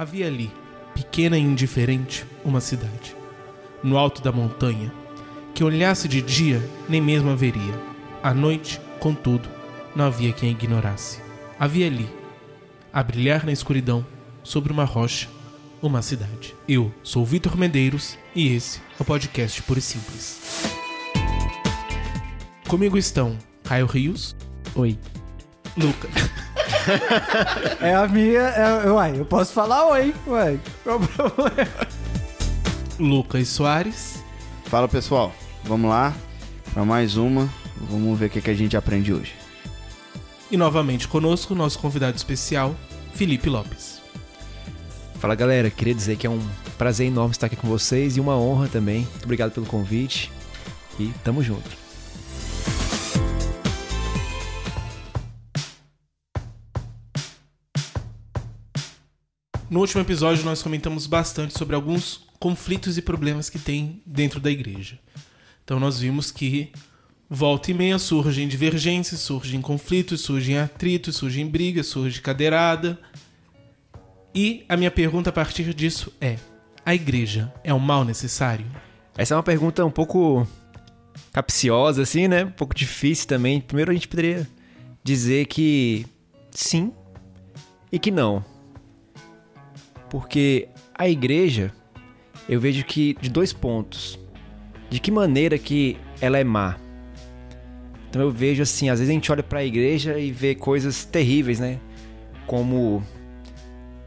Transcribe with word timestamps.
Havia 0.00 0.28
ali, 0.28 0.50
pequena 0.94 1.36
e 1.36 1.42
indiferente, 1.42 2.24
uma 2.42 2.58
cidade. 2.58 3.14
No 3.82 3.98
alto 3.98 4.22
da 4.22 4.32
montanha, 4.32 4.90
que 5.54 5.62
olhasse 5.62 6.08
de 6.08 6.22
dia 6.22 6.66
nem 6.88 7.02
mesmo 7.02 7.28
haveria. 7.28 7.74
À 8.22 8.32
noite, 8.32 8.80
contudo, 8.98 9.46
não 9.94 10.06
havia 10.06 10.32
quem 10.32 10.52
ignorasse. 10.52 11.20
Havia 11.58 11.86
ali, 11.86 12.08
a 12.90 13.02
brilhar 13.02 13.44
na 13.44 13.52
escuridão, 13.52 14.06
sobre 14.42 14.72
uma 14.72 14.84
rocha, 14.84 15.28
uma 15.82 16.00
cidade. 16.00 16.54
Eu 16.66 16.90
sou 17.02 17.22
Vitor 17.22 17.54
Medeiros 17.54 18.16
e 18.34 18.54
esse 18.54 18.78
é 18.98 19.02
o 19.02 19.04
podcast 19.04 19.62
Puro 19.64 19.80
e 19.80 19.82
Simples. 19.82 20.64
Comigo 22.66 22.96
estão 22.96 23.36
Caio 23.64 23.84
Rios. 23.84 24.34
Oi. 24.74 24.98
Luca. 25.76 26.08
É 27.80 27.94
a 27.94 28.06
minha. 28.06 28.40
É, 28.40 28.90
uai, 28.90 29.18
eu 29.18 29.24
posso 29.24 29.52
falar 29.52 29.86
oi, 29.88 30.14
uai. 30.26 30.60
Qual 30.84 30.98
o 30.98 31.08
problema? 31.08 31.70
Lucas 32.98 33.48
Soares. 33.48 34.22
Fala 34.64 34.86
pessoal, 34.86 35.32
vamos 35.64 35.90
lá 35.90 36.14
para 36.72 36.84
mais 36.84 37.16
uma. 37.16 37.48
Vamos 37.88 38.18
ver 38.18 38.26
o 38.26 38.30
que, 38.30 38.40
que 38.40 38.50
a 38.50 38.54
gente 38.54 38.76
aprende 38.76 39.12
hoje. 39.12 39.34
E 40.50 40.56
novamente 40.56 41.08
conosco, 41.08 41.54
nosso 41.54 41.78
convidado 41.78 42.16
especial, 42.16 42.74
Felipe 43.14 43.48
Lopes. 43.48 44.00
Fala 45.18 45.34
galera, 45.34 45.70
queria 45.70 45.94
dizer 45.94 46.16
que 46.16 46.26
é 46.26 46.30
um 46.30 46.40
prazer 46.78 47.06
enorme 47.06 47.32
estar 47.32 47.46
aqui 47.46 47.56
com 47.56 47.68
vocês 47.68 48.16
e 48.16 48.20
uma 48.20 48.36
honra 48.36 48.68
também. 48.68 49.00
Muito 49.00 49.24
obrigado 49.24 49.52
pelo 49.52 49.66
convite 49.66 50.30
e 50.98 51.12
tamo 51.24 51.42
junto. 51.42 51.70
No 59.70 59.78
último 59.78 60.02
episódio, 60.02 60.44
nós 60.44 60.64
comentamos 60.64 61.06
bastante 61.06 61.56
sobre 61.56 61.76
alguns 61.76 62.22
conflitos 62.40 62.98
e 62.98 63.02
problemas 63.02 63.48
que 63.48 63.56
tem 63.56 64.02
dentro 64.04 64.40
da 64.40 64.50
igreja. 64.50 64.98
Então, 65.62 65.78
nós 65.78 66.00
vimos 66.00 66.32
que 66.32 66.72
volta 67.28 67.70
e 67.70 67.74
meia 67.74 67.96
surgem 67.96 68.48
divergências, 68.48 69.20
surgem 69.20 69.60
conflitos, 69.60 70.22
surgem 70.22 70.58
atritos, 70.58 71.14
surgem 71.14 71.46
brigas, 71.46 71.86
surge 71.86 72.20
cadeirada. 72.20 72.98
E 74.34 74.64
a 74.68 74.76
minha 74.76 74.90
pergunta 74.90 75.30
a 75.30 75.32
partir 75.32 75.72
disso 75.72 76.12
é: 76.20 76.36
a 76.84 76.92
igreja 76.92 77.54
é 77.62 77.72
um 77.72 77.78
mal 77.78 78.04
necessário? 78.04 78.66
Essa 79.16 79.34
é 79.34 79.36
uma 79.36 79.42
pergunta 79.44 79.84
um 79.84 79.90
pouco 79.90 80.44
capciosa, 81.32 82.02
assim, 82.02 82.26
né? 82.26 82.44
Um 82.44 82.50
pouco 82.50 82.74
difícil 82.74 83.28
também. 83.28 83.60
Primeiro 83.60 83.92
a 83.92 83.94
gente 83.94 84.08
poderia 84.08 84.48
dizer 85.04 85.46
que 85.46 86.04
sim 86.50 86.92
e 87.92 88.00
que 88.00 88.10
não. 88.10 88.44
Porque 90.10 90.68
a 90.94 91.08
igreja, 91.08 91.72
eu 92.48 92.60
vejo 92.60 92.84
que 92.84 93.16
de 93.20 93.30
dois 93.30 93.52
pontos. 93.52 94.18
De 94.90 94.98
que 94.98 95.10
maneira 95.10 95.56
que 95.56 95.96
ela 96.20 96.36
é 96.36 96.44
má? 96.44 96.76
Então 98.08 98.20
eu 98.20 98.30
vejo 98.30 98.62
assim, 98.62 98.90
às 98.90 98.98
vezes 98.98 99.08
a 99.08 99.14
gente 99.14 99.30
olha 99.30 99.42
para 99.42 99.60
a 99.60 99.64
igreja 99.64 100.18
e 100.18 100.32
vê 100.32 100.54
coisas 100.54 101.04
terríveis, 101.04 101.60
né? 101.60 101.78
Como 102.44 103.02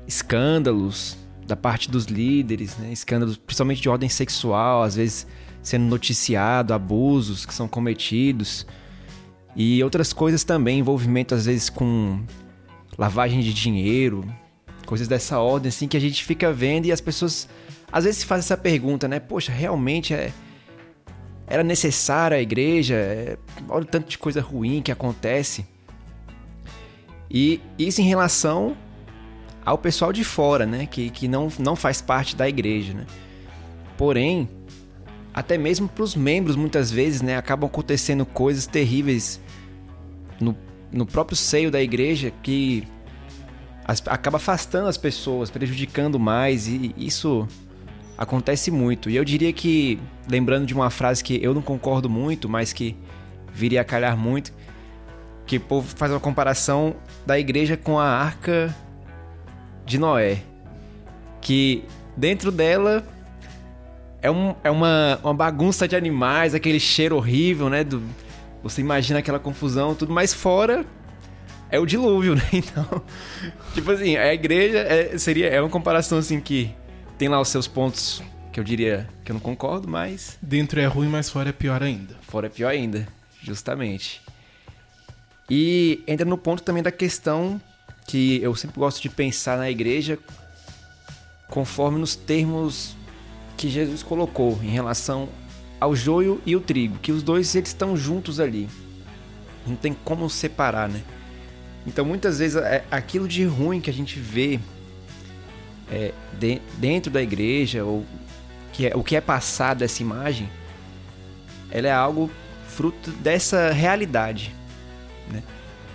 escândalos 0.06 1.18
da 1.48 1.56
parte 1.56 1.90
dos 1.90 2.06
líderes, 2.06 2.78
né? 2.78 2.92
Escândalos 2.92 3.38
principalmente 3.38 3.82
de 3.82 3.88
ordem 3.88 4.10
sexual, 4.10 4.84
às 4.84 4.98
vezes 4.98 5.26
sendo 5.62 5.86
noticiado, 5.86 6.74
abusos 6.74 7.46
que 7.46 7.54
são 7.54 7.70
cometidos 7.70 8.68
e 9.56 9.82
outras 9.82 10.12
coisas 10.12 10.44
também, 10.44 10.80
envolvimento 10.80 11.34
às 11.34 11.46
vezes 11.46 11.70
com 11.70 12.22
lavagem 12.98 13.40
de 13.40 13.54
dinheiro, 13.54 14.26
coisas 14.86 15.08
dessa 15.08 15.40
ordem 15.40 15.70
assim 15.70 15.88
que 15.88 15.98
a 15.98 16.00
gente 16.00 16.24
fica 16.24 16.52
vendo 16.52 16.86
e 16.86 16.92
as 16.92 17.02
pessoas 17.02 17.48
às 17.92 18.06
vezes 18.06 18.22
se 18.22 18.26
fazem 18.26 18.42
essa 18.42 18.58
pergunta, 18.58 19.08
né? 19.08 19.20
Poxa, 19.20 19.52
realmente 19.52 20.14
é 20.14 20.32
era 21.48 21.64
necessária 21.64 22.38
a 22.38 22.42
igreja? 22.42 22.96
É... 22.96 23.38
Olha 23.70 23.84
o 23.84 23.86
tanto 23.86 24.10
de 24.10 24.18
coisa 24.18 24.42
ruim 24.42 24.82
que 24.82 24.92
acontece. 24.92 25.66
E 27.30 27.62
isso 27.78 28.02
em 28.02 28.06
relação 28.06 28.76
ao 29.66 29.78
pessoal 29.78 30.12
de 30.12 30.24
fora, 30.24 30.66
né? 30.66 30.86
Que, 30.86 31.10
que 31.10 31.28
não, 31.28 31.50
não 31.60 31.76
faz 31.76 32.02
parte 32.02 32.36
da 32.36 32.48
igreja, 32.48 32.94
né? 32.94 33.06
Porém, 33.98 34.50
até 35.34 35.58
mesmo 35.58 35.88
para 35.88 36.04
os 36.04 36.16
membros, 36.16 36.56
muitas 36.56 36.92
vezes, 36.92 37.22
né? 37.22 37.38
Acabam 37.38 37.68
acontecendo 37.68 38.26
coisas 38.26 38.66
terríveis 38.66 39.40
no, 40.40 40.56
no 40.92 41.06
próprio 41.06 41.36
seio 41.36 41.70
da 41.70 41.82
igreja 41.82 42.32
que 42.42 42.88
as, 43.86 44.02
acaba 44.08 44.38
afastando 44.38 44.88
as 44.88 44.98
pessoas, 44.98 45.50
prejudicando 45.50 46.20
mais, 46.20 46.68
e 46.68 46.94
isso 46.98 47.48
acontece 48.18 48.72
muito. 48.72 49.10
E 49.10 49.16
eu 49.16 49.26
diria 49.26 49.52
que, 49.52 50.00
lembrando 50.30 50.66
de 50.66 50.74
uma 50.74 50.90
frase 50.90 51.24
que 51.24 51.44
eu 51.44 51.54
não 51.54 51.62
concordo 51.62 52.10
muito, 52.10 52.48
mas 52.48 52.72
que 52.72 52.96
viria 53.54 53.82
a 53.82 53.84
calhar 53.84 54.18
muito, 54.18 54.54
que 55.46 55.58
o 55.58 55.62
povo 55.62 55.88
faz 55.96 56.12
uma 56.12 56.20
comparação 56.20 56.96
da 57.26 57.38
igreja 57.38 57.76
com 57.76 58.00
a 58.00 58.08
arca 58.08 58.74
de 59.86 59.98
Noé. 59.98 60.42
Que 61.42 61.84
dentro 62.16 62.52
dela 62.52 63.06
é, 64.22 64.32
um, 64.32 64.56
é 64.64 64.72
uma, 64.72 65.20
uma 65.22 65.34
bagunça 65.34 65.88
de 65.88 65.96
animais, 65.96 66.56
aquele 66.56 66.80
cheiro 66.80 67.18
horrível, 67.18 67.70
né? 67.70 67.84
Do, 67.84 68.02
você 68.64 68.80
imagina 68.80 69.20
aquela 69.20 69.40
confusão, 69.40 69.94
tudo, 69.94 70.14
mas 70.14 70.34
fora 70.34 70.86
é 71.74 71.80
o 71.80 71.88
dilúvio, 71.88 72.36
né? 72.38 72.48
Então, 72.54 73.02
tipo 73.74 73.90
assim, 73.90 74.16
a 74.16 74.32
igreja 74.32 74.78
é, 74.78 75.18
seria 75.18 75.48
é 75.48 75.60
uma 75.60 75.70
comparação 75.70 76.20
assim 76.20 76.40
que 76.40 76.70
tem 77.18 77.28
lá 77.28 77.42
os 77.42 77.48
seus 77.48 77.68
pontos 77.68 78.22
que 78.52 78.60
eu 78.60 78.64
diria 78.64 79.10
que 79.26 79.32
eu 79.32 79.34
não 79.34 79.42
concordo, 79.42 79.88
mas 79.88 80.38
Dentro 80.40 80.80
é 80.80 80.86
ruim, 80.86 81.08
mas 81.08 81.32
fora 81.32 81.50
é 81.50 81.52
pior 81.52 81.82
ainda. 81.82 82.16
fora 82.22 82.46
é 82.46 82.50
pior 82.50 82.70
ainda, 82.70 83.08
justamente. 83.42 84.22
E 85.50 86.04
entra 86.06 86.26
no 86.26 86.38
ponto 86.38 86.62
também 86.62 86.84
da 86.84 86.92
questão 86.92 87.60
que 88.08 88.40
eu 88.44 88.54
sempre 88.56 88.80
gosto 88.80 89.02
de 89.02 89.10
pensar 89.10 89.58
na 89.58 89.72
igreja 89.72 90.20
conforme 91.50 92.00
nos 92.00 92.16
termos 92.16 92.96
que 93.58 93.68
Jesus 93.68 94.04
colocou 94.04 94.60
em 94.62 94.70
relação 94.70 95.28
ao 95.80 95.96
joio 95.96 96.40
e 96.46 96.56
o 96.56 96.62
trigo, 96.62 97.00
que 97.00 97.12
os 97.12 97.24
dois 97.24 97.56
eles 97.56 97.70
estão 97.70 97.98
juntos 97.98 98.40
ali. 98.40 98.70
Não 99.66 99.76
tem 99.76 99.94
como 99.94 100.30
separar, 100.30 100.88
né? 100.88 101.02
Então 101.86 102.06
muitas 102.06 102.40
vezes 102.40 102.56
é 102.58 102.84
aquilo 102.90 103.28
de 103.28 103.44
ruim 103.44 103.82
que 103.82 103.90
a 103.90 103.94
gente 103.94 104.20
vê 104.20 104.60
é, 105.92 106.14
de, 106.40 106.62
dentro 106.78 107.12
da 107.12 107.22
igreja 107.22 107.84
ou 107.84 108.06
que 108.72 108.88
é, 108.88 108.96
o 108.96 109.04
que 109.04 109.16
é 109.16 109.22
passado 109.22 109.80
dessa 109.80 110.02
imagem, 110.02 110.50
ela 111.70 111.88
é 111.88 111.92
algo 111.92 112.30
fruto 112.68 113.12
dessa 113.12 113.72
realidade, 113.72 114.54
né? 115.32 115.44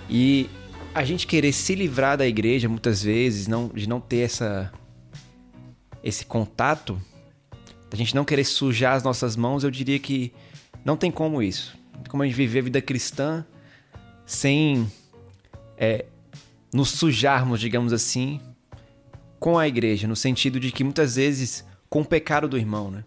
E 0.09 0.49
a 0.95 1.05
gente 1.05 1.27
querer 1.27 1.53
se 1.53 1.75
livrar 1.75 2.17
da 2.17 2.27
igreja 2.27 2.69
muitas 2.69 3.03
vezes, 3.03 3.47
não, 3.47 3.69
de 3.69 3.89
não 3.89 4.01
ter 4.01 4.19
essa 4.19 4.73
esse 6.03 6.25
contato, 6.25 7.01
a 7.91 7.97
gente 7.97 8.15
não 8.15 8.25
querer 8.25 8.45
sujar 8.45 8.95
as 8.95 9.03
nossas 9.03 9.37
mãos, 9.37 9.65
eu 9.65 9.71
diria 9.71 9.99
que 9.99 10.33
não 10.85 10.97
tem 10.97 11.11
como 11.11 11.43
isso. 11.43 11.77
Como 12.09 12.23
a 12.23 12.27
gente 12.27 12.37
viver 12.37 12.61
a 12.61 12.63
vida 12.63 12.81
cristã 12.81 13.45
sem 14.25 14.91
é, 15.79 16.05
nos 16.73 16.91
sujarmos, 16.91 17.61
digamos 17.61 17.93
assim, 17.93 18.41
com 19.39 19.59
a 19.59 19.69
igreja, 19.69 20.09
no 20.09 20.17
sentido 20.17 20.59
de 20.59 20.73
que 20.73 20.85
muitas 20.85 21.17
vezes 21.17 21.65
com 21.89 22.03
o 22.03 22.05
pecado 22.05 22.49
do 22.49 22.59
irmão, 22.59 22.91
né? 22.91 23.05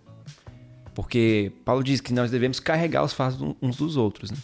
Porque 0.96 1.52
Paulo 1.64 1.84
diz 1.84 2.02
que 2.02 2.14
nós 2.14 2.32
devemos 2.32 2.60
carregar 2.60 3.04
os 3.04 3.14
fardos 3.14 3.56
uns 3.62 3.78
dos 3.78 3.98
outros, 3.98 4.32
né? 4.32 4.38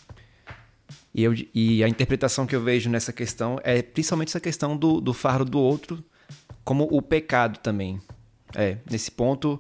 E, 1.14 1.24
eu, 1.24 1.34
e 1.54 1.84
a 1.84 1.90
interpretação 1.90 2.46
que 2.46 2.56
eu 2.56 2.62
vejo 2.62 2.90
nessa 2.90 3.12
questão 3.12 3.60
é 3.64 3.82
principalmente 3.82 4.30
essa 4.30 4.40
questão 4.40 4.78
do, 4.78 5.02
do 5.02 5.14
fardo 5.14 5.46
do 5.46 5.60
outro 5.60 6.04
como 6.64 6.88
o 6.92 7.02
pecado 7.02 7.58
também. 7.60 8.00
É, 8.56 8.78
nesse 8.90 9.10
ponto, 9.10 9.60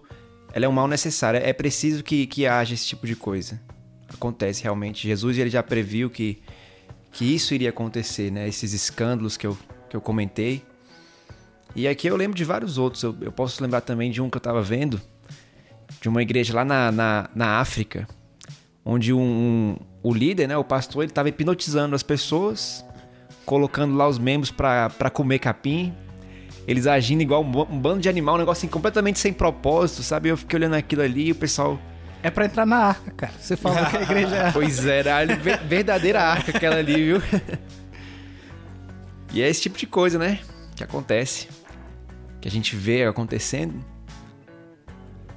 ela 0.53 0.65
é 0.65 0.68
um 0.69 0.71
mal 0.71 0.88
necessário. 0.88 1.39
É 1.42 1.53
preciso 1.53 2.03
que, 2.03 2.27
que 2.27 2.45
haja 2.45 2.74
esse 2.74 2.86
tipo 2.86 3.07
de 3.07 3.15
coisa. 3.15 3.59
Acontece 4.13 4.62
realmente. 4.62 5.07
Jesus 5.07 5.38
ele 5.38 5.50
já 5.50 5.63
previu 5.63 6.09
que, 6.09 6.42
que 7.12 7.25
isso 7.25 7.54
iria 7.54 7.69
acontecer, 7.69 8.31
né? 8.31 8.48
Esses 8.48 8.74
escândalos 8.74 9.38
que 9.38 9.48
eu, 9.48 9.57
que 9.89 9.95
eu 9.95 10.01
comentei. 10.01 10.63
E 11.75 11.88
aqui 11.88 12.07
eu 12.07 12.15
lembro 12.15 12.38
de 12.38 12.44
vários 12.44 12.77
outros. 12.77 13.04
Eu, 13.04 13.15
eu 13.21 13.31
posso 13.31 13.62
lembrar 13.62 13.81
também 13.81 14.12
de 14.12 14.21
um 14.21 14.30
que 14.30 14.38
eu 14.38 14.39
estava 14.39 14.62
vendo, 14.62 15.01
de 16.01 16.09
uma 16.09 16.21
igreja 16.21 16.54
lá 16.54 16.65
na, 16.65 16.92
na, 16.92 17.30
na 17.33 17.59
África, 17.59 18.07
onde 18.83 19.13
um, 19.13 19.19
um, 19.19 19.77
o 20.04 20.13
líder, 20.13 20.48
né, 20.48 20.57
o 20.57 20.63
pastor, 20.63 21.04
ele 21.04 21.12
estava 21.12 21.30
hipnotizando 21.30 21.95
as 21.95 22.04
pessoas, 22.04 22.86
colocando 23.45 23.95
lá 23.95 24.07
os 24.07 24.19
membros 24.19 24.51
para 24.51 25.09
comer 25.12 25.39
capim, 25.39 25.94
eles 26.68 26.86
agindo 26.86 27.21
igual 27.21 27.44
um, 27.44 27.62
um 27.62 27.80
bando 27.80 28.01
de 28.01 28.09
animal, 28.09 28.36
um 28.36 28.39
negócio 28.39 28.62
assim, 28.62 28.68
completamente 28.68 29.19
sem 29.19 29.31
propósito, 29.31 30.04
sabe? 30.04 30.30
Eu 30.30 30.38
fiquei 30.38 30.59
olhando 30.59 30.75
aquilo 30.75 31.01
ali 31.01 31.27
e 31.27 31.31
o 31.31 31.36
pessoal... 31.36 31.80
É 32.24 32.30
pra 32.31 32.46
entrar 32.46 32.66
na 32.66 32.78
arca, 32.78 33.12
cara. 33.12 33.34
Você 33.40 33.56
falou 33.56 33.86
que 33.86 33.98
a 33.98 34.02
igreja 34.02 34.36
é. 34.36 34.52
Pois 34.54 34.86
é, 34.86 35.00
era 35.00 35.18
a 35.19 35.25
ver- 35.25 35.64
verdadeira 35.64 36.22
arca 36.22 36.52
aquela 36.56 36.75
ali, 36.78 36.96
viu? 36.96 37.22
e 39.34 39.42
é 39.42 39.48
esse 39.50 39.62
tipo 39.62 39.78
de 39.78 39.86
coisa, 39.88 40.18
né? 40.18 40.40
Que 40.75 40.84
acontece. 40.84 41.48
que 42.42 42.48
a 42.48 42.52
gente 42.52 42.75
vê 42.75 43.06
acontecendo 43.06 43.84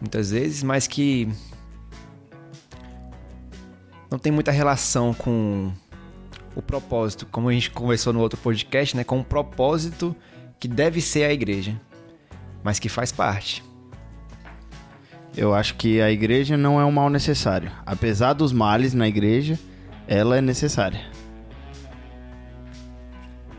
muitas 0.01 0.31
vezes, 0.31 0.63
mas 0.63 0.87
que 0.87 1.29
não 4.11 4.19
tem 4.19 4.33
muita 4.33 4.51
relação 4.51 5.13
com 5.15 5.73
o 6.55 6.63
propósito, 6.63 7.27
como 7.31 7.49
a 7.49 7.53
gente 7.53 7.71
conversou 7.71 8.13
no 8.13 8.21
outro 8.21 8.39
podcast, 8.41 8.97
né, 8.97 9.05
com 9.05 9.21
o 9.21 9.25
propósito 9.25 10.17
que 10.59 10.67
deve 10.67 11.01
ser 11.01 11.25
a 11.25 11.33
igreja, 11.33 11.81
mas 12.63 12.79
que 12.79 12.89
faz 12.89 13.13
parte. 13.13 13.63
Eu 15.37 15.55
acho 15.55 15.77
que 15.77 16.01
a 16.01 16.11
igreja 16.11 16.57
não 16.57 16.81
é 16.81 16.85
um 16.85 16.91
mal 16.91 17.09
necessário. 17.09 17.71
Apesar 17.87 18.33
dos 18.33 18.53
males 18.53 18.95
na 18.95 19.07
igreja, 19.07 19.59
ela 20.07 20.37
é 20.37 20.41
necessária. 20.41 21.01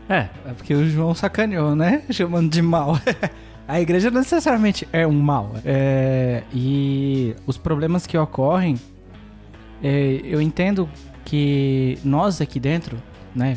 É, 0.08 0.28
é 0.44 0.52
porque 0.54 0.74
o 0.74 0.86
João 0.88 1.14
sacaneou, 1.14 1.74
né? 1.74 2.02
Chamando 2.10 2.50
de 2.50 2.60
mal. 2.60 2.98
a 3.66 3.80
igreja 3.80 4.10
não 4.10 4.20
necessariamente 4.20 4.86
é 4.92 5.06
um 5.06 5.18
mal. 5.18 5.54
É, 5.64 6.42
e 6.52 7.34
os 7.46 7.56
problemas 7.56 8.06
que 8.06 8.18
ocorrem, 8.18 8.78
é, 9.82 10.20
eu 10.24 10.42
entendo 10.42 10.88
que 11.24 11.98
nós 12.04 12.40
aqui 12.40 12.60
dentro, 12.60 13.02
né? 13.34 13.56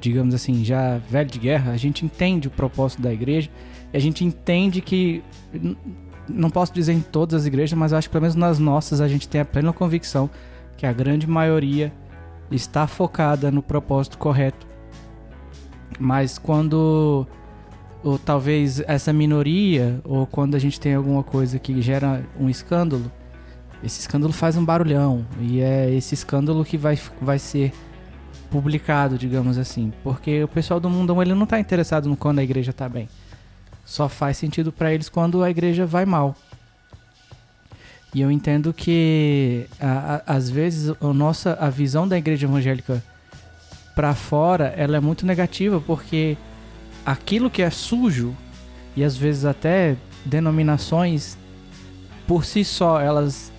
Digamos 0.00 0.34
assim, 0.34 0.64
já 0.64 0.98
velho 0.98 1.28
de 1.28 1.38
guerra, 1.38 1.72
a 1.72 1.76
gente 1.76 2.04
entende 2.04 2.48
o 2.48 2.50
propósito 2.50 3.02
da 3.02 3.12
igreja. 3.12 3.50
E 3.92 3.96
a 3.96 4.00
gente 4.00 4.24
entende 4.24 4.80
que. 4.80 5.22
Não 6.32 6.50
posso 6.50 6.72
dizer 6.72 6.92
em 6.92 7.00
todas 7.00 7.42
as 7.42 7.46
igrejas, 7.46 7.78
mas 7.78 7.92
acho 7.92 8.08
que 8.08 8.12
pelo 8.12 8.22
menos 8.22 8.36
nas 8.36 8.58
nossas 8.58 9.00
a 9.00 9.08
gente 9.08 9.28
tem 9.28 9.40
a 9.40 9.44
plena 9.44 9.72
convicção 9.72 10.30
que 10.76 10.86
a 10.86 10.92
grande 10.92 11.26
maioria 11.26 11.92
está 12.50 12.86
focada 12.86 13.50
no 13.50 13.62
propósito 13.62 14.18
correto. 14.18 14.66
Mas 15.98 16.38
quando 16.38 17.26
ou 18.02 18.18
talvez 18.18 18.80
essa 18.86 19.12
minoria 19.12 20.00
ou 20.04 20.26
quando 20.26 20.54
a 20.54 20.58
gente 20.58 20.80
tem 20.80 20.94
alguma 20.94 21.22
coisa 21.22 21.58
que 21.58 21.82
gera 21.82 22.24
um 22.38 22.48
escândalo, 22.48 23.10
esse 23.82 24.00
escândalo 24.00 24.32
faz 24.32 24.56
um 24.56 24.64
barulhão 24.64 25.26
e 25.40 25.60
é 25.60 25.90
esse 25.90 26.14
escândalo 26.14 26.64
que 26.64 26.76
vai, 26.76 26.98
vai 27.20 27.38
ser 27.38 27.72
publicado, 28.50 29.16
digamos 29.16 29.58
assim, 29.58 29.92
porque 30.02 30.42
o 30.42 30.48
pessoal 30.48 30.80
do 30.80 30.90
mundão 30.90 31.20
ele 31.22 31.34
não 31.34 31.44
está 31.44 31.60
interessado 31.60 32.08
no 32.08 32.16
quando 32.16 32.40
a 32.40 32.42
igreja 32.42 32.70
está 32.70 32.88
bem. 32.88 33.08
Só 33.90 34.08
faz 34.08 34.36
sentido 34.36 34.70
para 34.70 34.94
eles 34.94 35.08
quando 35.08 35.42
a 35.42 35.50
igreja 35.50 35.84
vai 35.84 36.06
mal. 36.06 36.36
E 38.14 38.20
eu 38.20 38.30
entendo 38.30 38.72
que 38.72 39.66
a, 39.80 40.22
a, 40.24 40.36
às 40.36 40.48
vezes 40.48 40.94
a 41.00 41.12
nossa 41.12 41.54
a 41.54 41.68
visão 41.68 42.06
da 42.06 42.16
igreja 42.16 42.46
evangélica 42.46 43.02
para 43.92 44.14
fora, 44.14 44.72
ela 44.76 44.96
é 44.96 45.00
muito 45.00 45.26
negativa 45.26 45.80
porque 45.84 46.36
aquilo 47.04 47.50
que 47.50 47.62
é 47.62 47.68
sujo 47.68 48.32
e 48.94 49.02
às 49.02 49.16
vezes 49.16 49.44
até 49.44 49.96
denominações 50.24 51.36
por 52.28 52.44
si 52.44 52.64
só 52.64 53.00
elas 53.00 53.52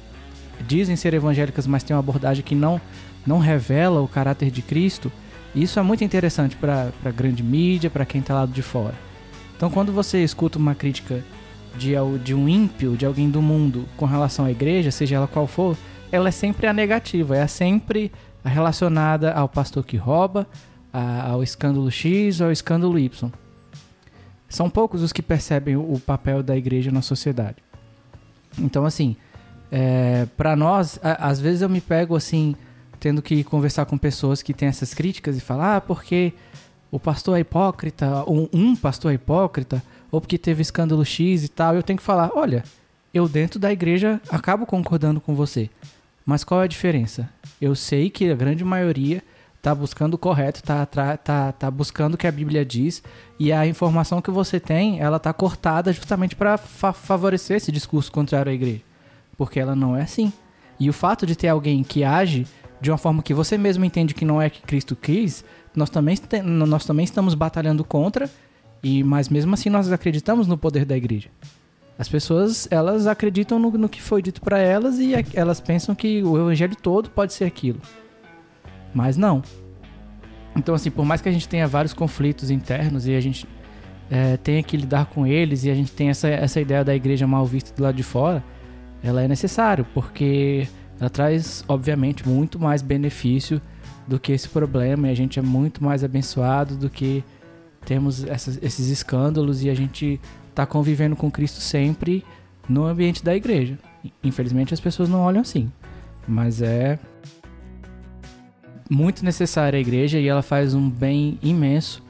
dizem 0.65 0.95
ser 0.95 1.13
evangélicas, 1.13 1.67
mas 1.67 1.83
tem 1.83 1.93
uma 1.93 1.99
abordagem 1.99 2.41
que 2.41 2.55
não 2.55 2.79
não 3.27 3.37
revela 3.37 3.99
o 3.99 4.07
caráter 4.07 4.49
de 4.49 4.61
Cristo. 4.61 5.11
Isso 5.53 5.77
é 5.77 5.81
muito 5.81 6.05
interessante 6.05 6.55
para 6.55 6.89
a 7.03 7.11
grande 7.11 7.43
mídia, 7.43 7.89
para 7.89 8.05
quem 8.05 8.21
está 8.21 8.33
lá 8.33 8.45
de 8.45 8.61
fora. 8.61 9.10
Então, 9.61 9.69
quando 9.69 9.93
você 9.93 10.23
escuta 10.23 10.57
uma 10.57 10.73
crítica 10.73 11.23
de, 11.77 11.91
de 12.23 12.33
um 12.33 12.49
ímpio, 12.49 12.97
de 12.97 13.05
alguém 13.05 13.29
do 13.29 13.43
mundo 13.43 13.87
com 13.95 14.07
relação 14.07 14.45
à 14.45 14.49
igreja, 14.49 14.89
seja 14.89 15.17
ela 15.17 15.27
qual 15.27 15.45
for, 15.45 15.77
ela 16.11 16.29
é 16.29 16.31
sempre 16.31 16.65
a 16.65 16.73
negativa, 16.73 17.37
é 17.37 17.45
sempre 17.45 18.11
relacionada 18.43 19.31
ao 19.31 19.47
pastor 19.47 19.85
que 19.85 19.97
rouba, 19.97 20.47
a, 20.91 21.29
ao 21.29 21.43
escândalo 21.43 21.91
X 21.91 22.41
ou 22.41 22.47
ao 22.47 22.51
escândalo 22.51 22.97
Y. 22.97 23.31
São 24.49 24.67
poucos 24.67 25.03
os 25.03 25.13
que 25.13 25.21
percebem 25.21 25.77
o, 25.77 26.01
papel 26.03 26.41
da 26.41 26.57
igreja 26.57 26.89
na 26.89 27.03
sociedade. 27.03 27.57
Então, 28.57 28.83
assim, 28.83 29.15
é, 29.71 30.25
para 30.35 30.55
nós, 30.55 30.99
a, 31.03 31.27
às 31.27 31.39
vezes 31.39 31.61
eu 31.61 31.69
me 31.69 31.81
pego 31.81 32.15
assim, 32.15 32.55
tendo 32.99 33.21
que 33.21 33.43
conversar 33.43 33.85
com 33.85 33.95
pessoas 33.95 34.41
que 34.41 34.55
têm 34.55 34.69
essas 34.69 34.91
críticas 34.95 35.37
e 35.37 35.39
falar, 35.39 35.75
ah, 35.75 35.81
porque 35.81 36.33
o 36.91 36.99
pastor 36.99 37.37
é 37.37 37.39
hipócrita, 37.39 38.23
ou 38.25 38.49
um 38.51 38.75
pastor 38.75 39.11
é 39.11 39.15
hipócrita, 39.15 39.81
ou 40.11 40.19
porque 40.19 40.37
teve 40.37 40.61
escândalo 40.61 41.05
X 41.05 41.45
e 41.45 41.47
tal, 41.47 41.73
eu 41.73 41.81
tenho 41.81 41.97
que 41.97 42.03
falar, 42.03 42.31
olha, 42.35 42.63
eu 43.13 43.29
dentro 43.29 43.57
da 43.57 43.71
igreja 43.71 44.21
acabo 44.29 44.65
concordando 44.65 45.21
com 45.21 45.33
você. 45.33 45.69
Mas 46.25 46.43
qual 46.43 46.61
é 46.61 46.65
a 46.65 46.67
diferença? 46.67 47.29
Eu 47.59 47.75
sei 47.75 48.09
que 48.09 48.29
a 48.29 48.35
grande 48.35 48.63
maioria 48.63 49.23
está 49.57 49.73
buscando 49.73 50.15
o 50.15 50.17
correto, 50.17 50.59
está 50.59 50.85
tá, 50.85 51.51
tá 51.51 51.71
buscando 51.71 52.15
o 52.15 52.17
que 52.17 52.27
a 52.27 52.31
Bíblia 52.31 52.65
diz, 52.65 53.01
e 53.39 53.53
a 53.53 53.65
informação 53.65 54.21
que 54.21 54.31
você 54.31 54.59
tem, 54.59 54.99
ela 54.99 55.17
está 55.17 55.31
cortada 55.31 55.93
justamente 55.93 56.35
para 56.35 56.57
fa 56.57 56.91
favorecer 56.91 57.57
esse 57.57 57.71
discurso 57.71 58.11
contrário 58.11 58.51
à 58.51 58.55
igreja. 58.55 58.81
Porque 59.37 59.59
ela 59.59 59.75
não 59.75 59.95
é 59.95 60.01
assim. 60.01 60.33
E 60.79 60.89
o 60.89 60.93
fato 60.93 61.25
de 61.25 61.35
ter 61.35 61.47
alguém 61.47 61.83
que 61.83 62.03
age 62.03 62.45
de 62.81 62.89
uma 62.89 62.97
forma 62.97 63.21
que 63.21 63.33
você 63.33 63.57
mesmo 63.57 63.85
entende 63.85 64.15
que 64.15 64.25
não 64.25 64.41
é 64.41 64.49
que 64.49 64.61
Cristo 64.61 64.95
quis, 64.95 65.45
nós 65.75 65.89
também, 65.89 66.17
nós 66.43 66.85
também 66.85 67.03
estamos 67.03 67.33
batalhando 67.33 67.83
contra, 67.83 68.29
e 68.83 69.03
mas 69.03 69.29
mesmo 69.29 69.53
assim 69.53 69.69
nós 69.69 69.91
acreditamos 69.91 70.47
no 70.47 70.57
poder 70.57 70.85
da 70.85 70.97
igreja. 70.97 71.29
As 71.97 72.09
pessoas, 72.09 72.67
elas 72.71 73.05
acreditam 73.05 73.59
no, 73.59 73.69
no 73.71 73.87
que 73.87 74.01
foi 74.01 74.21
dito 74.21 74.41
para 74.41 74.57
elas 74.57 74.97
e 74.97 75.13
elas 75.33 75.61
pensam 75.61 75.93
que 75.93 76.23
o 76.23 76.37
evangelho 76.37 76.75
todo 76.75 77.09
pode 77.09 77.33
ser 77.33 77.45
aquilo. 77.45 77.79
Mas 78.93 79.17
não. 79.17 79.43
Então, 80.55 80.73
assim, 80.75 80.89
por 80.89 81.05
mais 81.05 81.21
que 81.21 81.29
a 81.29 81.31
gente 81.31 81.47
tenha 81.47 81.67
vários 81.67 81.93
conflitos 81.93 82.49
internos 82.49 83.07
e 83.07 83.15
a 83.15 83.21
gente 83.21 83.47
é, 84.09 84.35
tenha 84.37 84.61
que 84.61 84.75
lidar 84.75 85.05
com 85.05 85.25
eles 85.25 85.63
e 85.63 85.69
a 85.69 85.75
gente 85.75 85.91
tenha 85.91 86.11
essa, 86.11 86.27
essa 86.27 86.59
ideia 86.59 86.83
da 86.83 86.95
igreja 86.95 87.25
mal 87.25 87.45
vista 87.45 87.73
do 87.73 87.83
lado 87.83 87.95
de 87.95 88.03
fora, 88.03 88.43
ela 89.03 89.21
é 89.21 89.27
necessário, 89.27 89.85
porque 89.93 90.67
ela 90.99 91.09
traz, 91.09 91.63
obviamente, 91.67 92.27
muito 92.27 92.59
mais 92.59 92.81
benefício 92.81 93.61
do 94.07 94.19
que 94.19 94.31
esse 94.31 94.49
problema 94.49 95.07
e 95.07 95.11
a 95.11 95.15
gente 95.15 95.39
é 95.39 95.41
muito 95.41 95.83
mais 95.83 96.03
abençoado 96.03 96.75
do 96.75 96.89
que 96.89 97.23
temos 97.85 98.23
essas, 98.23 98.61
esses 98.61 98.89
escândalos 98.89 99.63
e 99.63 99.69
a 99.69 99.73
gente 99.73 100.19
está 100.49 100.65
convivendo 100.65 101.15
com 101.15 101.31
Cristo 101.31 101.61
sempre 101.61 102.23
no 102.67 102.85
ambiente 102.85 103.23
da 103.23 103.35
igreja. 103.35 103.77
Infelizmente 104.23 104.73
as 104.73 104.79
pessoas 104.79 105.09
não 105.09 105.21
olham 105.21 105.41
assim, 105.41 105.71
mas 106.27 106.61
é 106.61 106.99
muito 108.89 109.23
necessária 109.23 109.77
a 109.77 109.81
igreja 109.81 110.19
e 110.19 110.27
ela 110.27 110.41
faz 110.41 110.73
um 110.73 110.89
bem 110.89 111.39
imenso 111.41 112.03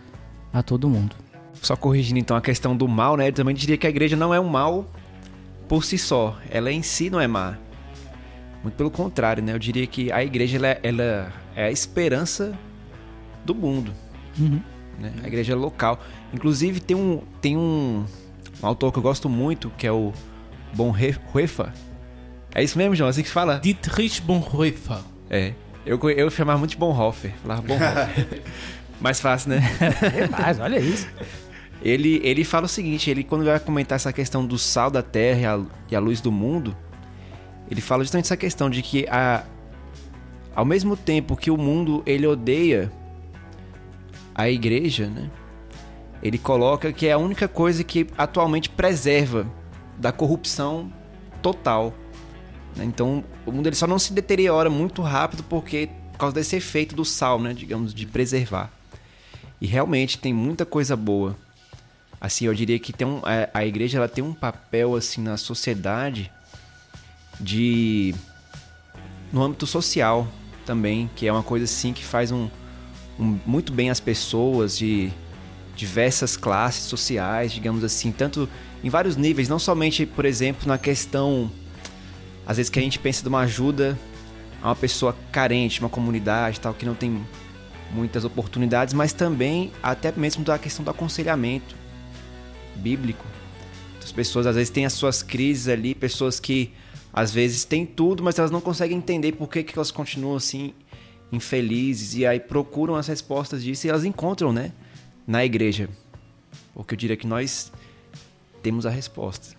a 0.52 0.64
todo 0.64 0.90
mundo. 0.90 1.16
Só 1.62 1.76
corrigindo 1.76 2.20
então 2.20 2.36
a 2.36 2.42
questão 2.42 2.76
do 2.76 2.88
mal, 2.88 3.16
né? 3.16 3.28
Eu 3.28 3.34
também 3.34 3.54
diria 3.54 3.78
que 3.78 3.86
a 3.86 3.90
igreja 3.90 4.16
não 4.16 4.34
é 4.34 4.40
um 4.40 4.48
mal 4.48 4.90
por 5.68 5.86
si 5.86 5.98
só. 5.98 6.36
Ela 6.50 6.72
em 6.72 6.82
si 6.82 7.10
não 7.10 7.22
é 7.22 7.28
má. 7.28 7.56
Muito 8.64 8.76
pelo 8.76 8.90
contrário, 8.90 9.44
né? 9.44 9.54
Eu 9.54 9.60
diria 9.60 9.86
que 9.86 10.12
a 10.12 10.24
igreja 10.24 10.58
ela, 10.58 10.78
ela 10.82 11.34
é 11.56 11.66
a 11.66 11.72
esperança 11.72 12.58
do 13.46 13.54
mundo. 13.54 13.94
Uhum. 14.40 14.62
Né? 15.00 15.14
A 15.24 15.28
igreja 15.28 15.54
é 15.54 15.56
local. 15.56 16.00
Inclusive 16.34 16.80
tem 16.80 16.96
um, 16.96 17.22
tem 17.42 17.58
um, 17.58 18.06
um 18.62 18.68
autor 18.68 18.92
que 18.92 19.00
eu 19.00 19.04
gosto 19.04 19.30
muito, 19.30 19.72
que 19.78 19.86
é 19.86 19.92
o 19.92 20.14
Bonhoeffer. 20.74 21.72
É 22.54 22.64
isso 22.64 22.78
mesmo, 22.78 22.96
João? 22.96 23.08
É 23.08 23.12
assim 23.12 23.22
que 23.22 23.28
se 23.28 23.34
fala? 23.34 23.60
Dietrich 23.60 24.22
Bonhoeffer. 24.22 25.00
É. 25.30 25.54
Eu, 25.86 26.00
eu 26.12 26.30
chamava 26.30 26.60
muito 26.60 26.72
de 26.72 26.78
Bonhoeffer. 26.78 27.34
Falava 27.42 27.62
Bonhoeffer. 27.62 28.42
Mais 29.00 29.20
fácil, 29.20 29.50
né? 29.50 29.62
É 30.16 30.28
mais, 30.28 30.60
olha 30.60 30.78
isso. 30.78 31.08
Ele, 31.82 32.22
ele 32.24 32.44
fala 32.44 32.68
o 32.68 32.70
seguinte, 32.70 33.10
ele 33.10 33.24
quando 33.24 33.44
vai 33.44 33.60
comentar 33.60 33.96
essa 33.96 34.14
questão 34.14 34.46
do 34.46 34.60
sal 34.60 34.92
da 34.92 35.02
terra 35.02 35.40
e 35.40 35.46
a, 35.46 35.62
e 35.90 35.96
a 35.96 36.00
luz 36.00 36.22
do 36.22 36.32
mundo, 36.32 36.78
ele 37.70 37.82
fala 37.82 38.04
justamente 38.04 38.26
essa 38.26 38.38
questão 38.38 38.70
de 38.70 38.84
que 38.84 39.08
a, 39.10 39.44
ao 40.56 40.66
mesmo 40.66 40.98
tempo 40.98 41.36
que 41.36 41.50
o 41.50 41.58
mundo 41.58 42.04
ele 42.06 42.28
odeia 42.28 42.92
a 44.36 44.50
igreja, 44.50 45.08
né? 45.08 45.30
Ele 46.22 46.38
coloca 46.38 46.94
que 46.94 47.08
é 47.08 47.14
a 47.14 47.18
única 47.18 47.48
coisa 47.48 47.84
que 47.84 48.08
atualmente 48.18 48.70
preserva 48.70 49.48
da 49.98 50.12
corrupção 50.12 50.92
total. 51.42 51.94
Né? 52.76 52.86
Então, 52.86 53.24
o 53.46 53.52
mundo 53.52 53.68
ele 53.68 53.76
só 53.76 53.88
não 53.88 53.98
se 53.98 54.14
deteriora 54.14 54.70
muito 54.70 55.02
rápido 55.02 55.44
porque 55.44 55.90
por 56.12 56.20
causa 56.20 56.36
desse 56.36 56.56
efeito 56.56 56.96
do 56.96 57.04
sal, 57.04 57.40
né, 57.40 57.54
digamos, 57.54 57.94
de 57.94 58.06
preservar. 58.06 58.72
E 59.60 59.66
realmente 59.66 60.20
tem 60.20 60.32
muita 60.34 60.66
coisa 60.66 60.96
boa. 60.96 61.36
Assim, 62.20 62.46
eu 62.46 62.54
diria 62.54 62.78
que 62.78 62.94
tem 62.94 63.08
um, 63.08 63.20
a, 63.24 63.60
a 63.60 63.66
igreja 63.66 63.98
ela 63.98 64.08
tem 64.08 64.24
um 64.24 64.34
papel 64.34 64.96
assim 64.96 65.22
na 65.22 65.38
sociedade 65.38 66.32
de 67.40 68.14
no 69.34 69.42
âmbito 69.42 69.66
social 69.66 70.28
também, 70.66 71.10
que 71.16 71.28
é 71.28 71.32
uma 71.32 71.44
coisa 71.44 71.66
assim 71.66 71.94
que 71.94 72.04
faz 72.04 72.32
um, 72.32 72.50
um 73.20 73.40
muito 73.46 73.72
bem 73.72 73.90
as 73.90 74.00
pessoas 74.00 74.78
de 74.78 75.12
diversas 75.76 76.38
classes 76.38 76.84
sociais, 76.84 77.52
digamos 77.52 77.84
assim, 77.84 78.12
tanto 78.12 78.48
em 78.84 78.90
vários 78.90 79.16
níveis, 79.16 79.48
não 79.48 79.60
somente, 79.60 80.06
por 80.06 80.26
exemplo, 80.26 80.68
na 80.68 80.78
questão 80.78 81.52
às 82.46 82.58
vezes 82.58 82.70
que 82.70 82.80
a 82.80 82.82
gente 82.82 83.00
pensa 83.00 83.22
de 83.22 83.30
uma 83.30 83.42
ajuda 83.42 83.98
a 84.62 84.70
uma 84.70 84.76
pessoa 84.76 85.16
carente, 85.32 85.80
uma 85.80 85.90
comunidade, 85.90 86.60
tal, 86.60 86.74
que 86.74 86.86
não 86.86 86.96
tem 86.96 87.26
muitas 87.92 88.24
oportunidades, 88.26 88.94
mas 88.94 89.14
também 89.14 89.72
até 89.82 90.12
mesmo 90.12 90.44
da 90.44 90.58
questão 90.58 90.84
do 90.84 90.92
aconselhamento, 90.92 91.76
bíblico. 92.76 93.26
As 94.04 94.12
pessoas 94.12 94.48
às 94.48 94.56
vezes 94.56 94.70
têm 94.70 94.86
as 94.86 94.94
suas 94.94 95.22
crises 95.22 95.68
ali, 95.68 95.94
pessoas 95.94 96.40
que 96.40 96.74
às 97.14 97.32
vezes 97.32 97.66
têm 97.66 97.86
tudo, 97.86 98.24
mas 98.24 98.38
elas 98.40 98.52
não 98.52 98.62
conseguem 98.62 98.98
entender 98.98 99.34
por 99.34 99.50
que, 99.50 99.64
que 99.64 99.78
elas 99.78 99.92
continuam 99.92 100.36
assim 100.36 100.74
infelizes 101.32 102.16
e 102.16 102.26
aí 102.26 102.40
procuram 102.40 102.96
as 102.96 103.08
respostas 103.08 103.64
disso 103.64 103.88
e 103.88 103.90
elas 103.90 104.04
encontram, 104.04 104.52
né, 104.52 104.72
na 105.26 105.46
igreja. 105.46 105.90
Porque 106.74 106.94
eu 106.94 106.98
diria 106.98 107.16
que 107.16 107.28
nós 107.28 107.72
temos 108.62 108.86
a 108.86 108.90
resposta. 108.90 109.56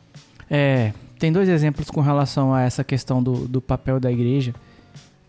É, 0.51 0.93
tem 1.19 1.33
dois 1.33 1.49
exemplos 1.49 1.91
com 1.91 2.01
relação 2.01 2.53
a 2.53 2.63
essa 2.63 2.85
questão 2.85 3.23
do, 3.23 3.49
do 3.49 3.61
papel 3.61 3.99
da 3.99 4.13
igreja 4.13 4.55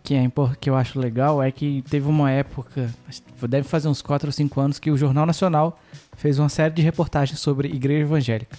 que, 0.03 0.13
é, 0.13 0.29
que 0.59 0.69
eu 0.69 0.75
acho 0.75 0.99
legal 0.99 1.41
é 1.41 1.49
que 1.49 1.81
teve 1.89 2.07
uma 2.07 2.29
época, 2.29 2.93
deve 3.47 3.67
fazer 3.67 3.87
uns 3.87 4.01
4 4.01 4.27
ou 4.27 4.31
5 4.33 4.59
anos, 4.59 4.79
que 4.79 4.91
o 4.91 4.97
Jornal 4.97 5.25
Nacional 5.25 5.79
fez 6.17 6.37
uma 6.37 6.49
série 6.49 6.73
de 6.73 6.81
reportagens 6.81 7.39
sobre 7.39 7.69
igreja 7.69 8.01
evangélica. 8.01 8.57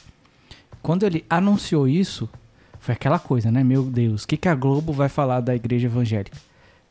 Quando 0.83 1.04
ele 1.04 1.25
anunciou 1.28 1.87
isso, 1.87 2.28
foi 2.85 2.93
aquela 2.93 3.19
coisa, 3.19 3.50
né? 3.50 3.64
Meu 3.64 3.83
Deus, 3.83 4.25
o 4.25 4.29
que, 4.29 4.37
que 4.37 4.47
a 4.47 4.55
Globo 4.55 4.93
vai 4.93 5.09
falar 5.09 5.41
da 5.41 5.57
igreja 5.57 5.87
evangélica? 5.87 6.37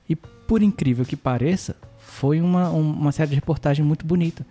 E 0.10 0.16
por 0.16 0.64
incrível 0.64 1.06
que 1.06 1.16
pareça, 1.16 1.76
foi 2.00 2.42
uma, 2.42 2.68
uma 2.72 3.12
série 3.12 3.30
de 3.30 3.36
reportagem 3.36 3.86
muito 3.86 4.04
bonita, 4.04 4.44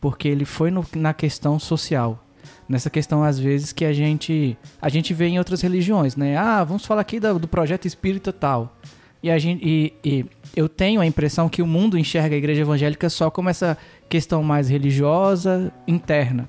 porque 0.00 0.28
ele 0.28 0.44
foi 0.44 0.70
no, 0.70 0.86
na 0.94 1.12
questão 1.12 1.58
social, 1.58 2.24
nessa 2.68 2.88
questão 2.88 3.24
às 3.24 3.40
vezes 3.40 3.72
que 3.72 3.84
a 3.84 3.92
gente 3.92 4.56
a 4.80 4.88
gente 4.88 5.12
vê 5.12 5.26
em 5.26 5.36
outras 5.36 5.62
religiões, 5.62 6.14
né? 6.14 6.36
Ah, 6.36 6.62
vamos 6.62 6.86
falar 6.86 7.00
aqui 7.00 7.18
do, 7.18 7.40
do 7.40 7.48
projeto 7.48 7.86
espírita 7.86 8.32
tal. 8.32 8.76
E, 9.20 9.32
a 9.32 9.36
gente, 9.36 9.66
e, 9.66 9.92
e 10.04 10.24
eu 10.54 10.68
tenho 10.68 11.00
a 11.00 11.06
impressão 11.06 11.48
que 11.48 11.60
o 11.60 11.66
mundo 11.66 11.98
enxerga 11.98 12.36
a 12.36 12.38
igreja 12.38 12.60
evangélica 12.60 13.10
só 13.10 13.32
como 13.32 13.48
essa 13.48 13.76
questão 14.08 14.44
mais 14.44 14.68
religiosa, 14.68 15.72
interna. 15.88 16.48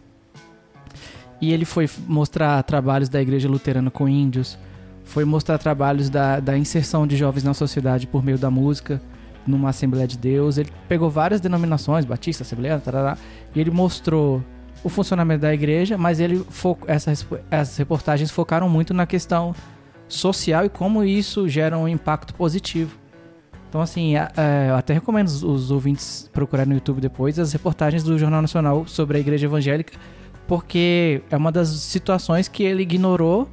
E 1.41 1.51
ele 1.51 1.65
foi 1.65 1.89
mostrar 2.07 2.61
trabalhos 2.63 3.09
da 3.09 3.21
igreja 3.21 3.49
luterana 3.49 3.91
com 3.91 4.07
índios, 4.07 4.57
foi 5.03 5.25
mostrar 5.25 5.57
trabalhos 5.57 6.09
da, 6.09 6.39
da 6.39 6.57
inserção 6.57 7.05
de 7.05 7.15
jovens 7.15 7.43
na 7.43 7.53
sociedade 7.53 8.07
por 8.07 8.23
meio 8.23 8.37
da 8.37 8.49
música, 8.49 9.01
numa 9.45 9.69
Assembleia 9.69 10.07
de 10.07 10.17
Deus. 10.17 10.57
Ele 10.57 10.69
pegou 10.87 11.09
várias 11.09 11.39
denominações, 11.39 12.05
Batista, 12.05 12.43
Assembleia, 12.43 12.79
tarará, 12.79 13.17
e 13.53 13.59
ele 13.59 13.71
mostrou 13.71 14.43
o 14.83 14.89
funcionamento 14.89 15.41
da 15.41 15.53
igreja, 15.53 15.97
mas 15.97 16.19
ele 16.19 16.43
essas, 16.87 17.25
essas 17.49 17.77
reportagens 17.77 18.31
focaram 18.31 18.69
muito 18.69 18.93
na 18.93 19.05
questão 19.05 19.55
social 20.07 20.65
e 20.65 20.69
como 20.69 21.03
isso 21.03 21.49
gera 21.49 21.77
um 21.77 21.87
impacto 21.87 22.33
positivo. 22.33 22.95
Então, 23.67 23.81
assim, 23.81 24.15
é, 24.15 24.69
eu 24.69 24.75
até 24.75 24.93
recomendo 24.93 25.27
os, 25.27 25.43
os 25.43 25.71
ouvintes 25.71 26.29
procurarem 26.31 26.69
no 26.69 26.75
YouTube 26.75 27.01
depois 27.01 27.37
as 27.39 27.51
reportagens 27.51 28.03
do 28.03 28.17
Jornal 28.17 28.41
Nacional 28.41 28.87
sobre 28.87 29.17
a 29.17 29.19
Igreja 29.19 29.47
Evangélica, 29.47 29.97
porque 30.47 31.21
é 31.29 31.37
uma 31.37 31.51
das 31.51 31.69
situações 31.69 32.47
que 32.47 32.63
ele 32.63 32.83
ignorou 32.83 33.49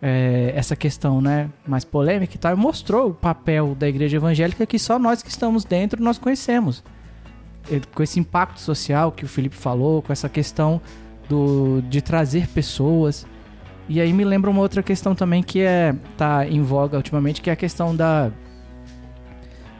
é, 0.00 0.52
essa 0.54 0.76
questão 0.76 1.20
né, 1.20 1.50
mais 1.66 1.84
polêmica 1.84 2.34
e 2.34 2.38
tal, 2.38 2.52
e 2.52 2.56
mostrou 2.56 3.10
o 3.10 3.14
papel 3.14 3.74
da 3.74 3.88
Igreja 3.88 4.16
Evangélica 4.16 4.66
que 4.66 4.78
só 4.78 4.98
nós 4.98 5.22
que 5.22 5.30
estamos 5.30 5.64
dentro 5.64 6.02
nós 6.02 6.18
conhecemos. 6.18 6.82
Com 7.94 8.02
esse 8.02 8.20
impacto 8.20 8.60
social 8.60 9.10
que 9.10 9.24
o 9.24 9.28
Felipe 9.28 9.56
falou, 9.56 10.00
com 10.00 10.12
essa 10.12 10.28
questão 10.28 10.80
do, 11.28 11.82
de 11.82 12.00
trazer 12.00 12.46
pessoas 12.48 13.26
e 13.88 14.00
aí 14.00 14.12
me 14.12 14.24
lembra 14.24 14.50
uma 14.50 14.60
outra 14.60 14.82
questão 14.82 15.14
também 15.14 15.42
que 15.42 15.60
é 15.60 15.94
tá 16.16 16.46
em 16.46 16.60
voga 16.60 16.96
ultimamente, 16.96 17.40
que 17.40 17.50
é 17.50 17.52
a 17.52 17.56
questão 17.56 17.94
da 17.94 18.30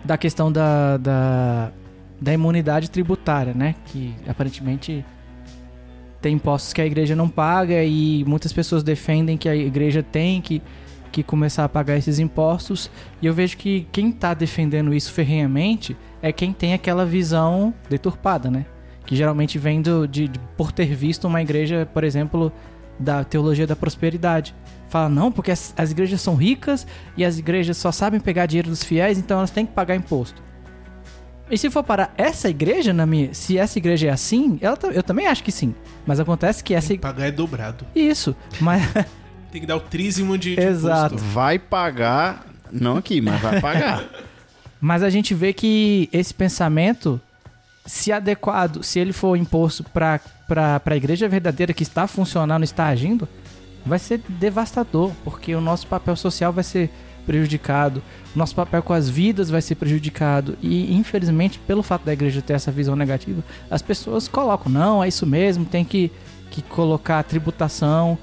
da 0.05 0.17
questão 0.17 0.53
da, 0.53 0.97
da, 0.99 1.73
da 2.21 2.33
imunidade 2.33 2.89
tributária, 2.89 3.53
né? 3.53 3.75
Que 3.87 4.15
aparentemente 4.29 5.05
tem 6.27 6.35
impostos 6.35 6.73
que 6.73 6.81
a 6.81 6.87
igreja 6.87 7.15
não 7.15 7.29
paga 7.29 7.85
e 7.85 8.25
muitas 8.25 8.53
pessoas 8.53 8.83
defendem 8.83 9.39
que 9.39 9.49
a 9.49 9.55
igreja 9.55 10.03
tem 10.03 10.41
que, 10.41 10.61
que 11.13 11.23
começar 11.23 11.63
a 11.63 11.69
pagar 11.69 11.97
esses 11.97 12.19
impostos. 12.19 12.91
E 13.23 13.27
eu 13.27 13.33
vejo 13.33 13.57
que 13.57 13.87
quem 13.93 14.09
está 14.09 14.35
defendendo 14.35 14.93
isso 14.93 15.13
ferrenhamente 15.13 15.97
é 16.21 16.33
quem 16.33 16.53
tem 16.53 16.75
aquela 16.75 17.07
visão 17.07 17.73
deturpada, 17.89 18.51
né? 18.51 18.67
Que 19.07 19.15
geralmente 19.15 19.57
vem 19.57 19.81
do, 19.81 20.09
de, 20.09 20.27
de 20.27 20.41
por 20.57 20.73
ter 20.73 20.93
visto 20.97 21.29
uma 21.29 21.41
igreja, 21.41 21.89
por 21.95 22.03
exemplo, 22.03 22.53
da 22.99 23.23
teologia 23.23 23.69
da 23.69 23.77
prosperidade. 23.77 24.53
Fala, 24.89 25.09
não, 25.09 25.31
porque 25.31 25.53
as, 25.53 25.73
as 25.77 25.93
igrejas 25.93 26.21
são 26.21 26.35
ricas 26.35 26.89
e 27.17 27.25
as 27.25 27.39
igrejas 27.39 27.77
só 27.77 27.93
sabem 27.93 28.19
pegar 28.19 28.47
dinheiro 28.47 28.69
dos 28.69 28.83
fiéis, 28.83 29.17
então 29.17 29.39
elas 29.39 29.53
têm 29.53 29.65
que 29.65 29.73
pagar 29.73 29.95
imposto. 29.95 30.43
E 31.51 31.57
se 31.57 31.71
for 31.71 31.85
para 31.85 32.11
essa 32.17 32.49
igreja, 32.49 32.93
na 32.93 33.07
minha, 33.07 33.33
se 33.33 33.57
essa 33.57 33.79
igreja 33.79 34.09
é 34.09 34.11
assim, 34.11 34.59
ela, 34.61 34.77
eu 34.93 35.03
também 35.03 35.27
acho 35.27 35.45
que 35.45 35.53
sim. 35.53 35.75
Mas 36.05 36.19
acontece 36.19 36.63
que 36.63 36.75
essa. 36.75 36.89
Tem 36.89 36.97
que 36.97 37.03
pagar 37.03 37.27
é 37.27 37.31
dobrado. 37.31 37.87
Isso, 37.95 38.35
mas. 38.61 38.83
Tem 39.53 39.61
que 39.61 39.67
dar 39.67 39.77
o 39.77 39.81
trízimo 39.81 40.37
de, 40.37 40.59
Exato. 40.59 41.15
imposto. 41.15 41.33
Vai 41.33 41.59
pagar, 41.59 42.45
não 42.71 42.97
aqui, 42.97 43.21
mas 43.21 43.41
vai 43.41 43.61
pagar. 43.61 44.05
mas 44.81 45.03
a 45.03 45.09
gente 45.09 45.35
vê 45.35 45.53
que 45.53 46.11
esse 46.13 46.35
pensamento, 46.35 47.19
se 47.87 48.13
adequado, 48.13 48.83
se 48.83 48.99
ele 48.99 49.13
for 49.13 49.37
imposto 49.37 49.85
para 49.85 50.21
para 50.47 50.81
a 50.85 50.97
igreja 50.97 51.29
verdadeira 51.29 51.75
que 51.75 51.83
está 51.83 52.07
funcionando, 52.07 52.63
está 52.63 52.87
agindo, 52.87 53.29
vai 53.85 53.99
ser 53.99 54.21
devastador, 54.29 55.13
porque 55.25 55.55
o 55.55 55.61
nosso 55.61 55.87
papel 55.87 56.17
social 56.17 56.53
vai 56.53 56.65
ser 56.65 56.91
prejudicado, 57.27 58.03
nosso 58.35 58.55
papel 58.55 58.83
com 58.83 58.93
as 58.93 59.09
vidas 59.09 59.51
vai 59.51 59.61
ser 59.61 59.75
prejudicado. 59.75 60.57
E 60.63 60.95
infelizmente, 60.95 61.59
pelo 61.59 61.83
fato 61.83 62.05
da 62.05 62.13
igreja 62.13 62.41
ter 62.41 62.55
essa 62.55 62.71
visão 62.71 62.97
negativa, 62.97 63.43
as 63.71 63.83
pessoas 63.83 64.29
colocam, 64.29 64.71
não, 64.71 65.03
é 65.03 65.09
isso 65.09 65.27
mesmo, 65.27 65.65
tem 65.65 65.85
que, 65.85 66.11
que 66.51 66.63
colocar 66.63 67.23
tributação, 67.25 68.17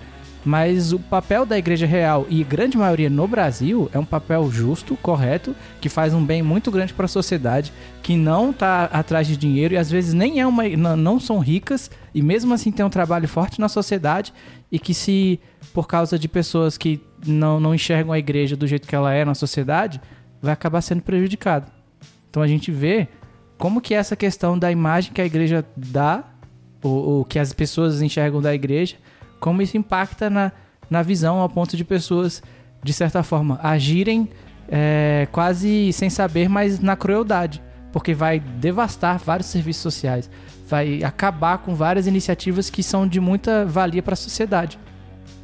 mas 0.45 0.91
o 0.91 0.99
papel 0.99 1.45
da 1.45 1.57
igreja 1.57 1.85
real 1.85 2.25
e 2.29 2.43
grande 2.43 2.77
maioria 2.77 3.09
no 3.09 3.27
Brasil 3.27 3.89
é 3.93 3.99
um 3.99 4.05
papel 4.05 4.49
justo, 4.51 4.97
correto, 4.97 5.55
que 5.79 5.87
faz 5.87 6.13
um 6.13 6.23
bem 6.23 6.41
muito 6.41 6.69
grande 6.69 6.93
para 6.93 7.05
a 7.05 7.09
sociedade, 7.09 7.71
que 8.01 8.17
não 8.17 8.51
está 8.51 8.85
atrás 8.85 9.25
de 9.25 9.37
dinheiro 9.37 9.73
e 9.73 9.77
às 9.77 9.89
vezes 9.89 10.13
nem 10.13 10.41
é 10.41 10.47
uma 10.47 10.63
não 10.97 11.19
são 11.19 11.39
ricas 11.39 11.89
e 12.13 12.21
mesmo 12.21 12.53
assim 12.53 12.71
tem 12.71 12.85
um 12.85 12.89
trabalho 12.89 13.27
forte 13.27 13.59
na 13.59 13.69
sociedade 13.69 14.33
e 14.71 14.77
que 14.77 14.93
se 14.93 15.39
por 15.73 15.87
causa 15.87 16.19
de 16.19 16.27
pessoas 16.27 16.77
que 16.77 17.01
não, 17.25 17.59
não 17.59 17.73
enxergam 17.73 18.11
a 18.11 18.19
igreja 18.19 18.55
do 18.55 18.67
jeito 18.67 18.87
que 18.87 18.95
ela 18.95 19.13
é 19.13 19.23
na 19.23 19.35
sociedade, 19.35 20.01
vai 20.41 20.53
acabar 20.53 20.81
sendo 20.81 21.01
prejudicado. 21.01 21.71
Então 22.29 22.41
a 22.41 22.47
gente 22.47 22.71
vê 22.71 23.07
como 23.57 23.79
que 23.79 23.93
essa 23.93 24.15
questão 24.15 24.57
da 24.57 24.71
imagem 24.71 25.13
que 25.13 25.21
a 25.21 25.25
igreja 25.25 25.65
dá, 25.75 26.23
ou, 26.81 26.91
ou 26.91 27.25
que 27.25 27.39
as 27.39 27.53
pessoas 27.53 28.01
enxergam 28.01 28.41
da 28.41 28.53
igreja, 28.53 28.95
como 29.39 29.61
isso 29.61 29.77
impacta 29.77 30.29
na, 30.29 30.51
na 30.89 31.01
visão 31.01 31.39
ao 31.39 31.49
ponto 31.49 31.77
de 31.77 31.83
pessoas, 31.83 32.41
de 32.83 32.91
certa 32.91 33.23
forma, 33.23 33.59
agirem 33.63 34.29
é, 34.69 35.27
quase 35.31 35.93
sem 35.93 36.09
saber, 36.09 36.49
mas 36.49 36.79
na 36.79 36.95
crueldade. 36.95 37.61
Porque 37.91 38.13
vai 38.13 38.39
devastar 38.39 39.19
vários 39.19 39.47
serviços 39.47 39.83
sociais, 39.83 40.29
vai 40.67 41.03
acabar 41.03 41.59
com 41.59 41.75
várias 41.75 42.07
iniciativas 42.07 42.69
que 42.69 42.81
são 42.81 43.07
de 43.07 43.19
muita 43.19 43.65
valia 43.65 44.01
para 44.01 44.13
a 44.13 44.17
sociedade. 44.17 44.79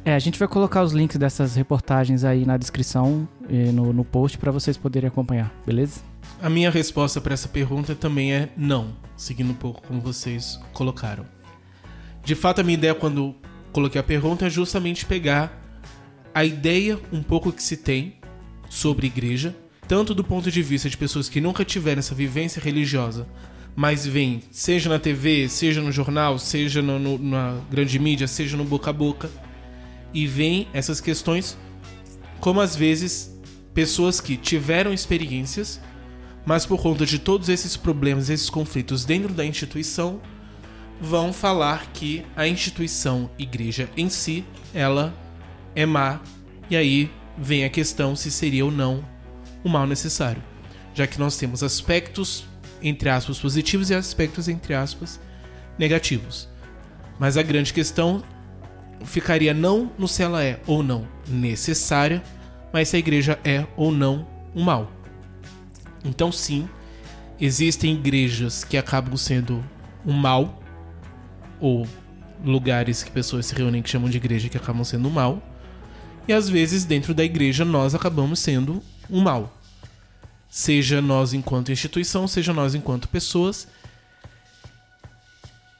É, 0.04 0.14
a 0.14 0.18
gente 0.18 0.38
vai 0.38 0.48
colocar 0.48 0.82
os 0.82 0.92
links 0.92 1.16
dessas 1.18 1.54
reportagens 1.54 2.24
aí 2.24 2.46
na 2.46 2.56
descrição, 2.56 3.28
no, 3.72 3.92
no 3.92 4.04
post, 4.04 4.38
para 4.38 4.50
vocês 4.50 4.76
poderem 4.76 5.08
acompanhar, 5.08 5.52
beleza? 5.66 6.00
A 6.40 6.48
minha 6.48 6.70
resposta 6.70 7.20
para 7.20 7.34
essa 7.34 7.48
pergunta 7.48 7.94
também 7.94 8.32
é 8.32 8.48
não, 8.56 8.96
seguindo 9.16 9.50
um 9.50 9.54
pouco 9.54 9.82
como 9.82 10.00
vocês 10.00 10.58
colocaram. 10.72 11.26
De 12.24 12.34
fato, 12.34 12.60
a 12.60 12.64
minha 12.64 12.78
ideia 12.78 12.94
quando 12.94 13.34
coloquei 13.72 14.00
a 14.00 14.04
pergunta 14.04 14.46
é 14.46 14.50
justamente 14.50 15.04
pegar 15.04 15.60
a 16.34 16.44
ideia 16.44 16.98
um 17.12 17.22
pouco 17.22 17.52
que 17.52 17.62
se 17.62 17.76
tem 17.76 18.14
sobre 18.68 19.06
igreja, 19.06 19.54
tanto 19.86 20.14
do 20.14 20.24
ponto 20.24 20.50
de 20.50 20.62
vista 20.62 20.88
de 20.88 20.96
pessoas 20.96 21.28
que 21.28 21.40
nunca 21.40 21.64
tiveram 21.64 21.98
essa 21.98 22.14
vivência 22.14 22.62
religiosa, 22.62 23.26
mas 23.76 24.06
vêm, 24.06 24.42
seja 24.50 24.88
na 24.88 24.98
TV, 24.98 25.48
seja 25.48 25.80
no 25.82 25.92
jornal, 25.92 26.38
seja 26.38 26.80
no, 26.80 26.98
no, 26.98 27.18
na 27.18 27.58
grande 27.70 27.98
mídia, 27.98 28.26
seja 28.26 28.56
no 28.56 28.64
boca 28.64 28.90
a 28.90 28.92
boca, 28.92 29.30
e 30.12 30.26
veem 30.26 30.68
essas 30.72 31.00
questões 31.00 31.56
como 32.40 32.60
às 32.60 32.74
vezes 32.74 33.38
pessoas 33.74 34.20
que 34.20 34.36
tiveram 34.36 34.92
experiências, 34.92 35.80
mas 36.44 36.64
por 36.64 36.80
conta 36.80 37.04
de 37.04 37.18
todos 37.18 37.48
esses 37.48 37.76
problemas, 37.76 38.30
esses 38.30 38.50
conflitos 38.50 39.04
dentro 39.04 39.32
da 39.32 39.44
instituição, 39.44 40.20
vão 41.00 41.32
falar 41.32 41.86
que 41.92 42.24
a 42.34 42.46
instituição 42.46 43.30
igreja 43.38 43.88
em 43.96 44.08
si, 44.08 44.44
ela 44.74 45.14
é 45.74 45.86
má, 45.86 46.20
e 46.68 46.76
aí 46.76 47.10
vem 47.38 47.64
a 47.64 47.70
questão 47.70 48.16
se 48.16 48.30
seria 48.30 48.64
ou 48.64 48.70
não 48.70 49.04
o 49.62 49.68
mal 49.68 49.86
necessário, 49.86 50.42
já 50.94 51.06
que 51.06 51.18
nós 51.18 51.36
temos 51.36 51.62
aspectos 51.62 52.44
entre 52.82 53.08
aspas 53.08 53.38
positivos 53.38 53.90
e 53.90 53.94
aspectos 53.94 54.48
entre 54.48 54.74
aspas 54.74 55.20
negativos. 55.78 56.48
Mas 57.18 57.36
a 57.36 57.42
grande 57.42 57.72
questão 57.72 58.22
ficaria 59.04 59.54
não 59.54 59.90
no 59.98 60.06
se 60.06 60.22
ela 60.22 60.42
é 60.42 60.60
ou 60.66 60.82
não 60.82 61.06
necessária, 61.28 62.22
mas 62.72 62.88
se 62.88 62.96
a 62.96 62.98
igreja 62.98 63.38
é 63.44 63.66
ou 63.76 63.90
não 63.92 64.26
um 64.54 64.62
mal. 64.62 64.90
Então 66.04 66.30
sim, 66.30 66.68
existem 67.40 67.94
igrejas 67.94 68.64
que 68.64 68.76
acabam 68.76 69.16
sendo 69.16 69.64
um 70.04 70.12
mal, 70.12 70.62
ou 71.60 71.86
lugares 72.44 73.02
que 73.02 73.10
pessoas 73.10 73.46
se 73.46 73.54
reúnem 73.54 73.82
que 73.82 73.90
chamam 73.90 74.08
de 74.08 74.16
igreja 74.16 74.48
que 74.48 74.56
acabam 74.56 74.84
sendo 74.84 75.08
um 75.08 75.12
mal. 75.12 75.42
E 76.26 76.32
às 76.32 76.48
vezes 76.48 76.84
dentro 76.84 77.12
da 77.12 77.24
igreja 77.24 77.64
nós 77.64 77.94
acabamos 77.94 78.38
sendo 78.38 78.82
um 79.10 79.20
mal. 79.20 79.56
Seja 80.48 81.00
nós 81.00 81.32
enquanto 81.32 81.70
instituição, 81.70 82.26
seja 82.26 82.52
nós 82.52 82.74
enquanto 82.74 83.08
pessoas. 83.08 83.68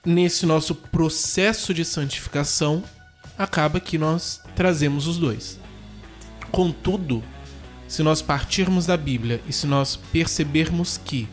Nesse 0.05 0.47
nosso 0.47 0.75
processo 0.75 1.75
de 1.75 1.85
santificação, 1.85 2.83
acaba 3.41 3.81
que 3.81 3.97
nós 3.97 4.43
trazemos 4.55 5.07
os 5.07 5.17
dois. 5.17 5.59
Contudo, 6.51 7.25
se 7.89 8.03
nós 8.03 8.21
partirmos 8.21 8.85
da 8.85 8.99
Bíblia 8.99 9.41
e 9.49 9.53
se 9.53 9.67
nós 9.67 9.97
percebermos 9.97 10.99
que 10.99 11.27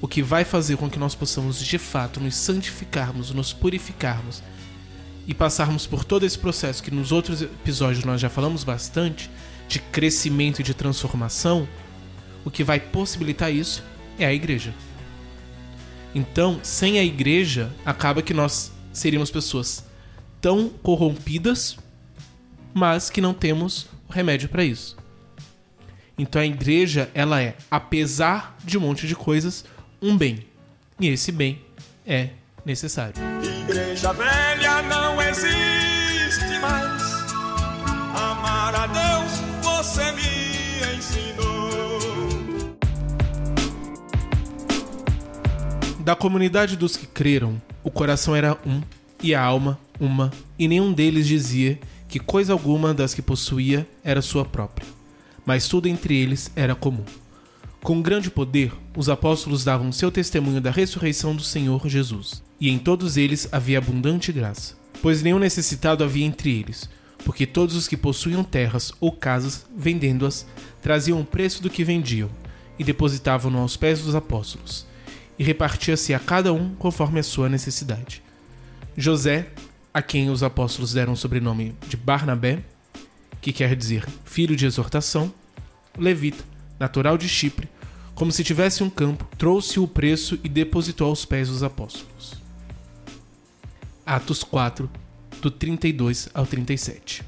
o 0.00 0.08
que 0.08 0.20
vai 0.20 0.44
fazer 0.44 0.76
com 0.76 0.90
que 0.90 0.98
nós 0.98 1.14
possamos 1.14 1.60
de 1.60 1.78
fato 1.78 2.18
nos 2.18 2.34
santificarmos, 2.34 3.30
nos 3.30 3.52
purificarmos 3.52 4.42
e 5.28 5.32
passarmos 5.32 5.86
por 5.86 6.04
todo 6.04 6.26
esse 6.26 6.36
processo 6.36 6.82
que 6.82 6.90
nos 6.90 7.12
outros 7.12 7.40
episódios 7.40 8.04
nós 8.04 8.20
já 8.20 8.28
falamos 8.28 8.64
bastante 8.64 9.30
de 9.68 9.78
crescimento 9.78 10.58
e 10.58 10.64
de 10.64 10.74
transformação, 10.74 11.68
o 12.44 12.50
que 12.50 12.64
vai 12.64 12.80
possibilitar 12.80 13.52
isso 13.52 13.84
é 14.18 14.26
a 14.26 14.34
igreja. 14.34 14.74
Então, 16.12 16.58
sem 16.64 16.98
a 16.98 17.04
igreja, 17.04 17.72
acaba 17.86 18.22
que 18.22 18.34
nós 18.34 18.72
seríamos 18.92 19.30
pessoas 19.30 19.84
tão 20.44 20.68
corrompidas, 20.68 21.78
mas 22.74 23.08
que 23.08 23.22
não 23.22 23.32
temos 23.32 23.86
o 24.06 24.12
remédio 24.12 24.46
para 24.46 24.62
isso. 24.62 24.94
Então 26.18 26.42
a 26.42 26.44
igreja, 26.44 27.10
ela 27.14 27.40
é, 27.40 27.56
apesar 27.70 28.54
de 28.62 28.76
um 28.76 28.82
monte 28.82 29.08
de 29.08 29.16
coisas, 29.16 29.64
um 30.02 30.14
bem. 30.14 30.40
E 31.00 31.08
esse 31.08 31.32
bem 31.32 31.64
é 32.06 32.28
necessário. 32.62 33.14
Igreja 33.42 34.12
velha 34.12 34.82
não 34.82 35.18
existe 35.22 36.58
mais. 36.60 37.02
Amar 38.14 38.74
a 38.74 38.86
Deus 38.86 39.32
você 39.62 40.12
me 40.12 40.98
ensinou. 40.98 42.76
Da 46.00 46.14
comunidade 46.14 46.76
dos 46.76 46.98
que 46.98 47.06
creram, 47.06 47.58
o 47.82 47.90
coração 47.90 48.36
era 48.36 48.58
um 48.66 48.82
e 49.24 49.34
a 49.34 49.42
alma 49.42 49.80
uma, 49.98 50.30
e 50.58 50.68
nenhum 50.68 50.92
deles 50.92 51.26
dizia 51.26 51.80
que 52.06 52.18
coisa 52.18 52.52
alguma 52.52 52.92
das 52.92 53.14
que 53.14 53.22
possuía 53.22 53.88
era 54.04 54.20
sua 54.20 54.44
própria, 54.44 54.86
mas 55.46 55.66
tudo 55.66 55.88
entre 55.88 56.14
eles 56.14 56.52
era 56.54 56.74
comum. 56.74 57.04
Com 57.82 58.02
grande 58.02 58.30
poder, 58.30 58.70
os 58.94 59.08
apóstolos 59.08 59.64
davam 59.64 59.90
seu 59.90 60.12
testemunho 60.12 60.60
da 60.60 60.70
ressurreição 60.70 61.34
do 61.34 61.42
Senhor 61.42 61.88
Jesus, 61.88 62.42
e 62.60 62.68
em 62.68 62.78
todos 62.78 63.16
eles 63.16 63.48
havia 63.50 63.78
abundante 63.78 64.30
graça, 64.30 64.76
pois 65.00 65.22
nenhum 65.22 65.38
necessitado 65.38 66.04
havia 66.04 66.26
entre 66.26 66.50
eles, 66.50 66.90
porque 67.24 67.46
todos 67.46 67.74
os 67.76 67.88
que 67.88 67.96
possuíam 67.96 68.44
terras 68.44 68.92
ou 69.00 69.10
casas, 69.10 69.64
vendendo-as, 69.74 70.46
traziam 70.82 71.18
o 71.18 71.24
preço 71.24 71.62
do 71.62 71.70
que 71.70 71.82
vendiam, 71.82 72.28
e 72.78 72.84
depositavam-no 72.84 73.58
aos 73.58 73.74
pés 73.74 74.02
dos 74.02 74.14
apóstolos, 74.14 74.86
e 75.38 75.42
repartia-se 75.42 76.12
a 76.12 76.18
cada 76.18 76.52
um 76.52 76.74
conforme 76.74 77.20
a 77.20 77.24
sua 77.24 77.48
necessidade. 77.48 78.23
José, 78.96 79.48
a 79.92 80.00
quem 80.00 80.30
os 80.30 80.42
apóstolos 80.42 80.92
deram 80.92 81.12
o 81.12 81.16
sobrenome 81.16 81.74
de 81.88 81.96
Barnabé, 81.96 82.64
que 83.40 83.52
quer 83.52 83.74
dizer 83.76 84.06
filho 84.24 84.56
de 84.56 84.66
exortação, 84.66 85.32
levita, 85.98 86.44
natural 86.78 87.18
de 87.18 87.28
Chipre, 87.28 87.68
como 88.14 88.30
se 88.30 88.44
tivesse 88.44 88.82
um 88.82 88.90
campo, 88.90 89.28
trouxe 89.36 89.80
o 89.80 89.88
preço 89.88 90.38
e 90.44 90.48
depositou 90.48 91.08
aos 91.08 91.24
pés 91.24 91.48
dos 91.48 91.62
apóstolos. 91.62 92.34
Atos 94.06 94.44
4, 94.44 94.88
do 95.40 95.50
32 95.50 96.28
ao 96.32 96.46
37. 96.46 97.22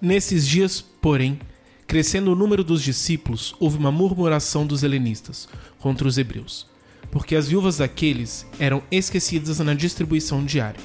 Nesses 0.00 0.46
dias, 0.46 0.80
porém, 0.80 1.38
crescendo 1.86 2.32
o 2.32 2.36
número 2.36 2.64
dos 2.64 2.82
discípulos, 2.82 3.54
houve 3.60 3.76
uma 3.76 3.92
murmuração 3.92 4.66
dos 4.66 4.82
helenistas 4.82 5.48
contra 5.78 6.08
os 6.08 6.18
hebreus, 6.18 6.66
porque 7.10 7.34
as 7.34 7.48
viúvas 7.48 7.78
daqueles 7.78 8.46
eram 8.58 8.82
esquecidas 8.90 9.58
na 9.58 9.74
distribuição 9.74 10.44
diária. 10.44 10.80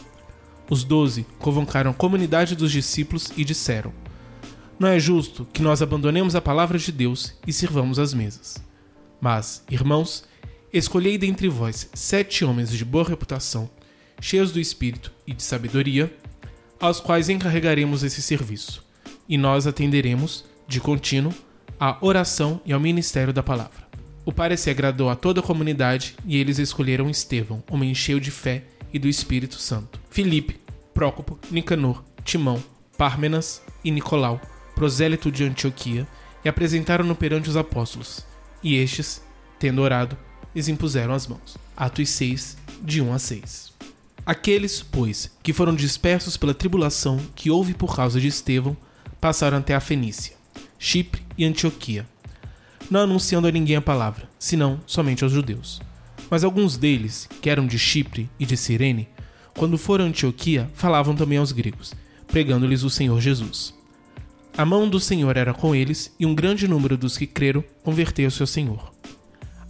Os 0.69 0.83
doze 0.83 1.25
convocaram 1.37 1.91
a 1.91 1.93
comunidade 1.93 2.55
dos 2.55 2.71
discípulos 2.71 3.31
e 3.37 3.45
disseram: 3.45 3.93
Não 4.79 4.89
é 4.89 4.99
justo 4.99 5.47
que 5.53 5.61
nós 5.61 5.81
abandonemos 5.81 6.35
a 6.35 6.41
palavra 6.41 6.77
de 6.79 6.91
Deus 6.91 7.35
e 7.45 7.53
sirvamos 7.53 7.99
as 7.99 8.13
mesas. 8.13 8.57
Mas, 9.21 9.63
irmãos, 9.69 10.23
escolhei 10.73 11.17
dentre 11.17 11.47
vós 11.47 11.89
sete 11.93 12.43
homens 12.43 12.71
de 12.71 12.83
boa 12.83 13.07
reputação, 13.07 13.69
cheios 14.19 14.51
do 14.51 14.59
espírito 14.59 15.11
e 15.27 15.33
de 15.33 15.43
sabedoria, 15.43 16.15
aos 16.79 16.99
quais 16.99 17.29
encarregaremos 17.29 18.03
esse 18.03 18.21
serviço, 18.21 18.83
e 19.29 19.37
nós 19.37 19.65
atenderemos, 19.65 20.45
de 20.67 20.81
contínuo, 20.81 21.33
à 21.79 21.97
oração 22.01 22.59
e 22.65 22.73
ao 22.73 22.79
ministério 22.79 23.33
da 23.33 23.43
palavra. 23.43 23.84
O 24.25 24.33
parecer 24.33 24.71
agradou 24.71 25.07
a 25.07 25.15
toda 25.15 25.39
a 25.39 25.43
comunidade 25.43 26.15
e 26.25 26.37
eles 26.37 26.57
escolheram 26.57 27.07
Estevão, 27.07 27.63
homem 27.69 27.93
cheio 27.93 28.19
de 28.19 28.31
fé 28.31 28.63
e 28.91 28.97
do 28.97 29.07
Espírito 29.07 29.55
Santo, 29.55 30.01
Filipe, 30.09 30.59
Prócopo, 30.95 31.37
Nicanor, 31.51 32.03
Timão, 32.23 32.61
Pármenas 32.97 33.61
e 33.83 33.91
Nicolau, 33.91 34.41
prosélito 34.73 35.31
de 35.31 35.43
Antioquia, 35.43 36.07
e 36.43 36.49
apresentaram-no 36.49 37.15
perante 37.15 37.49
os 37.49 37.55
apóstolos. 37.55 38.25
E 38.63 38.75
estes, 38.75 39.21
tendo 39.59 39.81
orado, 39.81 40.17
lhes 40.55 40.67
impuseram 40.67 41.13
as 41.13 41.27
mãos. 41.27 41.55
Atos 41.77 42.09
6, 42.09 42.57
de 42.81 43.01
1 43.01 43.13
a 43.13 43.19
6. 43.19 43.73
Aqueles, 44.25 44.81
pois, 44.81 45.31
que 45.43 45.53
foram 45.53 45.75
dispersos 45.75 46.35
pela 46.35 46.53
tribulação 46.53 47.19
que 47.35 47.51
houve 47.51 47.75
por 47.75 47.95
causa 47.95 48.19
de 48.19 48.27
Estevão, 48.27 48.75
passaram 49.21 49.59
até 49.59 49.75
a 49.75 49.79
Fenícia, 49.79 50.35
Chipre 50.79 51.21
e 51.37 51.45
Antioquia, 51.45 52.07
não 52.89 53.01
anunciando 53.01 53.47
a 53.47 53.51
ninguém 53.51 53.75
a 53.75 53.81
palavra, 53.81 54.29
senão 54.37 54.79
somente 54.85 55.23
aos 55.23 55.33
judeus. 55.33 55.81
Mas 56.29 56.43
alguns 56.43 56.77
deles, 56.77 57.27
que 57.41 57.49
eram 57.49 57.67
de 57.67 57.77
Chipre 57.77 58.29
e 58.39 58.45
de 58.45 58.57
Cirene, 58.57 59.07
quando 59.57 59.77
foram 59.77 60.05
a 60.05 60.07
Antioquia, 60.07 60.69
falavam 60.73 61.15
também 61.15 61.37
aos 61.37 61.51
gregos, 61.51 61.93
pregando-lhes 62.27 62.83
o 62.83 62.89
Senhor 62.89 63.19
Jesus. 63.21 63.73
A 64.57 64.65
mão 64.65 64.87
do 64.87 64.99
Senhor 64.99 65.35
era 65.35 65.53
com 65.53 65.75
eles, 65.75 66.13
e 66.19 66.25
um 66.25 66.33
grande 66.33 66.67
número 66.67 66.97
dos 66.97 67.17
que 67.17 67.27
creram 67.27 67.63
converteu-se 67.83 68.41
ao 68.41 68.47
Senhor. 68.47 68.93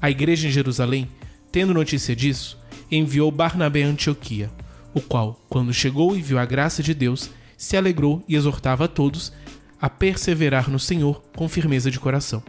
A 0.01 0.09
igreja 0.09 0.47
em 0.47 0.51
Jerusalém, 0.51 1.09
tendo 1.51 1.73
notícia 1.73 2.15
disso, 2.15 2.57
enviou 2.91 3.31
Barnabé 3.31 3.83
a 3.83 3.87
Antioquia, 3.87 4.51
o 4.93 5.01
qual, 5.01 5.43
quando 5.49 5.73
chegou 5.73 6.15
e 6.15 6.21
viu 6.21 6.37
a 6.37 6.45
graça 6.45 6.83
de 6.83 6.93
Deus, 6.93 7.29
se 7.57 7.75
alegrou 7.75 8.23
e 8.27 8.35
exortava 8.35 8.85
a 8.85 8.87
todos 8.87 9.33
a 9.81 9.89
perseverar 9.89 10.69
no 10.69 10.79
Senhor 10.79 11.21
com 11.35 11.49
firmeza 11.49 11.91
de 11.91 11.99
coração, 11.99 12.41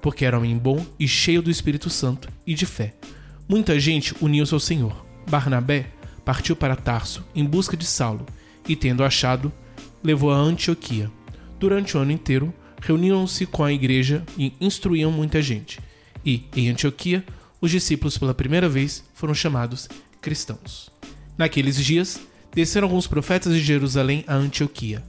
porque 0.00 0.24
era 0.24 0.38
homem 0.38 0.56
bom 0.56 0.84
e 0.98 1.06
cheio 1.08 1.42
do 1.42 1.50
Espírito 1.50 1.90
Santo 1.90 2.28
e 2.46 2.54
de 2.54 2.66
fé. 2.66 2.94
Muita 3.48 3.78
gente 3.78 4.14
uniu-se 4.20 4.54
ao 4.54 4.60
Senhor. 4.60 5.06
Barnabé 5.28 5.86
partiu 6.24 6.56
para 6.56 6.76
Tarso 6.76 7.24
em 7.34 7.44
busca 7.44 7.76
de 7.76 7.84
Saulo, 7.84 8.26
e 8.68 8.74
tendo 8.74 9.04
achado, 9.04 9.52
levou 10.02 10.32
a 10.32 10.36
Antioquia. 10.36 11.10
Durante 11.58 11.96
o 11.96 12.00
ano 12.00 12.10
inteiro, 12.10 12.52
reuniam-se 12.80 13.46
com 13.46 13.64
a 13.64 13.72
igreja 13.72 14.24
e 14.36 14.52
instruíam 14.60 15.12
muita 15.12 15.40
gente. 15.40 15.78
E, 16.24 16.44
em 16.56 16.68
Antioquia, 16.68 17.24
os 17.60 17.70
discípulos 17.70 18.18
pela 18.18 18.34
primeira 18.34 18.68
vez 18.68 19.04
foram 19.14 19.34
chamados 19.34 19.88
cristãos. 20.20 20.90
Naqueles 21.38 21.76
dias, 21.76 22.20
desceram 22.52 22.88
alguns 22.88 23.06
profetas 23.06 23.52
de 23.54 23.60
Jerusalém 23.60 24.24
a 24.26 24.34
Antioquia, 24.34 25.04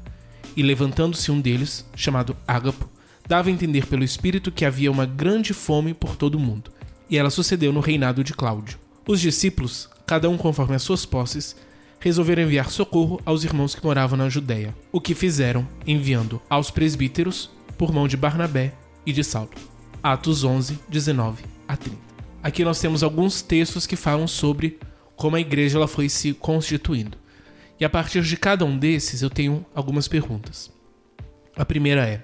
e 0.55 0.61
levantando-se 0.61 1.31
um 1.31 1.39
deles, 1.41 1.85
chamado 1.95 2.35
Ágapo, 2.47 2.89
dava 3.27 3.49
a 3.49 3.51
entender 3.51 3.85
pelo 3.85 4.03
Espírito 4.03 4.51
que 4.51 4.63
havia 4.63 4.91
uma 4.91 5.05
grande 5.05 5.53
fome 5.53 5.93
por 5.93 6.15
todo 6.15 6.35
o 6.35 6.39
mundo, 6.39 6.71
e 7.09 7.17
ela 7.17 7.29
sucedeu 7.29 7.73
no 7.73 7.79
reinado 7.79 8.23
de 8.23 8.33
Cláudio. 8.33 8.79
Os 9.07 9.19
discípulos, 9.19 9.89
cada 10.05 10.29
um 10.29 10.37
conforme 10.37 10.75
as 10.75 10.83
suas 10.83 11.05
posses, 11.05 11.55
resolveram 11.99 12.43
enviar 12.43 12.69
socorro 12.69 13.21
aos 13.25 13.43
irmãos 13.43 13.75
que 13.75 13.83
moravam 13.83 14.17
na 14.17 14.29
Judéia, 14.29 14.75
o 14.91 15.01
que 15.01 15.13
fizeram 15.13 15.67
enviando 15.85 16.41
aos 16.49 16.71
presbíteros 16.71 17.49
por 17.77 17.91
mão 17.91 18.07
de 18.07 18.15
Barnabé 18.15 18.73
e 19.05 19.11
de 19.11 19.23
Saulo. 19.23 19.51
Atos 20.01 20.43
11, 20.43 20.79
19 20.87 21.43
a 21.67 21.75
30. 21.75 21.97
Aqui 22.41 22.63
nós 22.63 22.79
temos 22.79 23.03
alguns 23.03 23.41
textos 23.41 23.85
que 23.85 23.95
falam 23.95 24.27
sobre 24.27 24.79
como 25.15 25.35
a 25.35 25.39
igreja 25.41 25.77
ela 25.77 25.87
foi 25.87 26.07
se 26.07 26.33
constituindo. 26.33 27.17
E 27.79 27.83
a 27.83 27.89
partir 27.89 28.21
de 28.21 28.37
cada 28.37 28.63
um 28.63 28.77
desses 28.77 29.21
eu 29.21 29.29
tenho 29.29 29.65
algumas 29.73 30.07
perguntas. 30.07 30.71
A 31.55 31.65
primeira 31.65 32.07
é: 32.07 32.23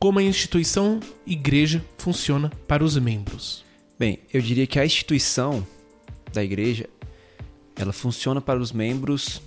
como 0.00 0.18
a 0.18 0.22
instituição 0.22 0.98
igreja 1.26 1.84
funciona 1.98 2.50
para 2.66 2.82
os 2.82 2.96
membros? 2.96 3.64
Bem, 3.98 4.20
eu 4.32 4.40
diria 4.40 4.66
que 4.66 4.78
a 4.78 4.84
instituição 4.84 5.64
da 6.32 6.42
igreja 6.42 6.88
ela 7.76 7.92
funciona 7.92 8.40
para 8.40 8.58
os 8.58 8.72
membros 8.72 9.42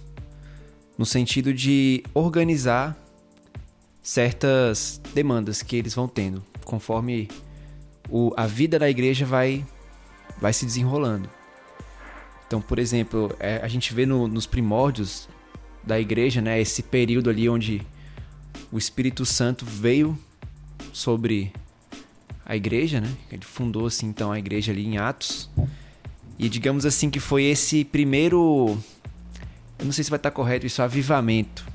no 0.96 1.08
sentido 1.08 1.52
de 1.54 2.04
organizar 2.14 2.96
certas 4.02 5.02
demandas 5.14 5.64
que 5.64 5.76
eles 5.76 5.96
vão 5.96 6.08
tendo 6.08 6.44
conforme 6.64 7.30
o, 8.10 8.32
a 8.38 8.46
vida 8.46 8.78
da 8.78 8.90
igreja 8.90 9.26
vai 9.26 9.66
vai 10.40 10.54
se 10.54 10.66
desenrolando. 10.66 11.30
Então, 12.46 12.62
por 12.62 12.78
exemplo, 12.78 13.36
é, 13.40 13.58
a 13.64 13.68
gente 13.68 13.94
vê 13.94 14.06
no- 14.06 14.28
nos 14.28 14.46
primórdios 14.46 15.28
da 15.84 16.00
igreja, 16.00 16.42
né, 16.42 16.60
esse 16.62 16.84
período 16.84 17.30
ali 17.30 17.50
onde 17.50 17.82
o 18.72 18.78
Espírito 18.78 19.26
Santo 19.26 19.66
veio 19.66 20.18
sobre 20.94 21.52
a 22.46 22.56
igreja, 22.56 23.02
né? 23.02 23.12
Ele 23.30 23.44
fundou 23.44 23.88
assim 23.88 24.06
então 24.06 24.32
a 24.32 24.40
igreja 24.40 24.72
ali 24.72 24.86
em 24.86 24.98
Atos. 24.98 25.50
E 26.40 26.48
digamos 26.48 26.86
assim 26.86 27.10
que 27.10 27.20
foi 27.20 27.44
esse 27.44 27.84
primeiro 27.84 28.78
eu 29.84 29.86
não 29.86 29.92
sei 29.92 30.04
se 30.04 30.10
vai 30.10 30.18
estar 30.18 30.32
correto 30.32 30.66
isso, 30.66 30.82
avivamento. 30.82 31.66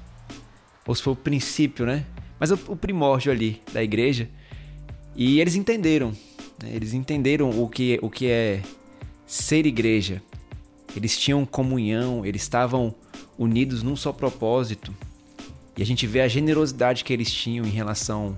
Ou 0.86 0.94
se 0.94 1.02
foi 1.02 1.12
o 1.12 1.16
princípio, 1.16 1.84
né? 1.84 2.06
Mas 2.40 2.50
o, 2.50 2.76
primórdio 2.76 3.30
ali 3.30 3.60
da 3.70 3.82
igreja. 3.82 4.30
E 5.14 5.40
eles 5.40 5.54
entenderam. 5.54 6.12
né? 6.62 6.70
Eles 6.72 6.94
entenderam 6.94 7.50
o 7.50 7.68
que, 7.68 7.98
o 8.00 8.08
que 8.08 8.26
é 8.26 8.62
ser 9.26 9.66
igreja. 9.66 10.22
Eles 10.96 11.18
tinham 11.18 11.44
comunhão, 11.44 12.24
eles 12.24 12.40
estavam 12.40 12.94
unidos 13.36 13.82
num 13.82 13.94
só 13.94 14.10
propósito. 14.10 14.94
E 15.76 15.82
a 15.82 15.86
gente 15.86 16.06
vê 16.06 16.22
a 16.22 16.28
generosidade 16.28 17.04
que 17.04 17.12
eles 17.12 17.30
tinham 17.30 17.66
em 17.66 17.70
relação 17.70 18.34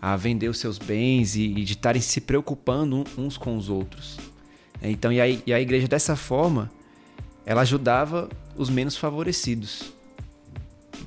a 0.00 0.16
vender 0.16 0.48
os 0.48 0.58
seus 0.58 0.78
bens 0.78 1.36
e, 1.36 1.42
e 1.42 1.64
de 1.64 1.74
estarem 1.74 2.00
se 2.00 2.20
preocupando 2.20 3.04
uns 3.18 3.36
com 3.36 3.56
os 3.56 3.68
outros. 3.68 4.18
Então, 4.82 5.12
e 5.12 5.20
a, 5.20 5.28
e 5.28 5.52
a 5.52 5.60
igreja 5.60 5.86
dessa 5.86 6.16
forma, 6.16 6.70
ela 7.44 7.60
ajudava 7.60 8.28
os 8.56 8.70
menos 8.70 8.96
favorecidos. 8.96 9.92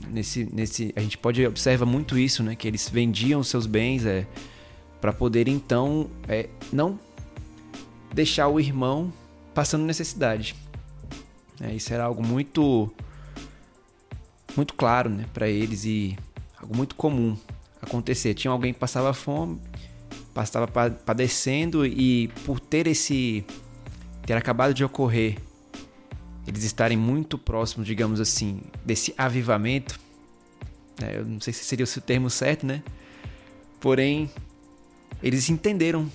Nesse, 0.10 0.48
nesse, 0.54 0.94
a 0.96 1.02
gente 1.02 1.18
pode 1.18 1.46
observa 1.46 1.86
muito 1.86 2.18
isso, 2.18 2.44
né? 2.44 2.56
Que 2.56 2.68
eles 2.68 2.88
vendiam 2.88 3.40
os 3.40 3.48
seus 3.48 3.66
bens 3.66 4.06
é, 4.06 4.28
para 5.02 5.12
poder 5.12 5.48
então 5.48 6.10
é, 6.28 6.50
não 6.72 7.00
deixar 8.14 8.48
o 8.48 8.60
irmão 8.60 9.12
passando 9.56 9.86
necessidade. 9.86 10.56
É, 11.60 11.74
isso 11.74 11.92
era 11.94 12.04
algo 12.04 12.26
muito 12.26 12.94
muito 14.56 14.76
claro, 14.76 15.10
né, 15.10 15.26
para 15.34 15.50
eles 15.50 15.84
e 15.84 16.16
algo 16.62 16.78
muito 16.78 16.94
comum 16.94 17.36
acontecer. 17.84 18.34
Tinha 18.34 18.52
alguém 18.52 18.74
que 18.74 18.80
passava 18.80 19.14
fome, 19.14 19.60
passava 20.34 20.68
pa- 20.68 20.90
padecendo 20.90 21.86
e 21.86 22.30
por 22.46 22.60
ter 22.60 22.88
esse 22.88 23.46
ter 24.26 24.34
acabado 24.34 24.74
de 24.74 24.84
ocorrer, 24.84 25.38
eles 26.48 26.64
estarem 26.64 26.98
muito 26.98 27.38
próximos, 27.38 27.86
digamos 27.86 28.20
assim, 28.20 28.62
desse 28.86 29.14
avivamento. 29.18 30.00
né, 31.00 31.18
eu 31.18 31.26
não 31.26 31.42
sei 31.42 31.52
se 31.54 31.64
seria 31.66 31.86
o 31.86 32.02
termo 32.02 32.30
certo, 32.30 32.66
né? 32.66 32.84
Porém, 33.80 34.30
eles 35.22 35.50
entenderam 35.50 36.10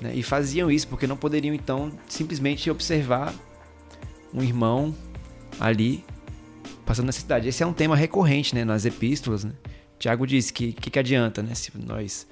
né, 0.00 0.12
e 0.14 0.22
faziam 0.22 0.70
isso 0.70 0.88
porque 0.88 1.06
não 1.06 1.16
poderiam 1.16 1.54
então 1.54 1.92
simplesmente 2.08 2.68
observar 2.70 3.32
um 4.32 4.42
irmão 4.42 4.94
ali 5.60 6.04
passando 6.84 7.06
necessidade. 7.06 7.48
Esse 7.48 7.62
é 7.62 7.66
um 7.66 7.72
tema 7.72 7.94
recorrente 7.96 8.54
né, 8.54 8.64
nas 8.64 8.84
epístolas. 8.84 9.44
Né? 9.44 9.52
Tiago 10.04 10.26
diz 10.26 10.50
que 10.50 10.72
que, 10.74 10.90
que 10.90 10.98
adianta 10.98 11.42
né, 11.42 11.54
se 11.54 11.72
nós 11.78 12.26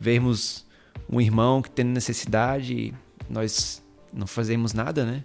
vermos 0.00 0.66
um 1.08 1.20
irmão 1.20 1.62
que 1.62 1.70
tem 1.70 1.84
necessidade 1.84 2.92
nós 3.30 3.80
não 4.12 4.26
fazemos 4.26 4.72
nada, 4.72 5.04
né? 5.06 5.22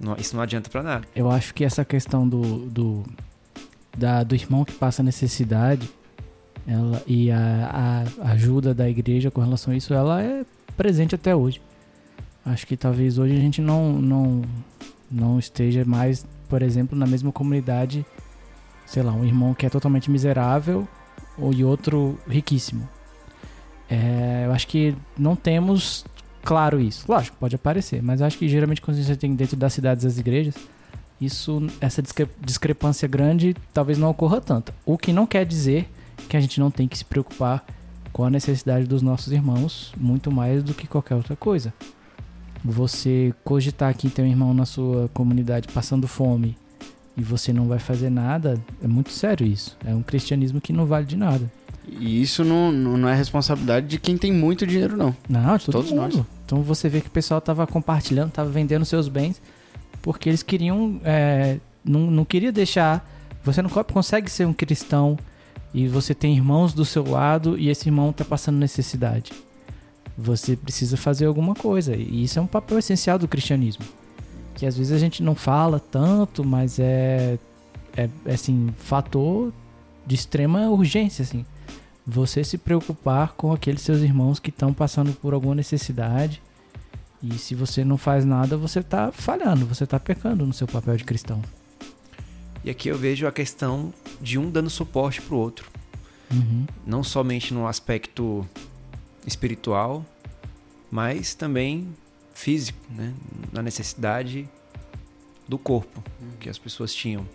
Não- 0.00 0.16
isso 0.16 0.34
não 0.34 0.42
adianta 0.42 0.70
para 0.70 0.82
nada. 0.82 1.06
Eu 1.14 1.30
acho 1.30 1.52
que 1.52 1.62
essa 1.62 1.84
questão 1.84 2.26
do, 2.26 2.40
do, 2.70 3.04
da- 3.96 4.22
do 4.24 4.34
irmão 4.34 4.64
que 4.64 4.72
passa 4.72 5.02
necessidade 5.02 5.90
ela, 6.66 7.02
e 7.06 7.30
a, 7.30 8.04
a 8.22 8.30
ajuda 8.32 8.72
da 8.74 8.88
igreja 8.88 9.30
com 9.30 9.42
relação 9.42 9.74
a 9.74 9.76
isso, 9.76 9.92
ela 9.92 10.22
é 10.22 10.42
presente 10.74 11.14
até 11.14 11.36
hoje. 11.36 11.60
Acho 12.46 12.66
que 12.66 12.78
talvez 12.78 13.18
hoje 13.18 13.36
a 13.36 13.40
gente 13.40 13.60
não, 13.60 13.92
não, 14.00 14.42
não 15.10 15.38
esteja 15.38 15.84
mais, 15.84 16.26
por 16.48 16.62
exemplo, 16.62 16.96
na 16.98 17.06
mesma 17.06 17.30
comunidade, 17.30 18.06
sei 18.86 19.02
lá, 19.02 19.12
um 19.12 19.24
irmão 19.26 19.52
que 19.52 19.66
é 19.66 19.68
totalmente 19.68 20.10
miserável 20.10 20.88
ou 21.40 21.52
e 21.52 21.64
outro 21.64 22.18
riquíssimo. 22.28 22.88
É, 23.88 24.44
eu 24.46 24.52
acho 24.52 24.66
que 24.66 24.94
não 25.18 25.34
temos 25.34 26.04
claro 26.42 26.80
isso. 26.80 27.04
Lógico, 27.10 27.36
pode 27.38 27.56
aparecer, 27.56 28.02
mas 28.02 28.22
acho 28.22 28.38
que 28.38 28.48
geralmente 28.48 28.80
quando 28.80 29.02
você 29.02 29.16
tem 29.16 29.34
dentro 29.34 29.56
das 29.56 29.72
cidades 29.72 30.04
as 30.04 30.18
igrejas, 30.18 30.54
isso, 31.20 31.66
essa 31.80 32.00
discre- 32.00 32.28
discrepância 32.40 33.06
grande 33.06 33.54
talvez 33.74 33.98
não 33.98 34.08
ocorra 34.10 34.40
tanto. 34.40 34.72
O 34.86 34.96
que 34.96 35.12
não 35.12 35.26
quer 35.26 35.44
dizer 35.44 35.90
que 36.28 36.36
a 36.36 36.40
gente 36.40 36.60
não 36.60 36.70
tem 36.70 36.86
que 36.88 36.96
se 36.96 37.04
preocupar 37.04 37.64
com 38.12 38.24
a 38.24 38.30
necessidade 38.30 38.86
dos 38.86 39.02
nossos 39.02 39.32
irmãos 39.32 39.92
muito 39.96 40.30
mais 40.30 40.62
do 40.62 40.74
que 40.74 40.86
qualquer 40.86 41.14
outra 41.14 41.36
coisa. 41.36 41.72
Você 42.64 43.34
cogitar 43.44 43.94
que 43.94 44.08
tem 44.08 44.24
um 44.24 44.28
irmão 44.28 44.54
na 44.54 44.66
sua 44.66 45.08
comunidade 45.14 45.68
passando 45.68 46.06
fome 46.06 46.56
e 47.20 47.22
você 47.22 47.52
não 47.52 47.66
vai 47.68 47.78
fazer 47.78 48.08
nada, 48.10 48.58
é 48.82 48.86
muito 48.88 49.10
sério 49.10 49.46
isso. 49.46 49.76
É 49.84 49.94
um 49.94 50.02
cristianismo 50.02 50.60
que 50.60 50.72
não 50.72 50.86
vale 50.86 51.04
de 51.04 51.16
nada. 51.16 51.50
E 51.86 52.22
isso 52.22 52.44
não, 52.44 52.70
não 52.72 53.08
é 53.08 53.14
responsabilidade 53.14 53.86
de 53.88 53.98
quem 53.98 54.16
tem 54.16 54.32
muito 54.32 54.66
dinheiro, 54.66 54.96
não. 54.96 55.14
Não, 55.28 55.56
de 55.56 55.66
todo 55.66 55.72
Todos 55.74 55.90
mundo. 55.90 56.16
nós. 56.18 56.26
Então 56.46 56.62
você 56.62 56.88
vê 56.88 57.00
que 57.00 57.08
o 57.08 57.10
pessoal 57.10 57.40
tava 57.40 57.66
compartilhando, 57.66 58.30
tava 58.30 58.48
vendendo 58.50 58.84
seus 58.84 59.08
bens, 59.08 59.40
porque 60.00 60.28
eles 60.28 60.42
queriam. 60.42 61.00
é, 61.04 61.58
não, 61.84 62.10
não 62.10 62.24
queria 62.24 62.52
deixar. 62.52 63.08
Você 63.44 63.60
não 63.60 63.68
co- 63.70 63.84
consegue 63.84 64.30
ser 64.30 64.46
um 64.46 64.52
cristão 64.52 65.18
e 65.74 65.88
você 65.88 66.14
tem 66.14 66.34
irmãos 66.36 66.72
do 66.72 66.84
seu 66.84 67.04
lado 67.08 67.58
e 67.58 67.68
esse 67.68 67.88
irmão 67.88 68.12
tá 68.12 68.24
passando 68.24 68.56
necessidade. 68.58 69.32
Você 70.16 70.56
precisa 70.56 70.96
fazer 70.96 71.26
alguma 71.26 71.54
coisa. 71.54 71.96
E 71.96 72.22
isso 72.24 72.38
é 72.38 72.42
um 72.42 72.46
papel 72.46 72.78
essencial 72.78 73.18
do 73.18 73.26
cristianismo. 73.26 73.84
Que 74.54 74.66
às 74.66 74.76
vezes 74.76 74.92
a 74.92 74.98
gente 74.98 75.22
não 75.22 75.34
fala 75.34 75.80
tanto, 75.80 76.44
mas 76.44 76.78
é. 76.78 77.38
É, 77.96 78.08
é, 78.24 78.34
assim, 78.34 78.72
fator 78.78 79.52
de 80.06 80.14
extrema 80.14 80.68
urgência, 80.68 81.24
assim 81.24 81.44
você 82.10 82.42
se 82.42 82.58
preocupar 82.58 83.34
com 83.34 83.52
aqueles 83.52 83.82
seus 83.82 84.00
irmãos 84.00 84.40
que 84.40 84.50
estão 84.50 84.72
passando 84.72 85.12
por 85.12 85.32
alguma 85.32 85.54
necessidade. 85.54 86.42
E 87.22 87.38
se 87.38 87.54
você 87.54 87.84
não 87.84 87.96
faz 87.96 88.24
nada, 88.24 88.56
você 88.56 88.80
está 88.80 89.12
falhando, 89.12 89.66
você 89.66 89.84
está 89.84 90.00
pecando 90.00 90.44
no 90.46 90.52
seu 90.52 90.66
papel 90.66 90.96
de 90.96 91.04
cristão. 91.04 91.40
E 92.64 92.70
aqui 92.70 92.88
eu 92.88 92.98
vejo 92.98 93.26
a 93.26 93.32
questão 93.32 93.92
de 94.20 94.38
um 94.38 94.50
dando 94.50 94.70
suporte 94.70 95.20
pro 95.22 95.36
outro. 95.36 95.70
Uhum. 96.30 96.66
Não 96.86 97.02
somente 97.02 97.52
no 97.52 97.66
aspecto 97.66 98.46
espiritual, 99.26 100.04
mas 100.90 101.34
também 101.34 101.88
físico, 102.40 102.78
né? 102.90 103.12
na 103.52 103.62
necessidade 103.62 104.48
do 105.46 105.58
corpo 105.58 106.02
que 106.38 106.48
as 106.48 106.58
pessoas 106.58 106.94
tinham. 106.94 107.26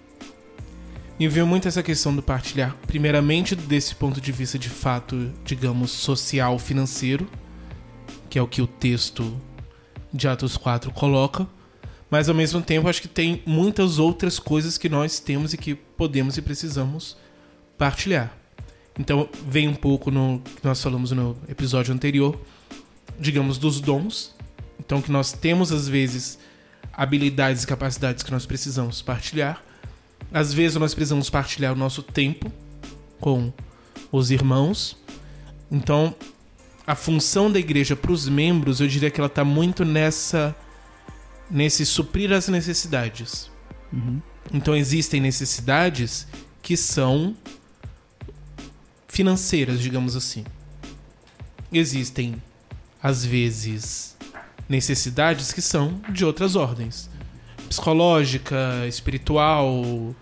E 1.17 1.27
veio 1.27 1.47
muito 1.47 1.67
essa 1.67 1.81
questão 1.81 2.13
do 2.13 2.21
partilhar, 2.21 2.75
primeiramente 2.87 3.55
desse 3.55 3.95
ponto 3.95 4.19
de 4.19 4.31
vista 4.31 4.59
de 4.59 4.69
fato, 4.69 5.31
digamos, 5.45 5.91
social, 5.91 6.59
financeiro, 6.59 7.29
que 8.29 8.37
é 8.37 8.41
o 8.41 8.47
que 8.47 8.61
o 8.61 8.67
texto 8.67 9.39
de 10.11 10.27
Atos 10.27 10.57
4 10.57 10.91
coloca, 10.91 11.47
mas 12.09 12.27
ao 12.27 12.35
mesmo 12.35 12.61
tempo 12.61 12.89
acho 12.89 13.01
que 13.01 13.07
tem 13.07 13.41
muitas 13.45 13.97
outras 13.97 14.39
coisas 14.39 14.77
que 14.77 14.89
nós 14.89 15.19
temos 15.19 15.53
e 15.53 15.57
que 15.57 15.73
podemos 15.73 16.37
e 16.37 16.41
precisamos 16.41 17.15
partilhar. 17.77 18.35
Então 18.99 19.29
vem 19.47 19.67
um 19.67 19.75
pouco 19.75 20.11
no 20.11 20.41
que 20.43 20.65
nós 20.65 20.81
falamos 20.81 21.11
no 21.11 21.37
episódio 21.47 21.93
anterior, 21.93 22.37
digamos, 23.19 23.57
dos 23.57 23.79
dons. 23.79 24.34
Então 24.85 25.01
que 25.01 25.11
nós 25.11 25.31
temos 25.31 25.71
às 25.71 25.87
vezes 25.87 26.37
habilidades 26.93 27.63
e 27.63 27.67
capacidades 27.67 28.23
que 28.23 28.31
nós 28.31 28.45
precisamos 28.45 29.01
partilhar. 29.01 29.61
Às 30.31 30.53
vezes 30.53 30.77
nós 30.77 30.93
precisamos 30.93 31.29
partilhar 31.29 31.73
o 31.73 31.75
nosso 31.75 32.01
tempo 32.01 32.51
com 33.19 33.51
os 34.11 34.31
irmãos. 34.31 34.97
Então, 35.71 36.15
a 36.85 36.95
função 36.95 37.51
da 37.51 37.59
igreja 37.59 37.95
para 37.95 38.11
os 38.11 38.29
membros, 38.29 38.79
eu 38.79 38.87
diria 38.87 39.09
que 39.09 39.19
ela 39.19 39.27
está 39.27 39.43
muito 39.43 39.83
nessa 39.83 40.55
nesse 41.49 41.85
suprir 41.85 42.31
as 42.31 42.47
necessidades. 42.47 43.51
Uhum. 43.93 44.21
Então 44.53 44.75
existem 44.75 45.21
necessidades 45.21 46.27
que 46.61 46.75
são 46.75 47.35
financeiras, 49.07 49.79
digamos 49.79 50.15
assim. 50.15 50.43
Existem 51.71 52.41
às 53.01 53.23
vezes 53.23 54.14
necessidades 54.67 55.51
que 55.53 55.61
são 55.61 56.01
de 56.09 56.25
outras 56.25 56.55
ordens, 56.55 57.09
psicológica, 57.69 58.85
espiritual, 58.87 60.15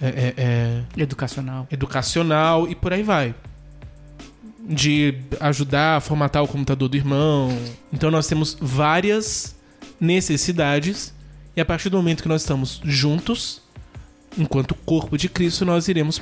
é- 0.00 0.08
é- 0.08 0.34
é, 0.36 0.82
Educacional. 0.96 1.66
educacional 1.70 2.68
e 2.68 2.74
por 2.74 2.92
aí 2.92 3.02
vai. 3.02 3.34
De 4.70 5.14
ajudar 5.40 5.96
a 5.96 6.00
formatar 6.00 6.42
o 6.42 6.48
computador 6.48 6.88
do 6.88 6.96
irmão. 6.96 7.48
Então 7.92 8.10
nós 8.10 8.26
temos 8.26 8.56
várias 8.60 9.56
necessidades 9.98 11.14
e 11.56 11.60
a 11.60 11.64
partir 11.64 11.88
do 11.88 11.96
momento 11.96 12.22
que 12.22 12.28
nós 12.28 12.42
estamos 12.42 12.80
juntos, 12.84 13.62
enquanto 14.36 14.74
corpo 14.74 15.16
de 15.16 15.28
Cristo, 15.28 15.64
nós 15.64 15.88
iremos 15.88 16.20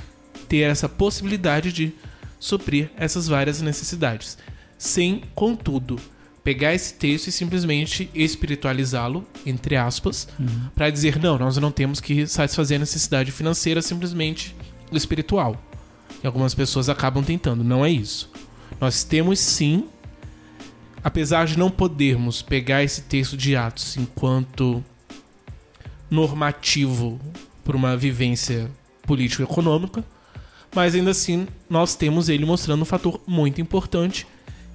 ter 0.48 0.60
essa 0.60 0.88
possibilidade 0.88 1.72
de 1.72 1.92
suprir 2.38 2.90
essas 2.96 3.26
várias 3.26 3.60
necessidades. 3.60 4.38
Sem, 4.78 5.22
contudo, 5.34 5.98
pegar 6.46 6.72
esse 6.72 6.94
texto 6.94 7.26
e 7.26 7.32
simplesmente 7.32 8.08
espiritualizá-lo, 8.14 9.26
entre 9.44 9.74
aspas, 9.74 10.28
para 10.76 10.88
dizer 10.90 11.18
não, 11.18 11.36
nós 11.36 11.56
não 11.56 11.72
temos 11.72 12.00
que 12.00 12.24
satisfazer 12.24 12.76
a 12.76 12.78
necessidade 12.78 13.32
financeira 13.32 13.82
simplesmente 13.82 14.54
espiritual. 14.92 15.60
E 16.22 16.24
algumas 16.26 16.54
pessoas 16.54 16.88
acabam 16.88 17.24
tentando, 17.24 17.64
não 17.64 17.84
é 17.84 17.90
isso. 17.90 18.30
Nós 18.80 19.02
temos 19.02 19.40
sim, 19.40 19.88
apesar 21.02 21.48
de 21.48 21.58
não 21.58 21.68
podermos 21.68 22.42
pegar 22.42 22.84
esse 22.84 23.02
texto 23.02 23.36
de 23.36 23.56
Atos 23.56 23.96
enquanto 23.96 24.84
normativo 26.08 27.20
para 27.64 27.76
uma 27.76 27.96
vivência 27.96 28.70
político-econômica, 29.02 30.04
mas 30.72 30.94
ainda 30.94 31.10
assim 31.10 31.48
nós 31.68 31.96
temos 31.96 32.28
ele 32.28 32.44
mostrando 32.44 32.82
um 32.82 32.84
fator 32.84 33.20
muito 33.26 33.60
importante 33.60 34.28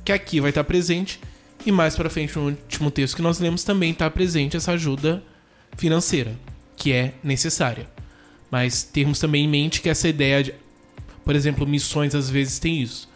que 0.03 0.11
aqui 0.11 0.41
vai 0.41 0.49
estar 0.49 0.65
presente 0.65 1.17
e 1.65 1.71
mais 1.71 1.95
para 1.95 2.09
frente 2.09 2.37
no 2.37 2.45
último 2.45 2.89
texto 2.89 3.15
que 3.15 3.21
nós 3.21 3.39
lemos 3.39 3.63
também 3.63 3.91
está 3.91 4.09
presente 4.09 4.57
essa 4.57 4.71
ajuda 4.71 5.23
financeira 5.77 6.35
que 6.75 6.91
é 6.91 7.13
necessária. 7.23 7.87
Mas 8.49 8.83
termos 8.83 9.19
também 9.19 9.45
em 9.45 9.47
mente 9.47 9.81
que 9.81 9.89
essa 9.89 10.07
ideia 10.07 10.43
de, 10.43 10.55
por 11.23 11.35
exemplo, 11.35 11.65
missões 11.67 12.15
às 12.15 12.29
vezes 12.29 12.59
tem 12.59 12.81
isso. 12.81 13.07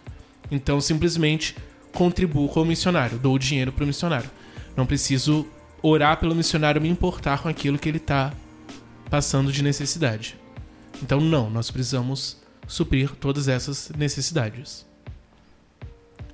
Então 0.51 0.79
simplesmente 0.79 1.55
contribuo 1.91 2.47
com 2.47 2.61
o 2.61 2.65
missionário, 2.65 3.17
dou 3.17 3.37
dinheiro 3.39 3.71
para 3.71 3.83
o 3.83 3.87
missionário. 3.87 4.29
Não 4.77 4.85
preciso 4.85 5.47
orar 5.81 6.19
pelo 6.19 6.35
missionário 6.35 6.81
me 6.81 6.89
importar 6.89 7.41
com 7.41 7.49
aquilo 7.49 7.79
que 7.79 7.89
ele 7.89 7.97
está 7.97 8.33
passando 9.09 9.51
de 9.51 9.63
necessidade. 9.63 10.37
Então 11.01 11.19
não, 11.19 11.49
nós 11.49 11.71
precisamos 11.71 12.41
suprir 12.67 13.11
todas 13.15 13.47
essas 13.47 13.91
necessidades. 13.97 14.84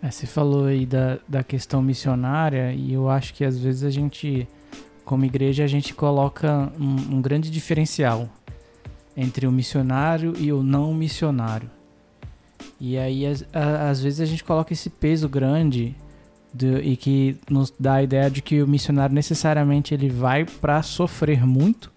É, 0.01 0.09
você 0.09 0.25
falou 0.25 0.65
aí 0.65 0.85
da, 0.85 1.19
da 1.27 1.43
questão 1.43 1.81
missionária 1.81 2.73
e 2.73 2.93
eu 2.93 3.09
acho 3.09 3.33
que 3.33 3.43
às 3.45 3.57
vezes 3.59 3.83
a 3.83 3.89
gente, 3.89 4.47
como 5.05 5.25
igreja, 5.25 5.63
a 5.63 5.67
gente 5.67 5.93
coloca 5.93 6.71
um, 6.79 7.17
um 7.17 7.21
grande 7.21 7.51
diferencial 7.51 8.27
entre 9.15 9.45
o 9.45 9.51
missionário 9.51 10.33
e 10.39 10.51
o 10.51 10.63
não 10.63 10.93
missionário. 10.93 11.69
E 12.79 12.97
aí, 12.97 13.25
às, 13.27 13.45
às 13.53 14.01
vezes, 14.01 14.21
a 14.21 14.25
gente 14.25 14.43
coloca 14.43 14.73
esse 14.73 14.89
peso 14.89 15.29
grande 15.29 15.95
do- 16.51 16.79
e 16.79 16.97
que 16.97 17.37
nos 17.49 17.71
dá 17.79 17.95
a 17.95 18.03
ideia 18.03 18.29
de 18.29 18.41
que 18.41 18.61
o 18.61 18.67
missionário 18.67 19.13
necessariamente 19.13 19.93
ele 19.93 20.09
vai 20.09 20.45
para 20.45 20.81
sofrer 20.81 21.45
muito 21.45 21.91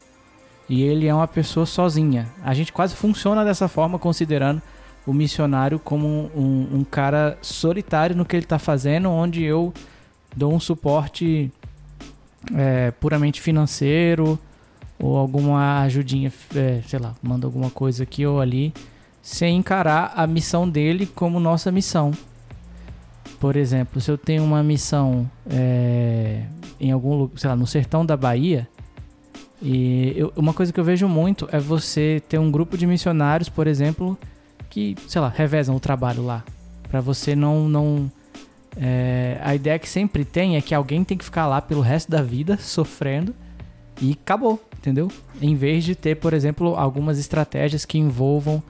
e 0.68 0.82
ele 0.82 1.06
é 1.06 1.14
uma 1.14 1.28
pessoa 1.28 1.64
sozinha. 1.64 2.26
A 2.42 2.52
gente 2.52 2.70
quase 2.72 2.94
funciona 2.94 3.44
dessa 3.44 3.66
forma, 3.66 3.98
considerando 3.98 4.60
o 5.06 5.12
missionário 5.12 5.78
como 5.78 6.06
um, 6.34 6.68
um 6.78 6.84
cara 6.84 7.36
solitário 7.42 8.16
no 8.16 8.24
que 8.24 8.36
ele 8.36 8.44
está 8.44 8.58
fazendo, 8.58 9.10
onde 9.10 9.42
eu 9.42 9.72
dou 10.34 10.52
um 10.52 10.58
suporte 10.60 11.52
é, 12.54 12.90
puramente 12.92 13.40
financeiro 13.40 14.38
ou 14.98 15.16
alguma 15.16 15.80
ajudinha, 15.82 16.32
é, 16.54 16.80
sei 16.86 16.98
lá, 16.98 17.14
manda 17.22 17.46
alguma 17.46 17.70
coisa 17.70 18.02
aqui 18.04 18.26
ou 18.26 18.40
ali, 18.40 18.72
sem 19.20 19.56
encarar 19.56 20.12
a 20.16 20.26
missão 20.26 20.68
dele 20.68 21.06
como 21.06 21.38
nossa 21.40 21.70
missão. 21.70 22.10
Por 23.40 23.56
exemplo, 23.56 24.00
se 24.00 24.10
eu 24.10 24.16
tenho 24.16 24.42
uma 24.42 24.62
missão 24.62 25.30
é, 25.50 26.44
em 26.80 26.90
algum 26.92 27.14
lugar, 27.16 27.38
sei 27.38 27.50
lá, 27.50 27.56
no 27.56 27.66
sertão 27.66 28.06
da 28.06 28.16
Bahia, 28.16 28.66
e 29.60 30.12
eu- 30.16 30.32
uma 30.36 30.52
coisa 30.54 30.72
que 30.72 30.80
eu 30.80 30.84
vejo 30.84 31.06
muito 31.08 31.48
é 31.52 31.58
você 31.58 32.22
ter 32.28 32.38
um 32.38 32.50
grupo 32.50 32.76
de 32.78 32.86
missionários, 32.86 33.48
por 33.48 33.66
exemplo, 33.66 34.16
que, 34.74 34.96
sei 35.06 35.20
lá, 35.20 35.28
revezam 35.34 35.76
o 35.76 35.80
trabalho 35.80 36.24
lá. 36.24 36.42
Pra 36.88 37.00
você 37.00 37.36
não. 37.36 37.68
não 37.68 38.10
é, 38.76 39.38
a 39.40 39.54
ideia 39.54 39.78
que 39.78 39.88
sempre 39.88 40.24
tem 40.24 40.56
é 40.56 40.60
que 40.60 40.74
alguém 40.74 41.04
tem 41.04 41.16
que 41.16 41.24
ficar 41.24 41.46
lá 41.46 41.62
pelo 41.62 41.80
resto 41.80 42.10
da 42.10 42.20
vida 42.20 42.58
sofrendo 42.58 43.32
e 44.02 44.18
acabou, 44.20 44.60
entendeu? 44.76 45.08
Em 45.40 45.54
vez 45.54 45.84
de 45.84 45.94
ter, 45.94 46.16
por 46.16 46.34
exemplo, 46.34 46.74
algumas 46.74 47.16
estratégias 47.20 47.84
que 47.84 47.98
envolvam, 47.98 48.60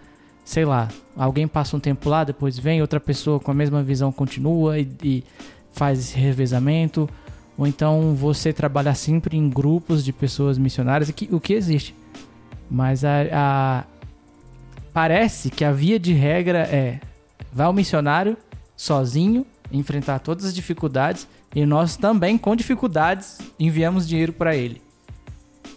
sei 0.44 0.66
lá, 0.66 0.88
alguém 1.16 1.48
passa 1.48 1.74
um 1.74 1.80
tempo 1.80 2.06
lá, 2.10 2.22
depois 2.22 2.58
vem, 2.58 2.82
outra 2.82 3.00
pessoa 3.00 3.40
com 3.40 3.50
a 3.50 3.54
mesma 3.54 3.82
visão 3.82 4.12
continua 4.12 4.78
e, 4.78 4.86
e 5.02 5.24
faz 5.72 5.98
esse 5.98 6.18
revezamento. 6.18 7.08
Ou 7.56 7.66
então 7.66 8.14
você 8.14 8.52
trabalhar 8.52 8.94
sempre 8.94 9.38
em 9.38 9.48
grupos 9.48 10.04
de 10.04 10.12
pessoas 10.12 10.58
missionárias, 10.58 11.08
o 11.30 11.40
que 11.40 11.54
existe. 11.54 11.94
Mas 12.70 13.04
a, 13.04 13.22
a- 13.32 13.84
parece 14.94 15.50
que 15.50 15.64
a 15.64 15.72
via 15.72 15.98
de 15.98 16.12
regra 16.12 16.60
é 16.60 17.00
vai 17.52 17.66
o 17.66 17.72
missionário 17.72 18.36
sozinho 18.76 19.44
enfrentar 19.72 20.20
todas 20.20 20.44
as 20.44 20.54
dificuldades 20.54 21.26
e 21.54 21.66
nós 21.66 21.96
também 21.96 22.38
com 22.38 22.54
dificuldades 22.54 23.38
enviamos 23.58 24.08
dinheiro 24.08 24.32
para 24.32 24.56
ele. 24.56 24.80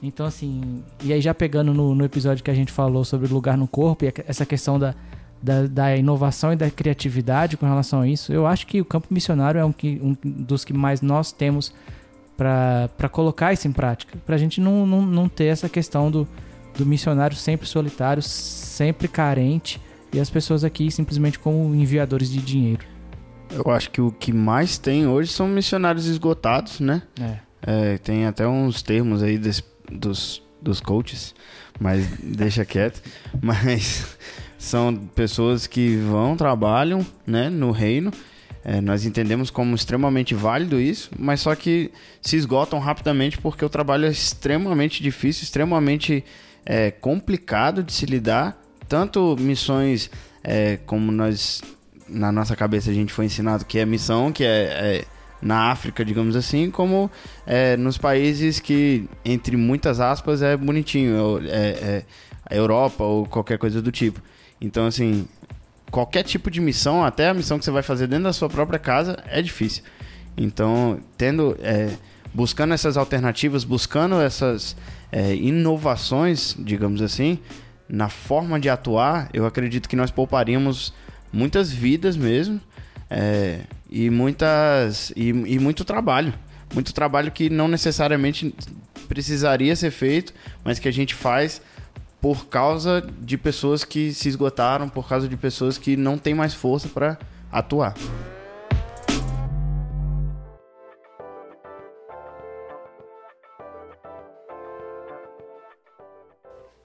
Então 0.01 0.25
assim, 0.25 0.83
e 1.03 1.11
aí 1.11 1.19
já 1.19 1.33
pegando 1.33 1.73
no, 1.73 1.95
no 1.95 2.05
episódio 2.05 2.43
que 2.43 2.51
a 2.51 2.53
gente 2.53 2.71
falou 2.71 3.03
sobre 3.03 3.27
o 3.27 3.33
lugar 3.33 3.57
no 3.57 3.67
corpo 3.67 4.05
e 4.05 4.13
essa 4.27 4.45
questão 4.45 4.77
da, 4.77 4.93
da, 5.41 5.65
da 5.65 5.97
inovação 5.97 6.53
e 6.53 6.55
da 6.55 6.69
criatividade 6.69 7.57
com 7.57 7.65
relação 7.65 8.01
a 8.01 8.07
isso, 8.07 8.31
eu 8.31 8.45
acho 8.45 8.67
que 8.67 8.79
o 8.79 8.85
campo 8.85 9.07
missionário 9.09 9.59
é 9.59 9.65
um, 9.65 9.71
que, 9.71 9.99
um 10.01 10.15
dos 10.23 10.63
que 10.63 10.73
mais 10.73 11.01
nós 11.01 11.31
temos 11.31 11.73
para 12.37 13.09
colocar 13.11 13.51
isso 13.51 13.67
em 13.67 13.71
prática. 13.71 14.15
Para 14.23 14.35
a 14.35 14.37
gente 14.37 14.61
não, 14.61 14.85
não, 14.85 15.01
não 15.01 15.27
ter 15.27 15.45
essa 15.45 15.67
questão 15.67 16.11
do, 16.11 16.27
do 16.77 16.85
missionário 16.85 17.35
sempre 17.35 17.67
solitário, 17.67 18.21
sempre 18.23 19.07
carente, 19.07 19.81
e 20.13 20.19
as 20.19 20.29
pessoas 20.29 20.63
aqui 20.63 20.89
simplesmente 20.91 21.37
como 21.39 21.73
enviadores 21.75 22.29
de 22.29 22.39
dinheiro. 22.41 22.85
Eu 23.51 23.69
acho 23.71 23.89
que 23.91 24.01
o 24.01 24.11
que 24.11 24.31
mais 24.33 24.77
tem 24.77 25.07
hoje 25.07 25.31
são 25.31 25.47
missionários 25.47 26.05
esgotados, 26.05 26.79
né? 26.79 27.01
É. 27.19 27.37
É, 27.61 27.97
tem 27.97 28.25
até 28.25 28.47
uns 28.47 28.81
termos 28.81 29.23
aí 29.23 29.37
des- 29.37 29.63
dos, 29.91 30.41
dos 30.61 30.79
coaches, 30.79 31.33
mas 31.79 32.05
deixa 32.21 32.63
quieto. 32.65 33.01
Mas 33.41 34.17
são 34.57 34.95
pessoas 35.15 35.65
que 35.67 35.95
vão, 35.97 36.35
trabalham 36.37 37.05
né, 37.25 37.49
no 37.49 37.71
reino. 37.71 38.11
É, 38.63 38.81
nós 38.81 39.05
entendemos 39.05 39.49
como 39.49 39.73
extremamente 39.75 40.35
válido 40.35 40.79
isso, 40.79 41.09
mas 41.17 41.39
só 41.39 41.55
que 41.55 41.89
se 42.21 42.35
esgotam 42.35 42.79
rapidamente 42.79 43.37
porque 43.37 43.63
o 43.63 43.69
trabalho 43.69 44.05
é 44.05 44.09
extremamente 44.09 45.01
difícil, 45.01 45.43
extremamente 45.43 46.23
é, 46.69 46.91
complicado 46.91 47.81
de 47.81 47.93
se 47.93 48.05
lidar. 48.05 48.61
Tanto 48.89 49.35
missões 49.39 50.11
é, 50.43 50.77
como 50.85 51.11
nós, 51.11 51.61
na 52.07 52.31
nossa 52.31 52.55
cabeça, 52.55 52.91
a 52.91 52.93
gente 52.93 53.13
foi 53.13 53.25
ensinado 53.25 53.63
que 53.65 53.79
é 53.79 53.85
missão, 53.85 54.31
que 54.31 54.43
é- 54.43 54.47
é 54.99 55.05
na 55.41 55.71
África, 55.71 56.03
digamos 56.03 56.35
assim, 56.35 56.69
como 56.71 57.09
é, 57.45 57.77
nos 57.77 57.97
países 57.97 58.59
que, 58.59 59.07
entre 59.23 59.55
muitas 59.55 59.99
aspas, 59.99 60.41
é 60.41 60.57
bonitinho, 60.57 61.39
é, 61.45 61.69
é 61.69 62.05
a 62.49 62.55
Europa 62.55 63.03
ou 63.03 63.25
qualquer 63.25 63.57
coisa 63.57 63.81
do 63.81 63.91
tipo. 63.91 64.21
Então, 64.59 64.87
assim, 64.87 65.27
qualquer 65.91 66.23
tipo 66.23 66.49
de 66.49 66.59
missão, 66.59 67.03
até 67.03 67.29
a 67.29 67.33
missão 67.33 67.59
que 67.59 67.65
você 67.65 67.71
vai 67.71 67.83
fazer 67.83 68.07
dentro 68.07 68.23
da 68.25 68.33
sua 68.33 68.49
própria 68.49 68.79
casa, 68.79 69.17
é 69.27 69.41
difícil. 69.41 69.83
Então, 70.35 70.99
tendo, 71.17 71.55
é, 71.61 71.91
buscando 72.33 72.73
essas 72.73 72.97
alternativas, 72.97 73.63
buscando 73.63 74.19
essas 74.21 74.75
é, 75.11 75.35
inovações, 75.35 76.55
digamos 76.57 77.01
assim, 77.01 77.39
na 77.87 78.09
forma 78.09 78.59
de 78.59 78.69
atuar, 78.69 79.29
eu 79.33 79.45
acredito 79.45 79.87
que 79.87 79.95
nós 79.95 80.11
pouparíamos 80.11 80.93
muitas 81.31 81.71
vidas 81.71 82.17
mesmo 82.17 82.59
é, 83.09 83.61
e 83.89 84.09
muitas 84.09 85.11
e, 85.15 85.29
e 85.29 85.59
muito 85.59 85.85
trabalho, 85.85 86.33
muito 86.73 86.93
trabalho 86.93 87.31
que 87.31 87.49
não 87.49 87.67
necessariamente 87.67 88.53
precisaria 89.07 89.75
ser 89.75 89.91
feito, 89.91 90.33
mas 90.63 90.79
que 90.79 90.87
a 90.87 90.91
gente 90.91 91.15
faz 91.15 91.61
por 92.19 92.47
causa 92.47 93.01
de 93.21 93.37
pessoas 93.37 93.85
que 93.85 94.13
se 94.13 94.27
esgotaram, 94.27 94.89
por 94.89 95.07
causa 95.07 95.27
de 95.27 95.37
pessoas 95.37 95.77
que 95.77 95.95
não 95.95 96.17
têm 96.17 96.33
mais 96.33 96.53
força 96.53 96.89
para 96.89 97.17
atuar. 97.51 97.93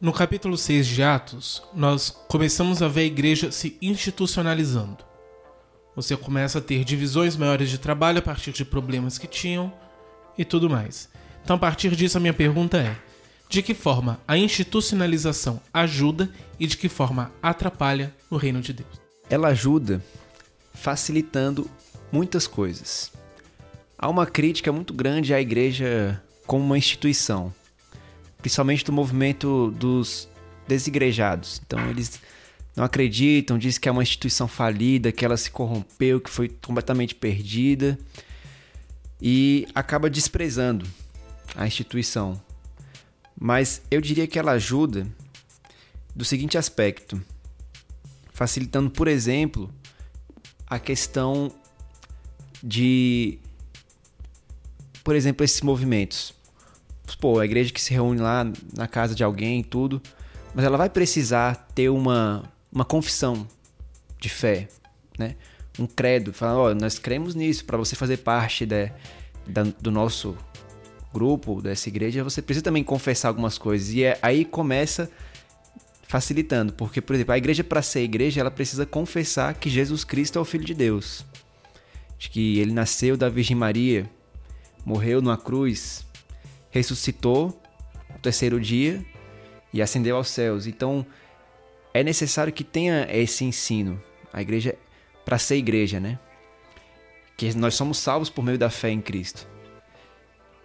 No 0.03 0.13
capítulo 0.13 0.59
6 0.59 0.87
de 0.87 1.03
Atos, 1.03 1.63
nós 1.73 2.11
começamos 2.29 2.83
a 2.83 2.89
ver 2.89 3.03
a 3.03 3.05
igreja 3.05 3.53
se 3.53 3.79
institucionalizando. 3.81 4.99
Você 5.95 6.17
começa 6.17 6.59
a 6.59 6.61
ter 6.61 6.85
divisões 6.85 7.37
maiores 7.37 7.71
de 7.71 7.79
trabalho 7.79 8.19
a 8.19 8.23
partir 8.23 8.51
de 8.51 8.65
problemas 8.65 9.17
que 9.17 9.29
tinham 9.29 9.73
e 10.37 10.45
tudo 10.45 10.69
mais. 10.69 11.09
Então, 11.45 11.55
a 11.55 11.59
partir 11.59 11.95
disso, 11.95 12.19
a 12.19 12.21
minha 12.21 12.35
pergunta 12.35 12.79
é: 12.79 12.97
de 13.49 13.63
que 13.63 13.75
forma 13.75 14.21
a 14.27 14.37
institucionalização 14.37 15.61
ajuda 15.73 16.29
e 16.59 16.67
de 16.67 16.77
que 16.77 16.89
forma 16.89 17.31
atrapalha 17.41 18.13
o 18.29 18.37
reino 18.37 18.61
de 18.61 18.73
Deus? 18.73 19.01
ela 19.31 19.49
ajuda 19.49 20.05
facilitando 20.75 21.71
muitas 22.11 22.47
coisas. 22.47 23.11
Há 23.97 24.09
uma 24.09 24.27
crítica 24.27 24.73
muito 24.73 24.93
grande 24.93 25.33
à 25.33 25.41
igreja 25.41 26.23
como 26.47 26.65
uma 26.65 26.77
instituição, 26.77 27.55
principalmente 28.43 28.85
do 28.85 28.93
movimento 28.93 29.71
dos 29.71 30.29
desigrejados. 30.69 31.63
Então 31.65 31.89
eles 31.89 32.21
não 32.77 32.85
acreditam, 32.85 33.57
dizem 33.57 33.81
que 33.81 33.89
é 33.89 33.93
uma 33.93 34.03
instituição 34.03 34.49
falida, 34.49 35.13
que 35.13 35.25
ela 35.25 35.37
se 35.37 35.51
corrompeu, 35.51 36.21
que 36.21 36.29
foi 36.29 36.49
completamente 36.49 37.15
perdida. 37.15 37.99
e 39.25 39.69
acaba 39.73 40.11
desprezando 40.11 40.85
a 41.55 41.65
instituição. 41.65 42.43
Mas 43.39 43.81
eu 43.89 44.01
diria 44.01 44.27
que 44.27 44.37
ela 44.37 44.53
ajuda 44.53 45.07
do 46.15 46.25
seguinte 46.25 46.59
aspecto: 46.59 47.23
facilitando, 48.33 48.91
por 48.91 49.07
exemplo, 49.07 49.73
a 50.67 50.79
questão 50.81 51.53
de, 52.63 53.39
por 55.05 55.15
exemplo, 55.15 55.45
esses 55.45 55.61
movimentos. 55.61 56.35
Pô, 57.21 57.39
a 57.39 57.45
igreja 57.45 57.73
que 57.73 57.81
se 57.81 57.93
reúne 57.93 58.21
lá 58.21 58.45
na 58.77 58.89
casa 58.89 59.15
de 59.15 59.23
alguém 59.23 59.61
e 59.61 59.65
tudo, 59.65 60.03
mas 60.55 60.65
ela 60.65 60.77
vai 60.77 60.91
precisar 60.91 61.69
ter 61.75 61.89
uma, 61.89 62.43
uma 62.73 62.85
confissão 62.85 63.47
de 64.19 64.29
fé, 64.29 64.69
né? 65.19 65.37
Um 65.79 65.87
credo, 65.87 66.33
falando, 66.33 66.59
ó, 66.59 66.75
nós 66.75 66.99
cremos 66.99 67.35
nisso, 67.35 67.65
para 67.65 67.79
você 67.79 67.97
fazer 67.97 68.19
parte 68.19 68.67
de, 68.67 68.91
da, 69.47 69.63
do 69.63 69.91
nosso 69.91 70.37
grupo, 71.13 71.61
dessa 71.61 71.89
igreja, 71.89 72.25
você 72.25 72.41
precisa 72.43 72.65
também 72.65 72.83
confessar 72.83 73.29
algumas 73.29 73.59
coisas. 73.59 73.91
E 73.91 74.05
é, 74.05 74.19
aí 74.23 74.45
começa 74.45 75.11
facilitando, 76.09 76.73
porque, 76.73 77.01
por 77.01 77.15
exemplo, 77.15 77.33
a 77.33 77.39
igreja, 77.39 77.65
para 77.65 77.81
ser 77.81 78.03
igreja, 78.03 78.41
ela 78.41 78.51
precisa 78.51 78.85
confessar 78.85 79.55
que 79.55 79.71
Jesus 79.71 80.05
Cristo 80.05 80.39
é 80.39 80.43
o 80.43 80.45
Filho 80.45 80.65
de 80.65 80.75
Deus. 80.75 81.25
De 82.19 82.29
que 82.29 82.59
ele 82.59 82.73
nasceu 82.73 83.17
da 83.17 83.29
Virgem 83.29 83.57
Maria, 83.57 84.09
morreu 84.85 85.23
numa 85.23 85.39
cruz, 85.39 86.05
ressuscitou 86.73 87.57
no 88.11 88.19
terceiro 88.19 88.61
dia 88.61 89.05
e 89.73 89.81
ascendeu 89.81 90.17
aos 90.17 90.29
céus. 90.29 90.67
Então, 90.67 91.07
é 91.95 92.03
necessário 92.03 92.53
que 92.53 92.65
tenha 92.65 93.07
esse 93.11 93.45
ensino. 93.45 94.03
A 94.33 94.43
igreja, 94.43 94.75
para 95.25 95.39
ser 95.39 95.57
igreja, 95.57 96.01
né? 96.01 96.19
Que 97.37 97.55
nós 97.55 97.75
somos 97.75 97.99
salvos 97.99 98.29
por 98.29 98.45
meio 98.45 98.59
da 98.59 98.71
fé 98.71 98.91
em 98.91 99.01
Cristo. 99.01 99.47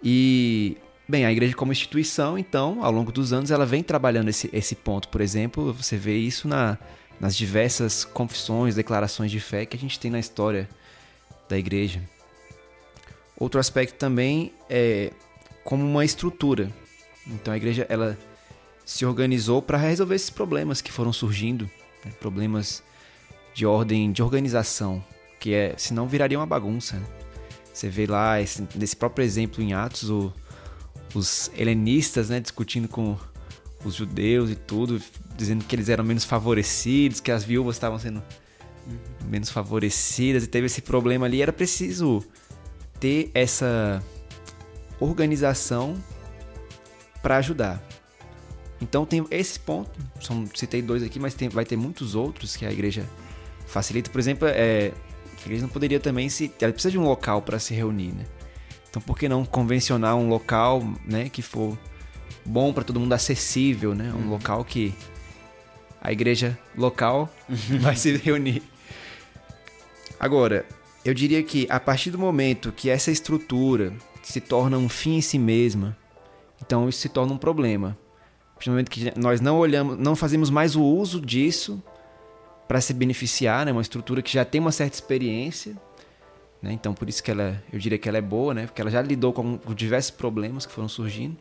E 0.02 0.76
Bem, 1.10 1.24
a 1.24 1.32
igreja 1.32 1.54
como 1.54 1.72
instituição, 1.72 2.38
então, 2.38 2.84
ao 2.84 2.92
longo 2.92 3.10
dos 3.10 3.32
anos, 3.32 3.50
ela 3.50 3.64
vem 3.64 3.82
trabalhando 3.82 4.28
esse, 4.28 4.50
esse 4.52 4.74
ponto. 4.74 5.08
Por 5.08 5.22
exemplo, 5.22 5.72
você 5.72 5.96
vê 5.96 6.18
isso 6.18 6.46
na, 6.46 6.76
nas 7.18 7.34
diversas 7.34 8.04
confissões, 8.04 8.74
declarações 8.74 9.30
de 9.30 9.40
fé 9.40 9.64
que 9.64 9.74
a 9.74 9.80
gente 9.80 9.98
tem 9.98 10.10
na 10.10 10.18
história 10.18 10.68
da 11.48 11.56
igreja. 11.56 12.02
Outro 13.38 13.58
aspecto 13.58 13.96
também 13.96 14.52
é 14.68 15.10
como 15.68 15.84
uma 15.84 16.02
estrutura. 16.02 16.72
Então 17.26 17.52
a 17.52 17.56
igreja 17.58 17.84
ela 17.90 18.18
se 18.86 19.04
organizou 19.04 19.60
para 19.60 19.76
resolver 19.76 20.14
esses 20.14 20.30
problemas 20.30 20.80
que 20.80 20.90
foram 20.90 21.12
surgindo, 21.12 21.70
né? 22.02 22.10
problemas 22.18 22.82
de 23.52 23.66
ordem 23.66 24.10
de 24.10 24.22
organização, 24.22 25.04
que 25.38 25.52
é 25.52 25.74
senão 25.76 26.08
viraria 26.08 26.38
uma 26.38 26.46
bagunça. 26.46 26.96
Né? 26.96 27.04
Você 27.70 27.86
vê 27.86 28.06
lá 28.06 28.40
esse, 28.40 28.66
nesse 28.76 28.96
próprio 28.96 29.22
exemplo 29.22 29.62
em 29.62 29.74
Atos 29.74 30.08
o 30.08 30.32
os 31.14 31.50
helenistas, 31.54 32.30
né, 32.30 32.40
discutindo 32.40 32.88
com 32.88 33.16
os 33.84 33.94
judeus 33.94 34.50
e 34.50 34.54
tudo, 34.54 35.00
dizendo 35.36 35.64
que 35.64 35.74
eles 35.74 35.88
eram 35.90 36.04
menos 36.04 36.24
favorecidos, 36.24 37.20
que 37.20 37.30
as 37.30 37.44
viúvas 37.44 37.76
estavam 37.76 37.98
sendo 37.98 38.22
menos 39.26 39.50
favorecidas 39.50 40.44
e 40.44 40.46
teve 40.46 40.66
esse 40.66 40.80
problema 40.80 41.26
ali. 41.26 41.42
Era 41.42 41.52
preciso 41.52 42.22
ter 42.98 43.30
essa 43.34 44.02
organização 45.00 45.96
para 47.22 47.36
ajudar. 47.36 47.82
Então 48.80 49.04
tem 49.04 49.24
esse 49.30 49.58
ponto, 49.58 49.90
são, 50.20 50.46
citei 50.54 50.80
dois 50.80 51.02
aqui, 51.02 51.18
mas 51.18 51.34
tem, 51.34 51.48
vai 51.48 51.64
ter 51.64 51.76
muitos 51.76 52.14
outros 52.14 52.56
que 52.56 52.64
a 52.64 52.72
igreja 52.72 53.04
facilita. 53.66 54.10
Por 54.10 54.20
exemplo, 54.20 54.46
é, 54.48 54.92
a 55.36 55.40
igreja 55.42 55.62
não 55.62 55.68
poderia 55.68 55.98
também 55.98 56.28
se. 56.28 56.52
Ela 56.60 56.72
precisa 56.72 56.92
de 56.92 56.98
um 56.98 57.04
local 57.04 57.42
para 57.42 57.58
se 57.58 57.74
reunir, 57.74 58.12
né? 58.12 58.24
Então 58.88 59.02
por 59.02 59.18
que 59.18 59.28
não 59.28 59.44
convencionar 59.44 60.16
um 60.16 60.28
local, 60.28 60.82
né, 61.04 61.28
que 61.28 61.42
for 61.42 61.76
bom 62.44 62.72
para 62.72 62.84
todo 62.84 62.98
mundo, 62.98 63.12
acessível, 63.12 63.94
né? 63.94 64.12
Um 64.12 64.22
uhum. 64.22 64.30
local 64.30 64.64
que 64.64 64.94
a 66.00 66.12
igreja 66.12 66.58
local 66.76 67.28
vai 67.80 67.96
se 67.96 68.16
reunir. 68.16 68.62
Agora, 70.18 70.64
eu 71.04 71.14
diria 71.14 71.42
que 71.42 71.66
a 71.70 71.78
partir 71.78 72.10
do 72.10 72.18
momento 72.18 72.72
que 72.72 72.90
essa 72.90 73.10
estrutura 73.10 73.92
se 74.32 74.40
torna 74.40 74.76
um 74.76 74.88
fim 74.88 75.16
em 75.16 75.20
si 75.20 75.38
mesma, 75.38 75.96
então 76.60 76.88
isso 76.88 76.98
se 77.00 77.08
torna 77.08 77.32
um 77.32 77.38
problema. 77.38 77.96
Do 78.62 78.70
momento 78.70 78.90
que 78.90 79.12
nós 79.18 79.40
não 79.40 79.58
olhamos, 79.58 79.96
não 79.98 80.16
fazemos 80.16 80.50
mais 80.50 80.74
o 80.74 80.82
uso 80.82 81.20
disso 81.20 81.82
para 82.66 82.80
se 82.80 82.92
beneficiar, 82.92 83.64
né? 83.64 83.72
Uma 83.72 83.80
estrutura 83.80 84.20
que 84.20 84.32
já 84.32 84.44
tem 84.44 84.60
uma 84.60 84.72
certa 84.72 84.96
experiência, 84.96 85.76
né? 86.60 86.72
Então, 86.72 86.92
por 86.92 87.08
isso 87.08 87.22
que 87.22 87.30
ela, 87.30 87.62
eu 87.72 87.78
diria 87.78 87.96
que 87.96 88.08
ela 88.08 88.18
é 88.18 88.22
boa, 88.22 88.52
né? 88.52 88.66
Porque 88.66 88.82
ela 88.82 88.90
já 88.90 89.00
lidou 89.00 89.32
com, 89.32 89.56
com 89.56 89.72
diversos 89.72 90.10
problemas 90.10 90.66
que 90.66 90.72
foram 90.72 90.88
surgindo. 90.88 91.36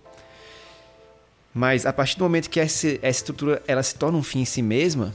Mas 1.54 1.86
a 1.86 1.92
partir 1.92 2.18
do 2.18 2.24
momento 2.24 2.50
que 2.50 2.60
essa, 2.60 2.88
essa 2.88 3.20
estrutura 3.20 3.62
ela 3.68 3.82
se 3.82 3.96
torna 3.96 4.18
um 4.18 4.24
fim 4.24 4.42
em 4.42 4.46
si 4.46 4.62
mesma, 4.62 5.14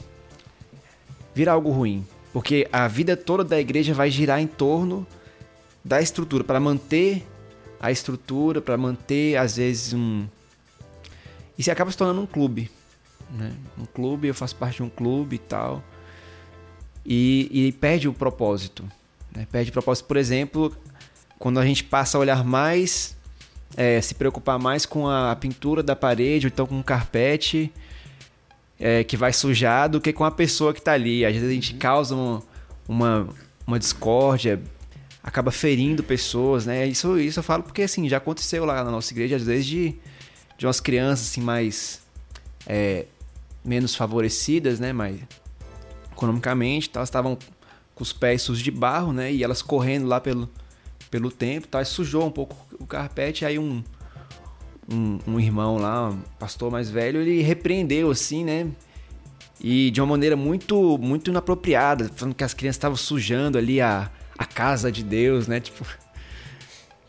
vira 1.35 1.53
algo 1.53 1.71
ruim. 1.71 2.05
Porque 2.33 2.69
a 2.73 2.89
vida 2.89 3.17
toda 3.17 3.45
da 3.45 3.61
igreja 3.61 3.95
vai 3.95 4.11
girar 4.11 4.41
em 4.41 4.47
torno 4.47 5.07
da 5.85 6.03
estrutura, 6.03 6.45
para 6.45 6.61
manter 6.61 7.27
a 7.83 7.91
estrutura, 7.91 8.61
para 8.61 8.77
manter, 8.77 9.37
às 9.37 9.57
vezes, 9.57 9.93
um. 9.93 10.25
E 11.59 11.63
se 11.65 11.71
acaba 11.71 11.91
se 11.91 11.97
tornando 11.97 12.21
um 12.21 12.27
clube. 12.27 12.71
Né? 13.29 13.53
Um 13.77 13.85
clube, 13.85 14.29
eu 14.29 14.35
faço 14.35 14.55
parte 14.55 14.77
de 14.77 14.85
um 14.85 14.89
clube 14.89 15.37
e 15.37 15.39
tal. 15.41 15.83
E, 17.05 17.51
e 17.51 17.73
perde 17.73 18.09
o 18.09 18.13
propósito. 18.13 18.89
Né? 19.35 19.47
Perde 19.51 19.73
propósito, 19.73 20.07
por 20.07 20.17
exemplo, 20.17 20.75
quando 21.39 21.59
a 21.59 21.67
gente 21.67 21.83
passa 21.83 22.17
a 22.17 22.21
olhar 22.21 22.45
mais, 22.45 23.17
é, 23.77 24.01
se 24.01 24.15
preocupar 24.15 24.61
mais 24.61 24.87
com 24.87 25.09
a 25.09 25.35
pintura 25.35 25.83
da 25.83 25.97
parede, 25.97 26.47
ou 26.47 26.53
então 26.53 26.67
com 26.67 26.79
o 26.79 26.85
carpete 26.85 27.73
é, 28.79 29.03
que 29.03 29.17
vai 29.17 29.33
sujar, 29.33 29.89
do 29.89 30.01
que 30.01 30.13
com 30.13 30.25
a 30.25 30.31
pessoa 30.31 30.73
que 30.73 30.79
está 30.79 30.93
ali. 30.93 31.25
Às 31.25 31.33
vezes 31.33 31.51
a 31.51 31.53
gente 31.53 31.75
causa 31.75 32.15
uma, 32.15 32.43
uma, 32.89 33.29
uma 33.67 33.79
discórdia, 33.79 34.63
acaba 35.23 35.51
ferindo 35.51 36.03
pessoas, 36.03 36.67
né? 36.67 36.87
Isso, 36.87 37.19
isso 37.19 37.39
eu 37.39 37.45
falo 37.45 37.63
porque, 37.63 37.83
assim, 37.83 38.09
já 38.09 38.17
aconteceu 38.17 38.65
lá 38.65 38.83
na 38.83 38.91
nossa 38.91 39.13
igreja, 39.13 39.37
às 39.37 39.45
vezes, 39.45 39.67
de, 39.67 39.95
de 40.59 40.67
umas 40.67 40.81
crianças, 40.81 41.29
assim, 41.29 41.41
mais... 41.41 42.03
É, 42.67 43.07
menos 43.65 43.95
favorecidas, 43.95 44.81
né? 44.81 44.93
Mais 44.93 45.21
economicamente, 46.13 46.91
elas 46.95 47.09
estavam 47.09 47.37
com 47.95 48.03
os 48.03 48.13
pés 48.13 48.43
sujos 48.43 48.63
de 48.63 48.71
barro, 48.71 49.13
né? 49.13 49.33
E 49.33 49.43
elas 49.43 49.63
correndo 49.63 50.07
lá 50.07 50.21
pelo, 50.21 50.49
pelo 51.11 51.31
tempo, 51.31 51.69
tá? 51.69 51.85
sujou 51.85 52.27
um 52.27 52.31
pouco 52.31 52.57
o 52.79 52.87
carpete, 52.87 53.45
aí 53.45 53.59
um, 53.59 53.83
um, 54.91 55.19
um, 55.27 55.41
irmão 55.41 55.79
lá, 55.79 56.11
um 56.11 56.21
pastor 56.39 56.71
mais 56.71 56.91
velho, 56.91 57.21
ele 57.21 57.43
repreendeu 57.43 58.11
assim, 58.11 58.45
né? 58.45 58.69
E 59.61 59.91
de 59.91 60.01
uma 60.01 60.09
maneira 60.09 60.35
muito 60.35 60.99
muito 60.99 61.31
inapropriada, 61.31 62.11
falando 62.15 62.35
que 62.35 62.43
as 62.45 62.53
crianças 62.53 62.77
estavam 62.77 62.97
sujando 62.97 63.59
ali 63.59 63.81
a, 63.81 64.11
a 64.43 64.45
casa 64.45 64.91
de 64.91 65.03
Deus, 65.03 65.47
né? 65.47 65.61
Tipo, 65.61 65.87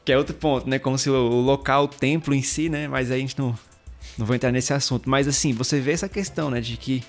que 0.05 0.11
é 0.11 0.17
outro 0.17 0.35
ponto, 0.35 0.69
né? 0.69 0.77
Como 0.77 0.97
se 0.97 1.09
o, 1.09 1.41
local, 1.41 1.85
o 1.85 1.87
templo 1.87 2.33
em 2.33 2.41
si, 2.41 2.69
né? 2.69 2.87
Mas 2.87 3.09
aí 3.09 3.17
a 3.17 3.19
gente 3.19 3.37
não, 3.37 3.57
não 4.17 4.25
vou 4.25 4.35
entrar 4.35 4.51
nesse 4.51 4.73
assunto. 4.73 5.09
Mas 5.09 5.27
assim, 5.27 5.51
você 5.51 5.79
vê 5.79 5.91
essa 5.91 6.07
questão, 6.07 6.49
né? 6.49 6.61
De 6.61 6.77
que 6.77 7.03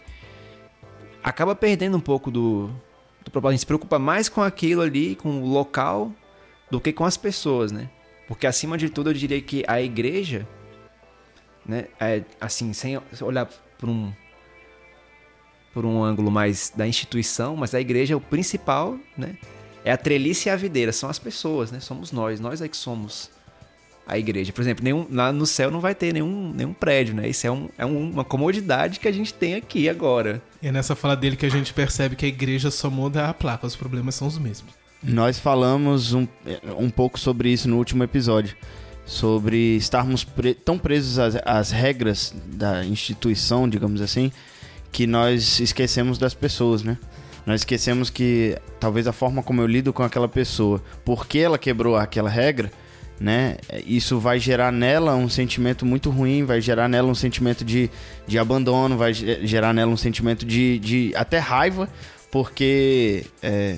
acaba 1.23 1.55
perdendo 1.55 1.97
um 1.97 2.01
pouco 2.01 2.31
do, 2.31 2.71
do 3.23 3.31
propósito. 3.31 3.49
A 3.49 3.53
gente 3.53 3.61
se 3.61 3.67
preocupa 3.67 3.99
mais 3.99 4.29
com 4.29 4.43
aquilo 4.43 4.83
ali, 4.83 5.15
com 5.15 5.43
o 5.43 5.47
local, 5.47 6.11
do 6.71 6.81
que 6.81 6.93
com 6.93 7.05
as 7.05 7.17
pessoas, 7.17 7.71
né? 7.71 7.91
Porque 8.27 8.47
acima 8.47 8.79
de 8.79 8.89
tudo 8.89 9.11
eu 9.11 9.15
diria 9.15 9.41
que 9.43 9.63
a 9.69 9.83
igreja, 9.83 10.49
né, 11.67 11.89
é, 12.01 12.23
assim, 12.41 12.73
sem 12.73 12.99
olhar 13.21 13.47
por 13.79 13.89
um 13.89 14.13
por 15.75 15.85
um 15.85 16.05
ângulo 16.05 16.31
mais 16.31 16.73
da 16.75 16.87
instituição, 16.87 17.57
mas 17.57 17.75
a 17.75 17.81
igreja 17.81 18.15
é 18.15 18.17
o 18.17 18.21
principal, 18.21 18.97
né? 19.19 19.37
É 19.85 19.93
a 19.93 19.97
trelice 19.97 20.49
e 20.49 20.51
a 20.51 20.57
videira, 20.57 20.93
são 20.93 21.11
as 21.11 21.19
pessoas, 21.19 21.71
né? 21.71 21.79
Somos 21.79 22.11
nós, 22.11 22.41
nós 22.41 22.63
é 22.63 22.69
que 22.69 22.77
somos 22.77 23.31
a 24.07 24.19
igreja. 24.19 24.53
Por 24.53 24.63
exemplo, 24.63 24.85
nenhum, 24.85 25.07
lá 25.11 25.33
no 25.33 25.47
céu 25.47 25.71
não 25.71 25.81
vai 25.81 25.95
ter 25.95 26.13
nenhum, 26.13 26.53
nenhum 26.55 26.73
prédio, 26.73 27.15
né? 27.15 27.29
Isso 27.29 27.47
é, 27.47 27.51
um, 27.51 27.69
é 27.77 27.87
um, 27.87 28.11
uma 28.11 28.25
comodidade 28.25 28.99
que 28.99 29.09
a 29.09 29.13
gente 29.13 29.33
tem 29.33 29.55
aqui 29.55 29.89
agora. 29.89 30.43
E 30.63 30.69
é 30.69 30.73
nessa 30.73 30.95
fala 30.95 31.17
dele 31.17 31.37
que 31.37 31.47
a 31.47 31.51
gente 31.51 31.73
percebe 31.73 32.17
que 32.17 32.25
a 32.25 32.29
igreja 32.29 32.71
só 32.71 32.91
muda 32.91 33.29
a 33.29 33.35
placa, 33.35 33.67
os 33.67 33.77
problemas 33.77 34.15
são 34.15 34.27
os 34.27 34.39
mesmos. 34.39 34.73
Nós 35.03 35.39
falamos 35.39 36.15
um, 36.15 36.27
um 36.79 36.89
pouco 36.89 37.19
sobre 37.19 37.51
isso 37.51 37.69
no 37.69 37.77
último 37.77 38.03
episódio. 38.03 38.57
Sobre 39.05 39.77
estarmos 39.77 40.25
pre 40.25 40.55
tão 40.55 40.79
presos 40.79 41.19
às, 41.19 41.37
às 41.45 41.71
regras 41.71 42.35
da 42.47 42.83
instituição, 42.87 43.69
digamos 43.69 44.01
assim, 44.01 44.33
que 44.91 45.07
nós 45.07 45.61
esquecemos 45.61 46.17
das 46.17 46.33
pessoas, 46.33 46.83
né? 46.83 46.97
Nós 47.47 47.61
esquecemos 47.61 48.09
que 48.11 48.57
talvez 48.81 49.07
a 49.07 49.13
forma 49.13 49.43
como 49.43 49.61
eu 49.61 49.67
lido 49.67 49.93
com 49.93 50.03
aquela 50.03 50.29
pessoa, 50.29 50.83
porque 51.05 51.39
ela 51.39 51.59
quebrou 51.59 51.97
aquela 51.97 52.31
regra, 52.31 52.71
né? 53.21 53.57
Isso 53.87 54.19
vai 54.19 54.39
gerar 54.39 54.73
nela 54.73 55.15
um 55.15 55.29
sentimento 55.29 55.85
muito 55.85 56.11
ruim, 56.11 56.45
vai 56.45 56.61
gerar 56.61 56.89
nela 56.89 57.09
um 57.09 57.15
sentimento 57.15 57.65
de, 57.65 57.91
de 58.27 58.39
abandono, 58.39 58.97
vai 58.97 59.13
gerar 59.13 59.73
nela 59.73 59.91
um 59.91 59.97
sentimento 59.97 60.45
de, 60.45 60.79
de 60.79 61.13
até 61.15 61.39
raiva, 61.39 61.89
porque 62.31 63.27
é, 63.43 63.77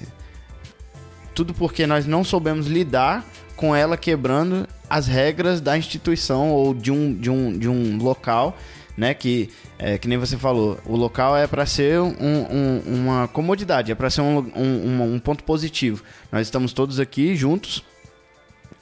tudo 1.35 1.53
porque 1.53 1.87
nós 1.87 2.07
não 2.07 2.25
soubemos 2.25 2.67
lidar 2.67 3.25
com 3.57 3.75
ela 3.75 3.97
quebrando 3.97 4.67
as 4.89 5.07
regras 5.07 5.61
da 5.61 5.77
instituição 5.77 6.51
ou 6.51 6.73
de 6.73 6.91
um, 6.91 7.15
de 7.15 7.31
um, 7.31 7.59
de 7.59 7.69
um 7.69 7.99
local, 7.99 8.57
né? 8.97 9.13
Que, 9.15 9.51
é, 9.79 9.99
que 9.99 10.09
nem 10.09 10.19
você 10.19 10.37
falou, 10.37 10.79
o 10.85 10.97
local 10.97 11.37
é 11.37 11.47
para 11.47 11.67
ser 11.67 12.01
um- 12.01 12.15
um- 12.19 12.83
uma 12.87 13.29
comodidade, 13.29 13.93
é 13.93 13.95
para 13.95 14.09
ser 14.11 14.21
um, 14.23 14.39
um, 14.57 15.15
um- 15.15 15.19
ponto 15.19 15.45
positivo. 15.45 16.03
Nós 16.33 16.47
estamos 16.47 16.73
todos 16.73 16.99
aqui 17.01 17.35
juntos, 17.37 17.85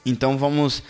então 0.05 0.37
vamos 0.37 0.83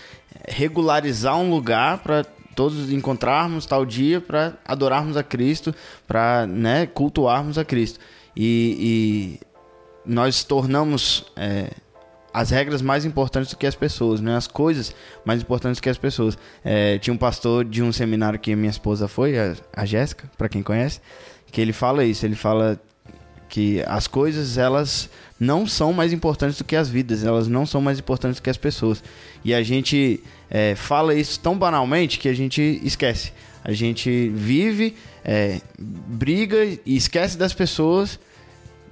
regularizar 0.48 1.38
um 1.38 1.50
lugar 1.50 2.00
para 2.00 2.24
todos 2.56 2.90
encontrarmos 2.92 3.66
tal 3.66 3.86
dia 3.86 4.22
para 4.22 4.54
adorarmos 4.66 5.18
a 5.18 5.24
Cristo, 5.24 5.74
para 6.08 6.46
né, 6.48 6.86
cultuarmos 6.86 7.58
a 7.58 7.66
Cristo. 7.66 8.00
E, 8.36 9.40
e 9.40 9.46
nós 10.06 10.44
tornamos 10.44 11.26
é, 11.36 11.72
as 12.36 12.50
regras 12.50 12.82
mais 12.82 13.06
importantes 13.06 13.50
do 13.50 13.56
que 13.56 13.66
as 13.66 13.76
pessoas, 13.76 14.20
né? 14.20 14.36
As 14.36 14.46
coisas 14.46 14.94
mais 15.24 15.42
importantes 15.42 15.80
do 15.80 15.82
que 15.82 15.90
as 15.90 15.98
pessoas. 15.98 16.38
É, 16.66 17.00
tinha 17.00 17.14
um 17.14 17.18
pastor 17.18 17.64
de 17.64 17.82
um 17.82 17.94
seminário 17.94 18.38
que 18.38 18.54
minha 18.58 18.70
esposa 18.70 19.08
foi, 19.08 19.40
a, 19.40 19.56
a 19.74 19.86
Jéssica, 19.86 20.30
para 20.38 20.50
quem 20.50 20.62
conhece, 20.62 21.00
que 21.50 21.62
ele 21.62 21.72
fala 21.72 22.04
isso. 22.04 22.26
Ele 22.26 22.36
fala 22.36 22.78
que 23.48 23.82
as 23.88 24.06
coisas 24.06 24.58
elas 24.58 25.10
não 25.40 25.66
são 25.66 25.94
mais 25.94 26.12
importantes 26.12 26.58
do 26.58 26.66
que 26.66 26.76
as 26.76 26.90
vidas, 26.90 27.24
elas 27.24 27.48
não 27.48 27.66
são 27.66 27.80
mais 27.80 28.00
importantes 28.00 28.38
do 28.42 28.44
que 28.44 28.50
as 28.50 28.58
pessoas. 28.58 29.02
E 29.42 29.54
a 29.54 29.64
gente 29.64 30.22
é, 30.50 30.76
fala 30.76 31.16
isso 31.16 31.40
tão 31.40 31.58
banalmente 31.58 32.20
que 32.20 32.28
a 32.28 32.34
gente 32.34 32.82
esquece. 32.84 33.32
A 33.64 33.72
gente 33.72 34.28
vive, 34.28 34.94
é, 35.24 35.62
briga 35.80 36.66
e 36.86 36.98
esquece 36.98 37.38
das 37.38 37.54
pessoas 37.54 38.20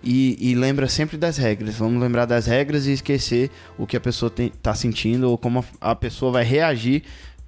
e, 0.04 0.38
e 0.40 0.56
lembra 0.56 0.88
sempre 0.88 1.18
das 1.18 1.38
regras. 1.38 1.76
Vamos 1.76 2.02
lembrar 2.02 2.26
das 2.26 2.46
regras 2.46 2.86
e 2.86 2.92
esquecer 2.92 3.50
o 3.78 3.88
que 3.88 3.96
a 3.96 4.02
pessoa 4.02 4.32
está 4.38 4.74
sentindo 4.74 5.30
ou 5.30 5.38
como 5.38 5.60
a, 5.80 5.92
a 5.92 5.96
pessoa 5.96 6.32
vai 6.32 6.44
reagir, 6.44 7.04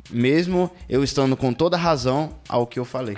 mesmo 0.10 0.70
eu 0.88 1.04
estando 1.04 1.36
com 1.36 1.52
toda 1.52 1.76
razão 1.78 2.32
ao 2.48 2.66
que 2.66 2.80
eu 2.80 2.86
falei. 2.86 3.18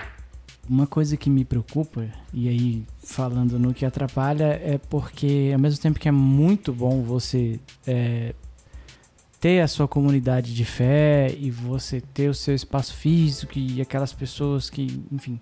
Uma 0.68 0.86
coisa 0.86 1.16
que 1.16 1.30
me 1.30 1.46
preocupa, 1.46 2.06
e 2.32 2.46
aí 2.46 2.84
falando 3.02 3.58
no 3.58 3.72
que 3.72 3.86
atrapalha, 3.86 4.60
é 4.62 4.78
porque 4.90 5.50
ao 5.54 5.58
mesmo 5.58 5.80
tempo 5.80 5.98
que 5.98 6.08
é 6.08 6.12
muito 6.12 6.74
bom 6.74 7.02
você 7.02 7.58
é, 7.86 8.34
ter 9.40 9.60
a 9.60 9.68
sua 9.68 9.86
comunidade 9.86 10.54
de 10.54 10.64
fé 10.64 11.34
e 11.38 11.50
você 11.50 12.00
ter 12.00 12.28
o 12.28 12.34
seu 12.34 12.54
espaço 12.54 12.94
físico 12.94 13.52
e 13.56 13.80
aquelas 13.80 14.12
pessoas 14.12 14.68
que, 14.68 15.02
enfim, 15.10 15.40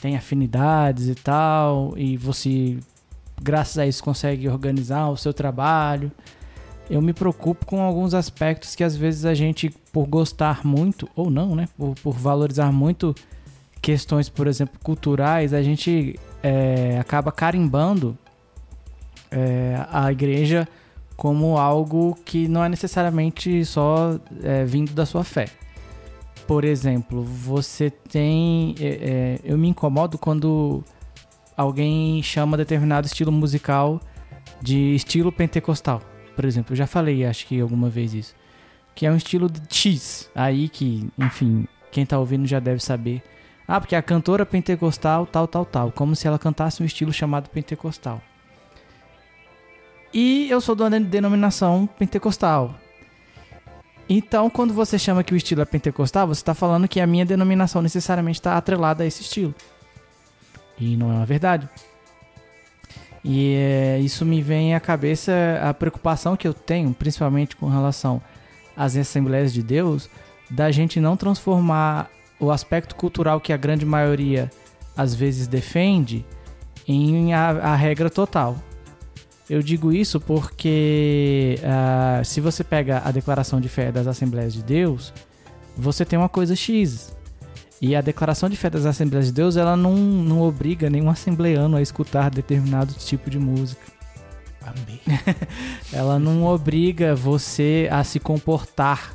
têm 0.00 0.16
afinidades 0.16 1.08
e 1.08 1.14
tal, 1.14 1.92
e 1.96 2.16
você, 2.16 2.78
graças 3.40 3.78
a 3.78 3.86
isso, 3.86 4.02
consegue 4.02 4.48
organizar 4.48 5.08
o 5.08 5.16
seu 5.16 5.32
trabalho. 5.32 6.10
Eu 6.88 7.02
me 7.02 7.12
preocupo 7.12 7.66
com 7.66 7.82
alguns 7.82 8.14
aspectos 8.14 8.74
que 8.74 8.84
às 8.84 8.96
vezes 8.96 9.24
a 9.24 9.34
gente, 9.34 9.70
por 9.92 10.06
gostar 10.06 10.64
muito, 10.64 11.08
ou 11.16 11.30
não, 11.30 11.54
né, 11.54 11.68
por, 11.76 11.94
por 11.96 12.14
valorizar 12.14 12.72
muito 12.72 13.14
questões, 13.82 14.28
por 14.28 14.46
exemplo, 14.46 14.78
culturais, 14.82 15.52
a 15.52 15.62
gente 15.62 16.18
é, 16.42 16.98
acaba 16.98 17.32
carimbando 17.32 18.16
é, 19.30 19.84
a 19.90 20.10
igreja 20.10 20.68
como 21.16 21.56
algo 21.56 22.16
que 22.24 22.46
não 22.46 22.64
é 22.64 22.68
necessariamente 22.68 23.64
só 23.64 24.18
é, 24.42 24.64
vindo 24.64 24.92
da 24.92 25.06
sua 25.06 25.24
fé. 25.24 25.46
Por 26.46 26.64
exemplo, 26.64 27.22
você 27.22 27.90
tem. 27.90 28.74
é, 28.78 28.86
é, 28.86 29.40
eu 29.42 29.58
me 29.58 29.68
incomodo 29.68 30.16
quando 30.16 30.84
alguém 31.56 32.22
chama 32.22 32.56
determinado 32.56 33.06
estilo 33.06 33.32
musical 33.32 34.00
de 34.60 34.94
estilo 34.94 35.32
pentecostal. 35.32 36.02
Por 36.34 36.44
exemplo, 36.44 36.72
eu 36.72 36.76
já 36.76 36.86
falei, 36.86 37.24
acho 37.24 37.46
que 37.46 37.60
alguma 37.60 37.88
vez 37.88 38.12
isso. 38.12 38.34
Que 38.94 39.06
é 39.06 39.10
um 39.10 39.16
estilo 39.16 39.48
de 39.48 39.62
X. 39.74 40.30
Aí 40.34 40.68
que, 40.68 41.08
enfim, 41.18 41.66
quem 41.90 42.04
tá 42.04 42.18
ouvindo 42.18 42.46
já 42.46 42.60
deve 42.60 42.82
saber. 42.82 43.22
Ah, 43.66 43.80
porque 43.80 43.96
a 43.96 44.02
cantora 44.02 44.46
pentecostal, 44.46 45.26
tal, 45.26 45.48
tal, 45.48 45.64
tal. 45.64 45.92
Como 45.92 46.14
se 46.14 46.26
ela 46.26 46.38
cantasse 46.38 46.82
um 46.82 46.86
estilo 46.86 47.12
chamado 47.12 47.48
pentecostal. 47.48 48.20
E 50.14 50.48
eu 50.50 50.60
sou 50.60 50.74
de 50.74 51.00
denominação 51.00 51.86
pentecostal. 51.98 52.74
Então, 54.08 54.48
quando 54.48 54.72
você 54.72 54.98
chama 54.98 55.24
que 55.24 55.34
o 55.34 55.36
estilo 55.36 55.62
é 55.62 55.64
pentecostal, 55.64 56.28
você 56.28 56.40
está 56.40 56.54
falando 56.54 56.86
que 56.86 57.00
a 57.00 57.06
minha 57.06 57.26
denominação 57.26 57.82
necessariamente 57.82 58.38
está 58.38 58.56
atrelada 58.56 59.02
a 59.02 59.06
esse 59.06 59.22
estilo. 59.22 59.54
E 60.78 60.96
não 60.96 61.10
é 61.10 61.14
uma 61.14 61.26
verdade. 61.26 61.68
E 63.24 63.54
é, 63.54 63.98
isso 63.98 64.24
me 64.24 64.40
vem 64.40 64.74
à 64.74 64.80
cabeça 64.80 65.32
a 65.60 65.74
preocupação 65.74 66.36
que 66.36 66.46
eu 66.46 66.54
tenho, 66.54 66.94
principalmente 66.94 67.56
com 67.56 67.68
relação 67.68 68.22
às 68.76 68.96
Assembleias 68.96 69.52
de 69.52 69.62
Deus, 69.62 70.08
da 70.48 70.70
gente 70.70 71.00
não 71.00 71.16
transformar 71.16 72.08
o 72.38 72.50
aspecto 72.50 72.94
cultural 72.94 73.40
que 73.40 73.52
a 73.52 73.56
grande 73.56 73.84
maioria 73.84 74.50
às 74.96 75.14
vezes 75.14 75.48
defende 75.48 76.24
em 76.86 77.34
a, 77.34 77.48
a 77.48 77.74
regra 77.74 78.08
total. 78.08 78.56
Eu 79.48 79.62
digo 79.62 79.92
isso 79.92 80.20
porque 80.20 81.58
ah, 81.64 82.22
se 82.24 82.40
você 82.40 82.62
pega 82.62 83.02
a 83.04 83.10
declaração 83.10 83.60
de 83.60 83.68
fé 83.68 83.90
das 83.90 84.06
Assembleias 84.06 84.52
de 84.52 84.62
Deus, 84.62 85.12
você 85.76 86.04
tem 86.04 86.18
uma 86.18 86.28
coisa 86.28 86.54
X. 86.54 87.15
E 87.80 87.94
a 87.94 88.00
declaração 88.00 88.48
de 88.48 88.56
fé 88.56 88.70
das 88.70 88.86
Assembleias 88.86 89.26
de 89.26 89.32
Deus, 89.32 89.56
ela 89.56 89.76
não, 89.76 89.94
não 89.94 90.40
obriga 90.40 90.88
nenhum 90.88 91.10
assembleano 91.10 91.76
a 91.76 91.82
escutar 91.82 92.30
determinado 92.30 92.94
tipo 92.94 93.28
de 93.28 93.38
música. 93.38 93.82
Amém. 94.66 95.00
Ela 95.92 96.18
não 96.18 96.44
obriga 96.44 97.14
você 97.14 97.88
a 97.92 98.02
se 98.02 98.18
comportar 98.18 99.14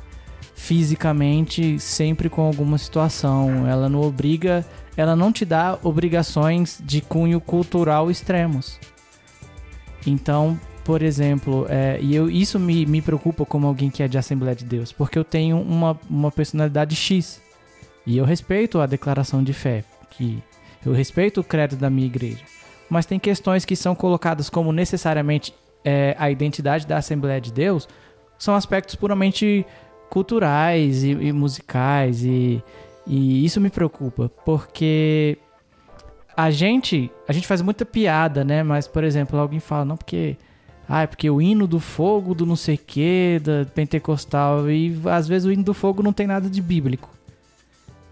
fisicamente 0.54 1.78
sempre 1.78 2.30
com 2.30 2.40
alguma 2.40 2.78
situação. 2.78 3.66
Ela 3.66 3.88
não 3.88 4.00
obriga, 4.00 4.64
ela 4.96 5.14
não 5.14 5.30
te 5.30 5.44
dá 5.44 5.78
obrigações 5.82 6.80
de 6.82 7.02
cunho 7.02 7.40
cultural 7.40 8.10
extremos. 8.10 8.78
Então, 10.06 10.58
por 10.84 11.02
exemplo, 11.02 11.66
é, 11.68 11.98
e 12.00 12.14
eu, 12.14 12.30
isso 12.30 12.58
me, 12.58 12.86
me 12.86 13.02
preocupa 13.02 13.44
como 13.44 13.66
alguém 13.66 13.90
que 13.90 14.02
é 14.02 14.08
de 14.08 14.16
Assembleia 14.16 14.56
de 14.56 14.64
Deus, 14.64 14.90
porque 14.90 15.18
eu 15.18 15.24
tenho 15.24 15.60
uma, 15.60 15.98
uma 16.08 16.30
personalidade 16.30 16.96
X. 16.96 17.41
E 18.06 18.16
eu 18.16 18.24
respeito 18.24 18.80
a 18.80 18.86
declaração 18.86 19.42
de 19.42 19.52
fé, 19.52 19.84
que 20.10 20.42
eu 20.84 20.92
respeito 20.92 21.40
o 21.40 21.44
credo 21.44 21.76
da 21.76 21.88
minha 21.88 22.06
igreja. 22.06 22.42
Mas 22.90 23.06
tem 23.06 23.18
questões 23.18 23.64
que 23.64 23.76
são 23.76 23.94
colocadas 23.94 24.50
como 24.50 24.72
necessariamente 24.72 25.54
é, 25.84 26.14
a 26.18 26.30
identidade 26.30 26.86
da 26.86 26.98
Assembleia 26.98 27.40
de 27.40 27.52
Deus, 27.52 27.88
são 28.38 28.54
aspectos 28.54 28.94
puramente 28.94 29.64
culturais 30.10 31.04
e, 31.04 31.10
e 31.10 31.32
musicais, 31.32 32.24
e, 32.24 32.62
e 33.06 33.44
isso 33.44 33.60
me 33.60 33.70
preocupa, 33.70 34.30
porque 34.44 35.38
a 36.36 36.50
gente, 36.50 37.10
a 37.28 37.32
gente 37.32 37.46
faz 37.46 37.62
muita 37.62 37.84
piada, 37.84 38.44
né? 38.44 38.62
Mas, 38.62 38.86
por 38.86 39.04
exemplo, 39.04 39.38
alguém 39.38 39.60
fala, 39.60 39.84
não, 39.84 39.96
porque. 39.96 40.36
Ah, 40.88 41.02
é 41.02 41.06
porque 41.06 41.30
o 41.30 41.40
hino 41.40 41.66
do 41.66 41.78
fogo 41.78 42.34
do 42.34 42.44
não 42.44 42.56
sei 42.56 42.76
que, 42.76 43.40
da 43.42 43.64
pentecostal, 43.64 44.68
e 44.68 45.00
às 45.06 45.28
vezes 45.28 45.46
o 45.46 45.52
hino 45.52 45.62
do 45.62 45.72
fogo 45.72 46.02
não 46.02 46.12
tem 46.12 46.26
nada 46.26 46.50
de 46.50 46.60
bíblico. 46.60 47.08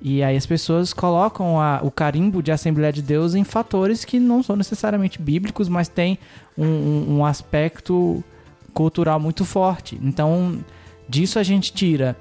E 0.03 0.23
aí 0.23 0.37
as 0.37 0.47
pessoas 0.47 0.93
colocam 0.95 1.61
a- 1.61 1.81
o 1.83 1.91
carimbo 1.91 2.43
de 2.43 2.51
Assembleia 2.51 2.93
de 2.93 3.03
Deus 3.03 3.35
em 3.35 3.45
fatores 3.45 4.05
que 4.05 4.19
não 4.19 4.43
são 4.43 4.57
necessariamente 4.57 5.21
bíblicos, 5.21 5.69
mas 5.69 5.89
tem 5.89 6.19
um, 6.57 6.65
um- 6.67 7.17
um 7.19 7.25
aspecto 7.25 8.25
cultural 8.73 9.21
muito 9.21 9.45
forte. 9.45 9.99
Então, 10.03 10.59
disso 11.09 11.39
a 11.39 11.43
gente 11.43 11.73
tira 11.73 12.17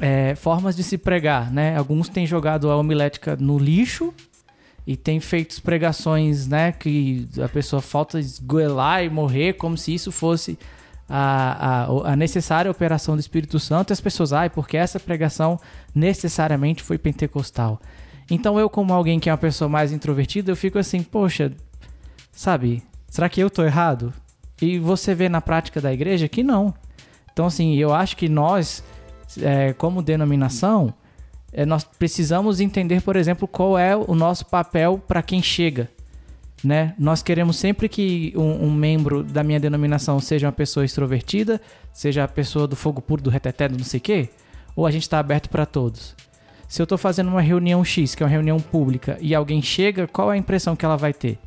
é, 0.00 0.34
formas 0.34 0.74
de 0.74 0.82
se 0.82 0.96
pregar, 0.96 1.52
né? 1.52 1.76
Alguns 1.76 2.08
têm 2.08 2.26
jogado 2.26 2.70
a 2.70 2.76
homilética 2.76 3.36
no 3.36 3.58
lixo 3.58 4.12
e 4.86 4.96
têm 4.96 5.20
feito 5.20 5.60
pregações, 5.62 6.46
né? 6.48 6.72
Que 6.72 7.28
a 7.44 7.48
pessoa 7.48 7.82
falta 7.82 8.18
esgoelar 8.18 9.04
e 9.04 9.10
morrer 9.10 9.52
como 9.52 9.76
se 9.76 9.92
isso 9.94 10.10
fosse 10.10 10.58
a, 11.14 11.84
a, 11.84 12.12
a 12.12 12.16
necessária 12.16 12.70
operação 12.70 13.14
do 13.14 13.20
Espírito 13.20 13.60
Santo. 13.60 13.90
E 13.90 13.92
as 13.92 14.00
pessoas, 14.00 14.32
ai, 14.32 14.48
porque 14.48 14.78
essa 14.78 14.98
pregação 14.98 15.60
necessariamente 15.94 16.82
foi 16.82 16.96
pentecostal. 16.96 17.78
Então 18.30 18.58
eu, 18.58 18.70
como 18.70 18.94
alguém 18.94 19.20
que 19.20 19.28
é 19.28 19.32
uma 19.32 19.38
pessoa 19.38 19.68
mais 19.68 19.92
introvertida, 19.92 20.50
eu 20.50 20.56
fico 20.56 20.78
assim, 20.78 21.02
poxa, 21.02 21.52
sabe, 22.32 22.82
será 23.10 23.28
que 23.28 23.40
eu 23.40 23.50
tô 23.50 23.62
errado? 23.62 24.14
E 24.60 24.78
você 24.78 25.14
vê 25.14 25.28
na 25.28 25.42
prática 25.42 25.82
da 25.82 25.92
igreja 25.92 26.28
que 26.28 26.42
não. 26.42 26.72
Então, 27.30 27.44
assim, 27.44 27.74
eu 27.74 27.92
acho 27.92 28.16
que 28.16 28.28
nós, 28.28 28.82
é, 29.42 29.74
como 29.74 30.00
denominação, 30.00 30.94
é, 31.52 31.66
nós 31.66 31.84
precisamos 31.84 32.58
entender, 32.58 33.02
por 33.02 33.16
exemplo, 33.16 33.46
qual 33.46 33.78
é 33.78 33.94
o 33.94 34.14
nosso 34.14 34.46
papel 34.46 34.98
para 35.06 35.22
quem 35.22 35.42
chega. 35.42 35.90
Né? 36.62 36.94
Nós 36.96 37.22
queremos 37.22 37.56
sempre 37.56 37.88
que 37.88 38.32
um, 38.36 38.66
um 38.66 38.72
membro 38.72 39.24
da 39.24 39.42
minha 39.42 39.58
denominação 39.58 40.20
seja 40.20 40.46
uma 40.46 40.52
pessoa 40.52 40.84
extrovertida, 40.84 41.60
seja 41.92 42.22
a 42.22 42.28
pessoa 42.28 42.68
do 42.68 42.76
fogo 42.76 43.02
puro, 43.02 43.20
do 43.22 43.30
reteté, 43.30 43.68
do 43.68 43.76
não 43.76 43.84
sei 43.84 43.98
o 43.98 44.00
quê, 44.00 44.28
ou 44.76 44.86
a 44.86 44.90
gente 44.90 45.02
está 45.02 45.18
aberto 45.18 45.50
para 45.50 45.66
todos. 45.66 46.14
Se 46.68 46.80
eu 46.80 46.84
estou 46.84 46.96
fazendo 46.96 47.28
uma 47.28 47.40
reunião 47.40 47.84
X, 47.84 48.14
que 48.14 48.22
é 48.22 48.26
uma 48.26 48.30
reunião 48.30 48.58
pública, 48.58 49.18
e 49.20 49.34
alguém 49.34 49.60
chega, 49.60 50.06
qual 50.06 50.30
é 50.30 50.34
a 50.34 50.38
impressão 50.38 50.76
que 50.76 50.84
ela 50.84 50.96
vai 50.96 51.12
ter? 51.12 51.38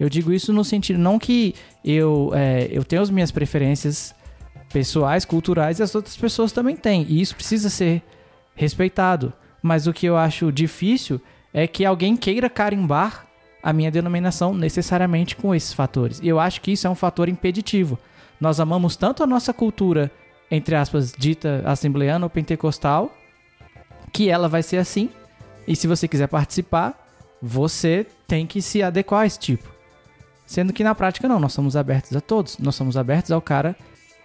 Eu 0.00 0.08
digo 0.08 0.32
isso 0.32 0.52
no 0.52 0.64
sentido, 0.64 0.98
não 0.98 1.18
que 1.18 1.54
eu, 1.84 2.32
é, 2.34 2.68
eu 2.70 2.82
tenho 2.84 3.02
as 3.02 3.10
minhas 3.10 3.30
preferências 3.30 4.14
pessoais, 4.72 5.24
culturais, 5.24 5.78
e 5.78 5.82
as 5.82 5.94
outras 5.94 6.16
pessoas 6.16 6.50
também 6.50 6.74
têm. 6.74 7.06
E 7.08 7.20
isso 7.20 7.36
precisa 7.36 7.70
ser 7.70 8.02
respeitado. 8.56 9.32
Mas 9.62 9.86
o 9.86 9.92
que 9.92 10.06
eu 10.06 10.16
acho 10.16 10.50
difícil 10.50 11.20
é 11.52 11.66
que 11.68 11.84
alguém 11.84 12.16
queira 12.16 12.50
carimbar 12.50 13.26
a 13.64 13.72
minha 13.72 13.90
denominação 13.90 14.52
necessariamente 14.52 15.34
com 15.34 15.54
esses 15.54 15.72
fatores. 15.72 16.20
E 16.22 16.28
eu 16.28 16.38
acho 16.38 16.60
que 16.60 16.70
isso 16.70 16.86
é 16.86 16.90
um 16.90 16.94
fator 16.94 17.30
impeditivo. 17.30 17.98
Nós 18.38 18.60
amamos 18.60 18.94
tanto 18.94 19.22
a 19.22 19.26
nossa 19.26 19.54
cultura, 19.54 20.10
entre 20.50 20.74
aspas, 20.74 21.14
dita 21.16 21.62
assembleana 21.64 22.26
ou 22.26 22.30
pentecostal, 22.30 23.10
que 24.12 24.28
ela 24.28 24.50
vai 24.50 24.62
ser 24.62 24.76
assim. 24.76 25.08
E 25.66 25.74
se 25.74 25.86
você 25.86 26.06
quiser 26.06 26.26
participar, 26.26 27.08
você 27.40 28.06
tem 28.28 28.46
que 28.46 28.60
se 28.60 28.82
adequar 28.82 29.22
a 29.22 29.26
esse 29.26 29.38
tipo. 29.38 29.66
Sendo 30.44 30.70
que 30.70 30.84
na 30.84 30.94
prática 30.94 31.26
não, 31.26 31.40
nós 31.40 31.54
somos 31.54 31.74
abertos 31.74 32.14
a 32.14 32.20
todos. 32.20 32.58
Nós 32.58 32.74
somos 32.74 32.98
abertos 32.98 33.32
ao 33.32 33.40
cara 33.40 33.74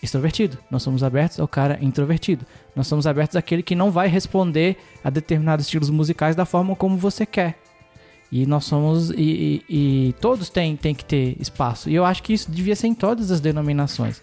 extrovertido. 0.03 0.57
Nós 0.69 0.83
somos 0.83 1.01
abertos 1.01 1.39
ao 1.39 1.47
cara 1.47 1.79
introvertido. 1.81 2.45
Nós 2.75 2.87
somos 2.87 3.07
abertos 3.07 3.37
àquele 3.37 3.63
que 3.63 3.73
não 3.73 3.89
vai 3.89 4.09
responder 4.09 4.75
a 5.01 5.09
determinados 5.09 5.65
estilos 5.65 5.89
musicais 5.89 6.35
da 6.35 6.43
forma 6.43 6.75
como 6.75 6.97
você 6.97 7.25
quer. 7.25 7.57
E 8.31 8.45
nós 8.45 8.65
somos. 8.65 9.09
E, 9.11 9.63
e, 9.67 10.09
e 10.09 10.13
todos 10.21 10.49
têm, 10.49 10.75
têm 10.75 10.93
que 10.93 11.03
ter 11.03 11.35
espaço. 11.39 11.89
E 11.89 11.95
eu 11.95 12.05
acho 12.05 12.21
que 12.21 12.33
isso 12.33 12.49
devia 12.51 12.75
ser 12.75 12.87
em 12.87 12.93
todas 12.93 13.31
as 13.31 13.39
denominações. 13.39 14.21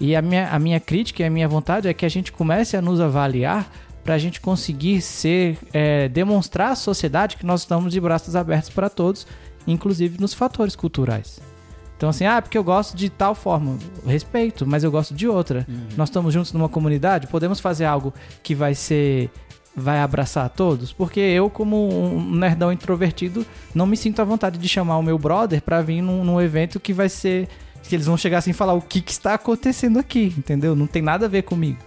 E 0.00 0.16
a 0.16 0.22
minha, 0.22 0.48
a 0.50 0.58
minha 0.58 0.80
crítica 0.80 1.22
e 1.22 1.26
a 1.26 1.30
minha 1.30 1.46
vontade 1.46 1.86
é 1.86 1.94
que 1.94 2.04
a 2.04 2.08
gente 2.08 2.32
comece 2.32 2.76
a 2.76 2.82
nos 2.82 3.00
avaliar 3.00 3.70
para 4.02 4.14
a 4.14 4.18
gente 4.18 4.40
conseguir 4.40 5.00
ser. 5.00 5.58
É, 5.72 6.08
demonstrar 6.08 6.72
à 6.72 6.74
sociedade 6.74 7.36
que 7.36 7.44
nós 7.44 7.60
estamos 7.60 7.92
de 7.92 8.00
braços 8.00 8.34
abertos 8.34 8.70
para 8.70 8.88
todos, 8.88 9.26
inclusive 9.66 10.20
nos 10.20 10.32
fatores 10.32 10.74
culturais. 10.74 11.40
Então, 11.96 12.08
assim, 12.08 12.26
ah, 12.26 12.42
porque 12.42 12.58
eu 12.58 12.64
gosto 12.64 12.96
de 12.96 13.08
tal 13.08 13.34
forma. 13.34 13.78
Respeito, 14.06 14.66
mas 14.66 14.84
eu 14.84 14.90
gosto 14.90 15.14
de 15.14 15.28
outra. 15.28 15.66
Nós 15.96 16.08
estamos 16.08 16.34
juntos 16.34 16.52
numa 16.52 16.68
comunidade, 16.68 17.26
podemos 17.28 17.60
fazer 17.60 17.84
algo 17.84 18.12
que 18.42 18.54
vai 18.54 18.74
ser. 18.74 19.30
Vai 19.76 20.00
abraçar 20.00 20.46
a 20.46 20.48
todos? 20.48 20.92
Porque 20.92 21.20
eu, 21.20 21.50
como 21.50 21.88
um 21.88 22.34
nerdão 22.34 22.72
introvertido, 22.72 23.44
não 23.74 23.86
me 23.86 23.96
sinto 23.96 24.20
à 24.20 24.24
vontade 24.24 24.58
de 24.58 24.68
chamar 24.68 24.98
o 24.98 25.02
meu 25.02 25.18
brother 25.18 25.60
pra 25.62 25.82
vir 25.82 26.00
num, 26.00 26.24
num 26.24 26.40
evento 26.40 26.78
que 26.78 26.92
vai 26.92 27.08
ser. 27.08 27.48
que 27.82 27.94
eles 27.94 28.06
vão 28.06 28.16
chegar 28.16 28.38
assim 28.38 28.50
e 28.50 28.54
falar 28.54 28.74
o 28.74 28.82
que, 28.82 29.00
que 29.00 29.10
está 29.10 29.34
acontecendo 29.34 29.98
aqui, 29.98 30.34
entendeu? 30.38 30.74
Não 30.74 30.86
tem 30.86 31.02
nada 31.02 31.26
a 31.26 31.28
ver 31.28 31.42
comigo. 31.42 31.78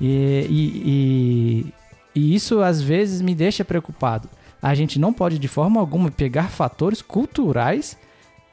E, 0.00 0.46
e, 0.50 1.72
e, 2.14 2.20
e 2.20 2.34
isso 2.34 2.60
às 2.60 2.82
vezes 2.82 3.20
me 3.20 3.34
deixa 3.34 3.64
preocupado. 3.64 4.28
A 4.60 4.74
gente 4.74 4.98
não 4.98 5.12
pode 5.12 5.38
de 5.38 5.48
forma 5.48 5.80
alguma 5.80 6.10
pegar 6.10 6.50
fatores 6.50 7.00
culturais 7.00 7.96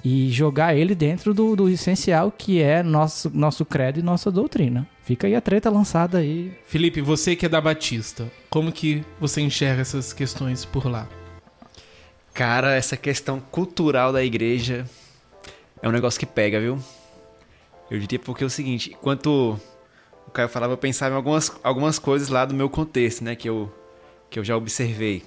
e 0.03 0.29
jogar 0.29 0.75
ele 0.75 0.93
dentro 0.93 1.33
do, 1.33 1.55
do 1.55 1.69
essencial 1.69 2.31
que 2.31 2.61
é 2.61 2.83
nosso, 2.83 3.31
nosso 3.33 3.63
credo 3.63 3.99
e 3.99 4.03
nossa 4.03 4.29
doutrina. 4.29 4.87
Fica 5.03 5.27
aí 5.27 5.35
a 5.35 5.41
treta 5.41 5.69
lançada 5.69 6.17
aí. 6.17 6.51
Felipe, 6.65 7.01
você 7.01 7.35
que 7.35 7.45
é 7.45 7.49
da 7.49 7.61
Batista, 7.61 8.29
como 8.49 8.71
que 8.71 9.03
você 9.19 9.41
enxerga 9.41 9.81
essas 9.81 10.11
questões 10.11 10.65
por 10.65 10.87
lá? 10.89 11.07
Cara, 12.33 12.75
essa 12.75 12.97
questão 12.97 13.39
cultural 13.39 14.11
da 14.11 14.23
igreja 14.23 14.85
é 15.81 15.87
um 15.87 15.91
negócio 15.91 16.19
que 16.19 16.25
pega, 16.25 16.59
viu? 16.59 16.79
Eu 17.89 17.99
diria 17.99 18.19
porque 18.19 18.43
é 18.43 18.47
o 18.47 18.49
seguinte, 18.49 18.91
enquanto 18.91 19.59
o 20.27 20.31
Caio 20.31 20.49
falava, 20.49 20.73
eu 20.73 20.77
pensava 20.77 21.13
em 21.13 21.17
algumas, 21.17 21.51
algumas 21.63 21.99
coisas 21.99 22.29
lá 22.29 22.43
do 22.43 22.53
meu 22.53 22.69
contexto, 22.69 23.23
né? 23.23 23.35
Que 23.35 23.49
eu, 23.49 23.71
que 24.29 24.39
eu 24.39 24.43
já 24.43 24.57
observei. 24.57 25.23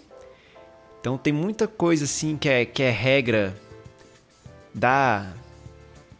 Então 1.00 1.16
tem 1.16 1.32
muita 1.32 1.68
coisa 1.68 2.04
assim 2.04 2.36
que 2.36 2.48
é, 2.48 2.64
que 2.64 2.82
é 2.82 2.90
regra 2.90 3.56
da. 4.76 5.32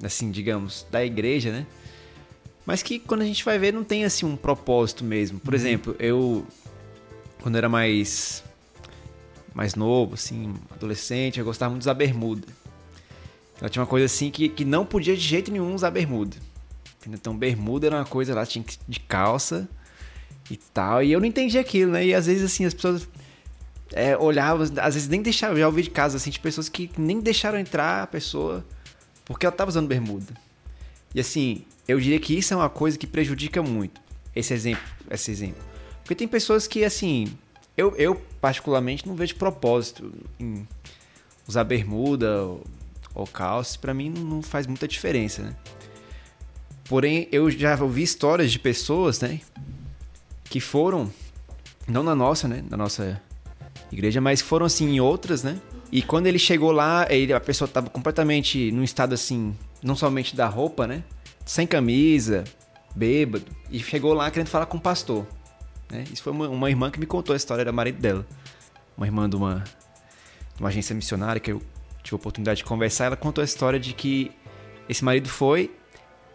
Assim, 0.03 0.31
digamos, 0.31 0.87
da 0.91 1.05
igreja, 1.05 1.53
né? 1.53 1.67
Mas 2.65 2.83
que 2.83 2.99
quando 2.99 3.23
a 3.23 3.25
gente 3.25 3.45
vai 3.45 3.59
ver 3.59 3.73
não 3.73 3.85
tem 3.85 4.05
assim 4.05 4.27
um 4.27 4.37
propósito 4.37 5.05
mesmo. 5.05 5.39
Por 5.39 5.55
exemplo, 5.55 5.95
eu. 5.99 6.45
Quando 7.43 7.57
era 7.57 7.69
mais. 7.69 8.43
Mais 9.55 9.75
novo, 9.75 10.15
assim, 10.15 10.55
adolescente, 10.71 11.39
eu 11.39 11.45
gostava 11.45 11.71
muito 11.71 11.83
de 11.83 11.85
usar 11.85 11.95
bermuda. 11.95 12.47
Ela 13.59 13.71
tinha 13.71 13.81
uma 13.81 13.89
coisa 13.89 14.05
assim 14.05 14.31
que, 14.31 14.51
que 14.51 14.67
não 14.67 14.85
podia 14.85 15.15
de 15.17 15.23
jeito 15.23 15.51
nenhum 15.51 15.75
usar 15.75 15.91
bermuda. 15.91 16.37
Então, 17.07 17.35
bermuda 17.35 17.87
era 17.87 17.97
uma 17.97 18.05
coisa 18.05 18.35
lá, 18.35 18.45
tinha 18.45 18.63
que 18.63 18.77
de 18.87 19.01
calça 19.01 19.67
e 20.51 20.57
tal. 20.59 21.03
E 21.03 21.11
eu 21.11 21.21
não 21.21 21.27
entendia 21.27 21.63
aquilo, 21.63 21.93
né? 21.93 22.05
E 22.05 22.13
às 22.13 22.27
vezes, 22.27 22.45
assim, 22.45 22.67
as 22.67 22.75
pessoas 22.75 23.09
é, 23.93 24.17
olhavam, 24.17 24.63
às 24.63 24.95
vezes 24.95 25.09
nem 25.09 25.23
deixavam. 25.23 25.57
Já 25.57 25.67
ouvi 25.67 25.83
de 25.83 25.91
casos, 25.91 26.21
assim, 26.21 26.31
de 26.31 26.41
pessoas 26.41 26.69
que 26.69 26.91
nem 26.97 27.21
deixaram 27.21 27.59
entrar 27.59 28.03
a 28.03 28.07
pessoa 28.07 28.65
porque 29.27 29.45
ela 29.45 29.55
tava 29.55 29.69
usando 29.69 29.89
bermuda. 29.89 30.33
E 31.15 31.21
assim, 31.21 31.65
eu 31.87 32.01
diria 32.01 32.19
que 32.19 32.39
isso 32.39 32.55
é 32.55 32.57
uma 32.57 32.71
coisa 32.71 32.97
que 32.97 33.07
prejudica 33.07 33.63
muito. 33.63 34.01
Esse 34.35 34.55
exemplo, 34.55 34.85
esse 35.11 35.31
exemplo. 35.31 35.63
Porque 35.99 36.15
tem 36.15 36.29
pessoas 36.29 36.67
que, 36.67 36.85
assim, 36.85 37.37
eu, 37.77 37.95
eu 37.97 38.15
particularmente 38.41 39.07
não 39.07 39.17
vejo 39.17 39.35
propósito 39.35 40.13
em 40.39 40.67
usar 41.47 41.65
bermuda 41.65 42.43
ou, 42.43 42.65
ou 43.15 43.27
calça. 43.27 43.79
Pra 43.79 43.93
mim 43.93 44.11
não 44.11 44.43
faz 44.43 44.67
muita 44.67 44.87
diferença, 44.87 45.43
né? 45.43 45.57
Porém, 46.89 47.29
eu 47.33 47.51
já 47.51 47.83
ouvi 47.83 48.03
histórias 48.03 48.53
de 48.53 48.61
pessoas, 48.61 49.21
né? 49.21 49.41
Que 50.45 50.61
foram, 50.61 51.13
não 51.89 52.05
na 52.05 52.15
nossa, 52.15 52.47
né? 52.47 52.63
Na 52.71 52.77
nossa 52.77 53.21
igreja, 53.93 54.21
mas 54.21 54.41
foram 54.41 54.67
assim 54.67 54.95
em 54.95 55.01
outras, 55.01 55.43
né? 55.43 55.61
E 55.93 56.03
quando 56.03 56.27
ele 56.27 56.39
chegou 56.39 56.73
lá, 56.73 57.07
ele, 57.09 57.33
a 57.33 57.41
pessoa 57.41 57.69
tava 57.69 57.89
completamente 57.91 58.71
num 58.73 58.83
estado 58.83 59.15
assim, 59.15 59.55
não 59.83 59.95
somente 59.95 60.35
da 60.35 60.47
roupa, 60.47 60.87
né? 60.87 61.05
Sem 61.45 61.67
camisa, 61.67 62.45
bêbado. 62.95 63.45
E 63.71 63.79
chegou 63.79 64.13
lá 64.13 64.31
querendo 64.31 64.49
falar 64.49 64.67
com 64.67 64.79
o 64.79 64.81
pastor. 64.81 65.27
Né? 65.91 66.05
Isso 66.13 66.23
foi 66.23 66.33
uma, 66.33 66.49
uma 66.49 66.69
irmã 66.71 66.91
que 66.91 66.99
me 66.99 67.07
contou 67.07 67.33
a 67.33 67.37
história, 67.37 67.63
era 67.63 67.73
marido 67.73 68.01
dela. 68.01 68.27
Uma 68.97 69.07
irmã 69.07 69.29
de 69.31 69.37
uma, 69.37 69.63
de 70.57 70.61
uma 70.61 70.69
agência 70.69 70.95
missionária 70.95 71.39
que 71.41 71.53
eu 71.53 71.63
tive 72.03 72.15
a 72.15 72.17
oportunidade 72.17 72.59
de 72.59 72.65
conversar. 72.65 73.05
Ela 73.07 73.17
contou 73.17 73.43
a 73.43 73.45
história 73.45 73.79
de 73.79 73.93
que 73.93 74.33
esse 74.89 75.05
marido 75.05 75.29
foi 75.29 75.71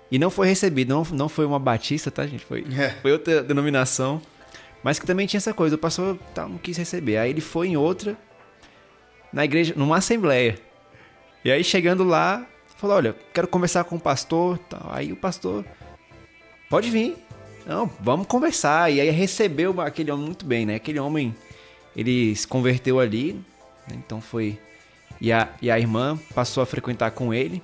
e 0.09 0.17
não 0.17 0.29
foi 0.29 0.47
recebido. 0.47 0.89
Não, 0.93 1.03
não 1.11 1.27
foi 1.27 1.45
uma 1.45 1.59
batista, 1.59 2.09
tá, 2.09 2.25
gente? 2.25 2.45
Foi, 2.45 2.65
É. 2.77 2.91
foi 3.01 3.11
outra 3.11 3.43
denominação. 3.43 4.21
Mas 4.83 4.97
que 4.99 5.05
também 5.05 5.27
tinha 5.27 5.37
essa 5.37 5.53
coisa. 5.53 5.75
O 5.75 5.79
pastor 5.79 6.17
tá, 6.33 6.47
não 6.47 6.57
quis 6.57 6.77
receber. 6.77 7.17
Aí 7.17 7.29
ele 7.29 7.41
foi 7.41 7.67
em 7.67 7.77
outra, 7.77 8.17
na 9.31 9.45
igreja, 9.45 9.73
numa 9.77 9.97
assembleia. 9.97 10.57
E 11.45 11.51
aí 11.51 11.63
chegando 11.63 12.03
lá, 12.03 12.45
falou: 12.77 12.95
Olha, 12.97 13.15
quero 13.33 13.47
conversar 13.47 13.83
com 13.83 13.95
o 13.95 13.99
pastor. 13.99 14.57
Tal. 14.69 14.89
Aí 14.91 15.11
o 15.11 15.15
pastor, 15.15 15.63
pode 16.69 16.89
vir. 16.89 17.15
Não, 17.65 17.89
vamos 17.99 18.25
conversar. 18.27 18.91
E 18.91 18.99
aí 18.99 19.09
recebeu 19.11 19.79
aquele 19.81 20.11
homem 20.11 20.25
muito 20.25 20.45
bem, 20.45 20.65
né? 20.65 20.75
Aquele 20.75 20.99
homem, 20.99 21.35
ele 21.95 22.35
se 22.35 22.47
converteu 22.47 22.99
ali. 22.99 23.33
né? 23.87 23.95
Então 23.97 24.19
foi. 24.19 24.59
E 25.19 25.31
a, 25.31 25.49
e 25.61 25.69
a 25.69 25.77
irmã 25.79 26.19
passou 26.33 26.63
a 26.63 26.65
frequentar 26.65 27.11
com 27.11 27.31
ele. 27.31 27.61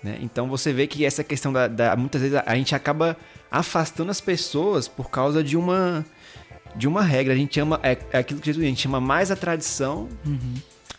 Né? 0.00 0.18
Então 0.20 0.48
você 0.48 0.72
vê 0.72 0.86
que 0.86 1.04
essa 1.04 1.24
questão 1.24 1.52
da, 1.52 1.66
da- 1.66 1.96
Muitas 1.96 2.22
vezes 2.22 2.40
a, 2.46 2.54
gente 2.54 2.76
acaba 2.76 3.16
afastando 3.50 4.12
as 4.12 4.20
pessoas 4.20 4.86
por 4.86 5.10
causa 5.10 5.42
de 5.42 5.56
uma. 5.56 6.06
De 6.76 6.86
uma 6.86 7.02
regra. 7.02 7.32
A 7.32 7.36
gente 7.36 7.58
ama. 7.58 7.80
É, 7.82 7.98
é 8.12 8.18
aquilo 8.18 8.40
que 8.40 8.46
Jesus 8.46 8.62
diz, 8.62 8.66
a 8.66 8.68
gente 8.68 8.82
chama 8.82 9.00
mais 9.00 9.30
a 9.30 9.36
tradição 9.36 10.08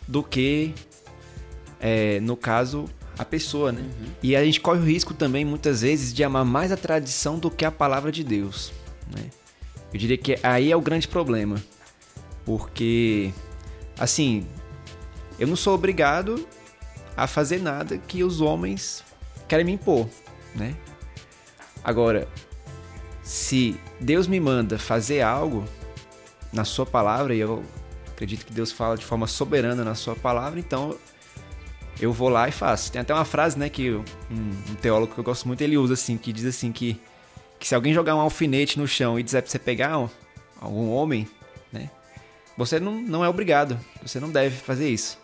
do 0.08 0.24
que, 0.24 0.74
é, 1.80 2.20
no 2.22 2.36
caso, 2.36 2.86
a 3.18 3.26
pessoa, 3.26 3.72
né? 3.72 3.84
E 4.22 4.36
a 4.36 4.44
gente 4.44 4.62
corre 4.62 4.80
o 4.80 4.84
risco 4.84 5.14
também, 5.14 5.44
muitas 5.44 5.82
vezes, 5.82 6.14
de 6.14 6.24
amar 6.24 6.46
mais 6.46 6.72
a 6.72 6.78
tradição 6.78 7.40
do 7.40 7.50
que 7.50 7.66
a 7.66 7.72
palavra 7.72 8.12
de 8.12 8.24
Deus, 8.24 8.72
né? 9.16 9.30
Eu 9.94 10.00
diria 10.00 10.18
que 10.18 10.38
aí 10.44 10.72
é 10.72 10.76
o 10.76 10.82
grande 10.82 11.08
problema. 11.08 11.62
Porque, 12.46 13.34
assim, 14.00 14.46
eu 15.40 15.48
não 15.48 15.56
sou 15.56 15.74
obrigado 15.74 16.48
a 17.16 17.28
fazer 17.28 17.60
nada 17.60 17.98
que 17.98 18.24
os 18.24 18.42
homens 18.42 19.04
querem 19.48 19.66
me 19.66 19.72
impor, 19.74 20.08
né? 20.56 20.76
Agora, 21.84 22.28
se 23.28 23.78
Deus 24.00 24.26
me 24.26 24.40
manda 24.40 24.80
fazer 24.80 25.22
algo 25.22 25.66
na 26.54 26.64
sua 26.64 26.86
palavra, 26.86 27.36
e 27.36 27.40
eu 27.40 27.62
acredito 28.08 28.46
que 28.46 28.54
Deus 28.54 28.72
fala 28.72 28.96
de 28.96 29.04
forma 29.04 29.28
soberana 29.28 29.84
na 29.84 29.96
sua 29.96 30.16
palavra, 30.16 30.58
então 30.62 30.98
eu 32.00 32.14
vou 32.14 32.30
lá 32.30 32.48
e 32.48 32.54
faço. 32.54 32.90
Tem 32.90 33.02
até 33.02 33.14
uma 33.14 33.26
frase, 33.26 33.60
né, 33.60 33.68
que 33.68 33.92
um, 33.92 34.04
um 34.32 34.76
teólogo 34.76 35.14
que 35.14 35.20
eu 35.20 35.26
gosto 35.26 35.46
muito, 35.46 35.62
ele 35.62 35.78
usa 35.78 35.94
assim, 35.94 36.16
que 36.18 36.32
diz 36.32 36.46
assim 36.46 36.72
que, 36.72 36.98
que 37.60 37.68
se 37.68 37.76
alguém 37.76 37.94
jogar 37.94 38.16
um 38.16 38.22
alfinete 38.22 38.80
no 38.80 38.88
chão 38.88 39.20
e 39.20 39.24
disser 39.24 39.42
pra 39.42 39.52
você 39.52 39.60
pegar 39.60 40.00
um- 40.00 40.10
algum 40.62 40.90
homem, 40.90 41.28
né, 41.70 41.90
você 42.58 42.80
não, 42.80 42.94
não 43.02 43.26
é 43.26 43.30
obrigado, 43.30 43.78
você 44.02 44.22
não 44.22 44.32
deve 44.32 44.56
fazer 44.56 44.88
isso. 44.88 45.20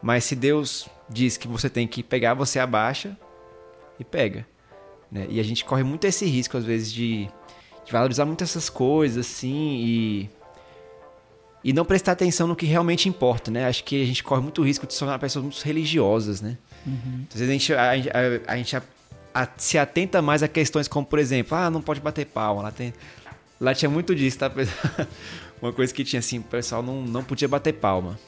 Mas 0.00 0.24
se 0.24 0.34
Deus 0.34 0.88
diz 1.06 1.36
que 1.36 1.46
você 1.46 1.68
tem 1.68 1.86
que 1.86 2.02
pegar, 2.02 2.32
você 2.32 2.58
abaixa 2.58 3.14
e 4.00 4.04
pega. 4.04 4.46
Né? 5.10 5.26
E 5.30 5.38
a 5.40 5.42
gente 5.42 5.64
corre 5.64 5.82
muito 5.82 6.04
esse 6.06 6.24
risco, 6.26 6.56
às 6.56 6.64
vezes, 6.64 6.92
de, 6.92 7.28
de 7.84 7.92
valorizar 7.92 8.24
muito 8.24 8.42
essas 8.44 8.68
coisas, 8.68 9.26
assim, 9.26 9.76
e, 9.84 10.30
e 11.64 11.72
não 11.72 11.84
prestar 11.84 12.12
atenção 12.12 12.46
no 12.46 12.54
que 12.56 12.66
realmente 12.66 13.08
importa, 13.08 13.50
né? 13.50 13.66
Acho 13.66 13.82
que 13.84 14.02
a 14.02 14.06
gente 14.06 14.22
corre 14.22 14.40
muito 14.42 14.62
risco 14.62 14.86
de 14.86 14.92
se 14.92 14.98
tornar 14.98 15.18
pessoas 15.18 15.44
muito 15.44 15.60
religiosas, 15.62 16.40
né? 16.40 16.56
Às 17.32 17.40
vezes 17.40 17.48
a 17.48 17.52
gente, 17.52 17.74
a, 17.74 17.90
a- 17.92 18.52
a 18.52 18.56
gente 18.56 18.76
a- 18.76 19.48
se 19.56 19.76
atenta 19.76 20.22
mais 20.22 20.42
a 20.42 20.48
questões 20.48 20.86
como, 20.88 21.04
por 21.06 21.18
exemplo, 21.18 21.56
ah, 21.56 21.68
não 21.70 21.82
pode 21.82 22.00
bater 22.00 22.24
palma. 22.26 22.62
Lá, 22.62 22.70
tem, 22.70 22.94
lá 23.60 23.74
tinha 23.74 23.90
muito 23.90 24.14
disso, 24.14 24.38
tá? 24.38 24.50
Uma 25.60 25.72
coisa 25.72 25.92
que 25.92 26.04
tinha 26.04 26.20
assim, 26.20 26.38
o 26.38 26.42
pessoal 26.42 26.82
não, 26.82 27.02
não 27.02 27.24
podia 27.24 27.48
bater 27.48 27.72
palma. 27.74 28.18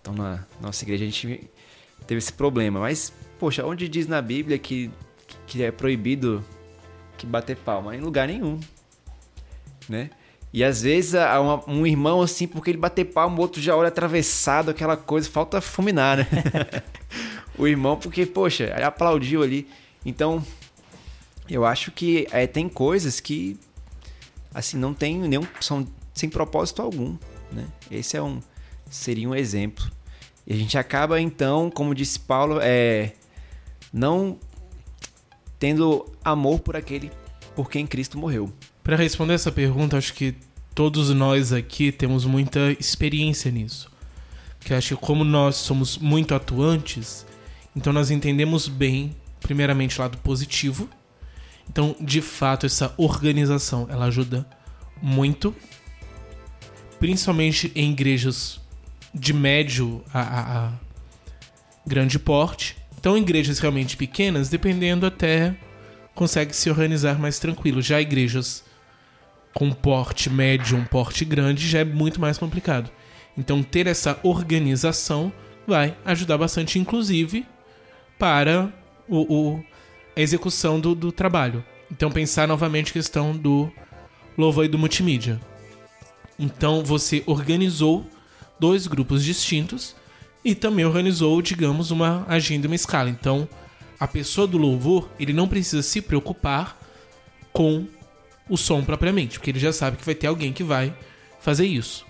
Então 0.00 0.14
na 0.14 0.44
nossa 0.60 0.84
igreja 0.84 1.04
a 1.04 1.06
gente 1.08 1.50
teve 2.06 2.18
esse 2.18 2.32
problema. 2.32 2.80
Mas, 2.80 3.12
poxa, 3.38 3.66
onde 3.66 3.88
diz 3.88 4.06
na 4.06 4.22
Bíblia 4.22 4.56
que, 4.58 4.90
que 5.46 5.62
é 5.62 5.70
proibido 5.70 6.44
que 7.16 7.26
bater 7.26 7.56
palma? 7.56 7.96
Em 7.96 8.00
lugar 8.00 8.28
nenhum. 8.28 8.60
Né? 9.88 10.10
E 10.52 10.64
às 10.64 10.82
vezes 10.82 11.14
a- 11.14 11.40
uma- 11.40 11.70
um 11.70 11.86
irmão, 11.86 12.22
assim, 12.22 12.46
porque 12.46 12.70
ele 12.70 12.78
bater 12.78 13.04
palma, 13.04 13.36
o 13.36 13.40
outro 13.40 13.60
já 13.60 13.76
olha 13.76 13.88
atravessado, 13.88 14.70
aquela 14.70 14.96
coisa, 14.96 15.28
falta 15.30 15.60
fulminar, 15.60 16.18
né? 16.18 16.26
o 17.58 17.66
irmão, 17.66 17.96
porque, 17.96 18.24
poxa, 18.26 18.64
ele 18.74 18.84
aplaudiu 18.84 19.42
ali. 19.42 19.68
Então, 20.04 20.42
eu 21.48 21.64
acho 21.64 21.90
que 21.90 22.26
é, 22.30 22.46
tem 22.46 22.68
coisas 22.68 23.20
que, 23.20 23.58
assim, 24.54 24.76
não 24.78 24.94
tem 24.94 25.18
nenhum. 25.18 25.46
são 25.60 25.86
sem 26.14 26.28
propósito 26.30 26.80
algum, 26.80 27.16
né? 27.52 27.66
Esse 27.90 28.16
é 28.16 28.22
um. 28.22 28.40
seria 28.90 29.28
um 29.28 29.34
exemplo. 29.34 29.84
E 30.46 30.52
a 30.52 30.56
gente 30.56 30.78
acaba, 30.78 31.20
então, 31.20 31.70
como 31.70 31.94
disse 31.94 32.18
Paulo, 32.18 32.58
é. 32.62 33.12
não 33.92 34.38
tendo 35.58 36.06
amor 36.24 36.60
por 36.60 36.76
aquele 36.76 37.10
por 37.54 37.70
quem 37.70 37.86
Cristo 37.86 38.18
morreu. 38.18 38.52
Para 38.84 38.96
responder 38.96 39.34
essa 39.34 39.50
pergunta, 39.50 39.96
acho 39.96 40.12
que 40.14 40.34
todos 40.74 41.10
nós 41.10 41.52
aqui 41.52 41.90
temos 41.90 42.24
muita 42.24 42.72
experiência 42.78 43.50
nisso. 43.50 43.90
Que 44.60 44.74
acho 44.74 44.96
que 44.96 45.02
como 45.06 45.24
nós 45.24 45.56
somos 45.56 45.96
muito 45.96 46.34
atuantes, 46.34 47.24
então 47.74 47.92
nós 47.92 48.10
entendemos 48.10 48.68
bem, 48.68 49.16
primeiramente 49.40 49.98
o 49.98 50.02
lado 50.02 50.18
positivo. 50.18 50.88
Então, 51.68 51.96
de 52.00 52.20
fato, 52.20 52.66
essa 52.66 52.92
organização, 52.96 53.86
ela 53.90 54.04
ajuda 54.06 54.46
muito, 55.00 55.54
principalmente 56.98 57.72
em 57.74 57.90
igrejas 57.92 58.60
de 59.14 59.32
médio 59.32 60.02
a, 60.12 60.20
a- 60.20 60.66
a 60.68 60.72
grande 61.86 62.18
porte. 62.18 62.76
Então, 62.98 63.16
igrejas 63.16 63.58
realmente 63.58 63.96
pequenas, 63.96 64.48
dependendo 64.48 65.06
até 65.06 65.54
consegue 66.14 66.54
se 66.56 66.70
organizar 66.70 67.18
mais 67.18 67.38
tranquilo. 67.38 67.82
Já 67.82 68.00
igrejas 68.00 68.64
com 69.54 69.70
porte 69.72 70.28
médio, 70.30 70.76
um 70.76 70.84
porte 70.84 71.24
grande, 71.24 71.68
já 71.68 71.80
é 71.80 71.84
muito 71.84 72.20
mais 72.20 72.38
complicado. 72.38 72.90
Então, 73.36 73.62
ter 73.62 73.86
essa 73.86 74.18
organização 74.22 75.32
vai 75.66 75.96
ajudar 76.04 76.38
bastante, 76.38 76.78
inclusive, 76.78 77.46
para 78.18 78.72
o, 79.08 79.34
o- 79.56 79.64
a 80.16 80.20
execução 80.20 80.80
do, 80.80 80.94
do 80.94 81.12
trabalho. 81.12 81.62
Então, 81.90 82.10
pensar 82.10 82.48
novamente 82.48 82.90
a 82.90 82.94
questão 82.94 83.36
do 83.36 83.70
louvor 84.36 84.64
e 84.64 84.68
do 84.68 84.78
multimídia. 84.78 85.38
Então, 86.38 86.82
você 86.82 87.22
organizou 87.26 88.06
dois 88.58 88.86
grupos 88.86 89.22
distintos 89.24 89.94
e 90.46 90.54
também 90.54 90.84
organizou, 90.84 91.42
digamos, 91.42 91.90
uma 91.90 92.24
agenda, 92.28 92.68
uma 92.68 92.76
escala. 92.76 93.10
Então, 93.10 93.48
a 93.98 94.06
pessoa 94.06 94.46
do 94.46 94.56
louvor, 94.56 95.10
ele 95.18 95.32
não 95.32 95.48
precisa 95.48 95.82
se 95.82 96.00
preocupar 96.00 96.78
com 97.52 97.84
o 98.48 98.56
som 98.56 98.84
propriamente, 98.84 99.40
porque 99.40 99.50
ele 99.50 99.58
já 99.58 99.72
sabe 99.72 99.96
que 99.96 100.04
vai 100.04 100.14
ter 100.14 100.28
alguém 100.28 100.52
que 100.52 100.62
vai 100.62 100.94
fazer 101.40 101.66
isso. 101.66 102.06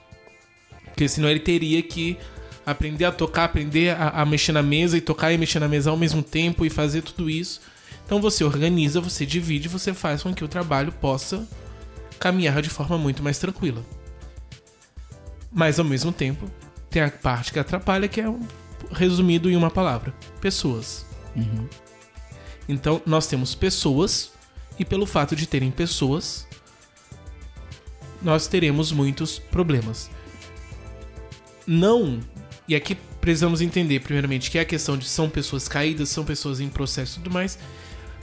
Porque 0.84 1.08
senão 1.08 1.30
ele 1.30 1.40
teria 1.40 1.82
que 1.82 2.18
aprender 2.66 3.06
a 3.06 3.12
tocar, 3.12 3.44
aprender 3.44 3.96
a, 3.96 4.10
a 4.10 4.26
mexer 4.26 4.52
na 4.52 4.62
mesa 4.62 4.98
e 4.98 5.00
tocar 5.00 5.32
e 5.32 5.38
mexer 5.38 5.58
na 5.58 5.68
mesa 5.68 5.88
ao 5.88 5.96
mesmo 5.96 6.22
tempo 6.22 6.66
e 6.66 6.68
fazer 6.68 7.00
tudo 7.00 7.30
isso. 7.30 7.62
Então 8.04 8.20
você 8.20 8.44
organiza, 8.44 9.00
você 9.00 9.24
divide, 9.24 9.66
você 9.66 9.94
faz 9.94 10.22
com 10.22 10.34
que 10.34 10.44
o 10.44 10.48
trabalho 10.48 10.92
possa 10.92 11.48
caminhar 12.20 12.60
de 12.60 12.68
forma 12.68 12.98
muito 12.98 13.22
mais 13.22 13.38
tranquila. 13.38 13.82
Mas 15.50 15.78
ao 15.78 15.86
mesmo 15.86 16.12
tempo, 16.12 16.50
tem 16.90 17.02
a 17.02 17.10
parte 17.10 17.52
que 17.52 17.58
atrapalha, 17.58 18.08
que 18.08 18.20
é 18.20 18.28
um- 18.28 18.46
resumido 18.90 19.50
em 19.50 19.56
uma 19.56 19.70
palavra: 19.70 20.14
pessoas. 20.40 21.04
Então, 22.68 23.00
nós 23.06 23.26
temos 23.26 23.54
pessoas, 23.54 24.32
e 24.78 24.84
pelo 24.84 25.06
fato 25.06 25.36
de 25.36 25.46
terem 25.46 25.70
pessoas, 25.70 26.46
nós 28.22 28.46
teremos 28.46 28.90
muitos 28.92 29.38
problemas. 29.38 30.10
Não, 31.66 32.20
e 32.66 32.74
aqui 32.74 32.96
precisamos 33.20 33.60
entender, 33.60 34.00
primeiramente, 34.00 34.50
que 34.50 34.58
é 34.58 34.62
a 34.62 34.64
questão 34.64 34.96
de 34.96 35.06
são 35.08 35.28
pessoas 35.28 35.68
caídas, 35.68 36.08
são 36.08 36.24
pessoas 36.24 36.60
em 36.60 36.68
processo 36.68 37.18
e 37.18 37.22
tudo 37.22 37.32
mais, 37.32 37.58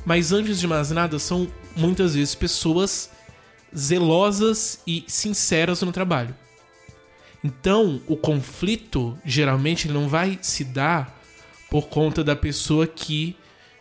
mas 0.05 0.31
antes 0.31 0.59
de 0.59 0.67
mais 0.67 0.91
nada, 0.91 1.19
são 1.19 1.47
muitas 1.75 2.15
vezes 2.15 2.35
pessoas 2.35 3.09
zelosas 3.75 4.79
e 4.87 5.03
sinceras 5.07 5.81
no 5.81 5.91
trabalho. 5.91 6.35
Então, 7.43 8.01
o 8.07 8.15
conflito 8.15 9.17
geralmente 9.25 9.89
não 9.89 10.07
vai 10.07 10.39
se 10.41 10.63
dar 10.63 11.19
por 11.69 11.87
conta 11.87 12.23
da 12.23 12.35
pessoa 12.35 12.87
que, 12.87 13.35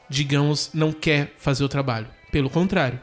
digamos, 0.08 0.70
não 0.74 0.92
quer 0.92 1.34
fazer 1.38 1.62
o 1.62 1.68
trabalho. 1.68 2.08
Pelo 2.30 2.50
contrário. 2.50 2.98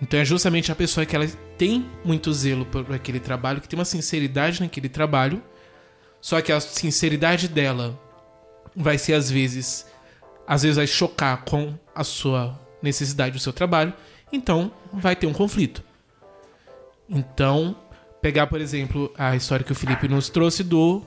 Então 0.00 0.20
é 0.20 0.24
justamente 0.24 0.70
a 0.70 0.76
pessoa 0.76 1.04
que 1.04 1.16
ela 1.16 1.26
tem 1.56 1.84
muito 2.04 2.32
zelo 2.32 2.64
por 2.64 2.92
aquele 2.94 3.18
trabalho, 3.18 3.60
que 3.60 3.68
tem 3.68 3.78
uma 3.78 3.84
sinceridade 3.84 4.60
naquele 4.60 4.88
trabalho, 4.88 5.42
só 6.20 6.40
que 6.40 6.52
a 6.52 6.60
sinceridade 6.60 7.48
dela 7.48 7.98
vai 8.76 8.96
ser 8.96 9.14
às 9.14 9.30
vezes, 9.30 9.86
às 10.46 10.62
vezes 10.62 10.76
vai 10.76 10.86
chocar 10.86 11.44
com 11.44 11.74
a 11.94 12.04
sua 12.04 12.58
necessidade 12.80 13.32
do 13.32 13.40
seu 13.40 13.52
trabalho, 13.52 13.92
então 14.32 14.70
vai 14.92 15.16
ter 15.16 15.26
um 15.26 15.32
conflito. 15.32 15.82
Então, 17.08 17.76
pegar, 18.20 18.46
por 18.46 18.60
exemplo, 18.60 19.12
a 19.16 19.36
história 19.36 19.64
que 19.64 19.72
o 19.72 19.74
Felipe 19.74 20.08
nos 20.08 20.28
trouxe 20.28 20.64
do, 20.64 21.02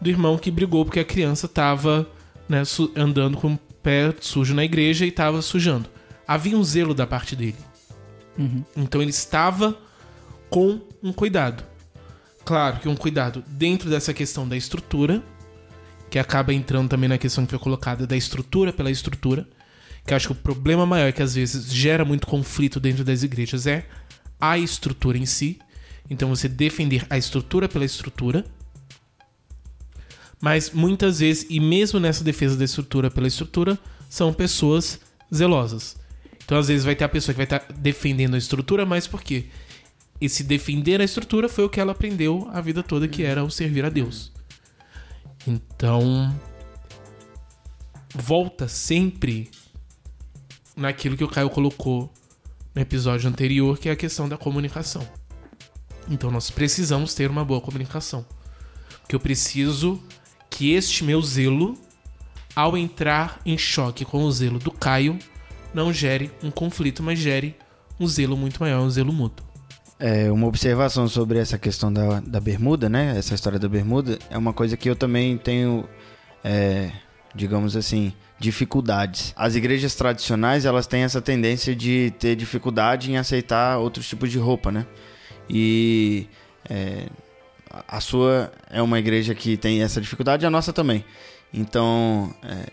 do 0.00 0.08
irmão 0.08 0.38
que 0.38 0.50
brigou 0.50 0.84
porque 0.84 1.00
a 1.00 1.04
criança 1.04 1.46
estava 1.46 2.08
né, 2.48 2.62
andando 2.94 3.36
com 3.36 3.54
o 3.54 3.58
pé 3.82 4.14
sujo 4.20 4.54
na 4.54 4.64
igreja 4.64 5.04
e 5.04 5.08
estava 5.08 5.40
sujando. 5.42 5.88
Havia 6.26 6.56
um 6.56 6.64
zelo 6.64 6.94
da 6.94 7.06
parte 7.06 7.36
dele. 7.36 7.56
Então 8.76 9.00
ele 9.00 9.10
estava 9.10 9.76
com 10.50 10.80
um 11.02 11.12
cuidado. 11.12 11.64
Claro 12.44 12.78
que 12.78 12.88
um 12.88 12.96
cuidado 12.96 13.42
dentro 13.48 13.90
dessa 13.90 14.12
questão 14.12 14.46
da 14.46 14.56
estrutura, 14.56 15.22
que 16.10 16.18
acaba 16.18 16.52
entrando 16.54 16.88
também 16.88 17.08
na 17.08 17.18
questão 17.18 17.44
que 17.44 17.50
foi 17.50 17.58
colocada 17.58 18.06
da 18.06 18.16
estrutura 18.16 18.72
pela 18.72 18.90
estrutura, 18.90 19.48
que 20.06 20.12
eu 20.12 20.16
acho 20.16 20.28
que 20.28 20.32
o 20.32 20.36
problema 20.36 20.86
maior 20.86 21.12
que 21.12 21.22
às 21.22 21.34
vezes 21.34 21.72
gera 21.72 22.04
muito 22.04 22.26
conflito 22.26 22.78
dentro 22.78 23.02
das 23.02 23.22
igrejas 23.24 23.66
é 23.66 23.86
a 24.40 24.56
estrutura 24.56 25.18
em 25.18 25.26
si. 25.26 25.58
Então 26.08 26.28
você 26.28 26.48
defender 26.48 27.06
a 27.10 27.18
estrutura 27.18 27.68
pela 27.68 27.84
estrutura. 27.84 28.44
Mas 30.40 30.70
muitas 30.70 31.20
vezes, 31.20 31.46
e 31.48 31.58
mesmo 31.58 31.98
nessa 31.98 32.22
defesa 32.22 32.56
da 32.56 32.64
estrutura 32.64 33.10
pela 33.10 33.26
estrutura, 33.26 33.78
são 34.08 34.32
pessoas 34.32 35.00
zelosas. 35.34 35.96
Então 36.44 36.58
às 36.58 36.68
vezes 36.68 36.84
vai 36.84 36.94
ter 36.94 37.04
a 37.04 37.08
pessoa 37.08 37.34
que 37.34 37.44
vai 37.44 37.44
estar 37.44 37.72
defendendo 37.72 38.34
a 38.34 38.38
estrutura, 38.38 38.86
mas 38.86 39.06
por 39.06 39.22
quê? 39.22 39.46
Esse 40.20 40.44
defender 40.44 41.00
a 41.00 41.04
estrutura 41.04 41.48
foi 41.48 41.64
o 41.64 41.68
que 41.68 41.80
ela 41.80 41.92
aprendeu 41.92 42.48
a 42.52 42.60
vida 42.60 42.82
toda, 42.82 43.08
que 43.08 43.22
era 43.22 43.44
o 43.44 43.50
servir 43.50 43.84
a 43.84 43.88
Deus. 43.88 44.32
Então, 45.46 46.34
volta 48.14 48.66
sempre 48.68 49.50
naquilo 50.76 51.16
que 51.16 51.24
o 51.24 51.28
Caio 51.28 51.50
colocou 51.50 52.12
no 52.74 52.80
episódio 52.80 53.28
anterior, 53.28 53.78
que 53.78 53.88
é 53.88 53.92
a 53.92 53.96
questão 53.96 54.28
da 54.28 54.36
comunicação. 54.36 55.06
Então 56.08 56.30
nós 56.30 56.50
precisamos 56.50 57.14
ter 57.14 57.30
uma 57.30 57.44
boa 57.44 57.60
comunicação. 57.60 58.24
Porque 59.00 59.14
eu 59.14 59.20
preciso 59.20 60.02
que 60.50 60.72
este 60.72 61.04
meu 61.04 61.20
zelo, 61.22 61.76
ao 62.54 62.76
entrar 62.76 63.40
em 63.44 63.58
choque 63.58 64.04
com 64.04 64.24
o 64.24 64.32
zelo 64.32 64.58
do 64.58 64.70
Caio, 64.70 65.18
não 65.74 65.92
gere 65.92 66.30
um 66.42 66.50
conflito, 66.50 67.02
mas 67.02 67.18
gere 67.18 67.54
um 68.00 68.06
zelo 68.06 68.36
muito 68.36 68.60
maior, 68.60 68.80
um 68.80 68.90
zelo 68.90 69.12
mútuo. 69.12 69.46
É, 69.98 70.30
uma 70.30 70.46
observação 70.46 71.08
sobre 71.08 71.38
essa 71.38 71.58
questão 71.58 71.92
da, 71.92 72.20
da 72.20 72.40
bermuda, 72.40 72.88
né? 72.88 73.16
Essa 73.16 73.34
história 73.34 73.58
da 73.58 73.68
bermuda 73.68 74.18
é 74.28 74.36
uma 74.36 74.52
coisa 74.52 74.76
que 74.76 74.88
eu 74.90 74.94
também 74.94 75.38
tenho, 75.38 75.88
é, 76.44 76.90
digamos 77.34 77.76
assim, 77.76 78.12
dificuldades. 78.38 79.32
As 79.36 79.54
igrejas 79.54 79.94
tradicionais 79.94 80.66
elas 80.66 80.86
têm 80.86 81.02
essa 81.02 81.22
tendência 81.22 81.74
de 81.74 82.12
ter 82.18 82.36
dificuldade 82.36 83.10
em 83.10 83.16
aceitar 83.16 83.78
outros 83.78 84.06
tipos 84.06 84.30
de 84.30 84.38
roupa, 84.38 84.70
né? 84.70 84.86
E 85.48 86.26
é, 86.68 87.06
a 87.88 88.00
sua 88.00 88.52
é 88.70 88.80
uma 88.82 88.98
igreja 88.98 89.34
que 89.34 89.56
tem 89.56 89.82
essa 89.82 90.00
dificuldade, 90.00 90.44
a 90.46 90.50
nossa 90.50 90.72
também. 90.72 91.04
Então, 91.52 92.34
é, 92.42 92.70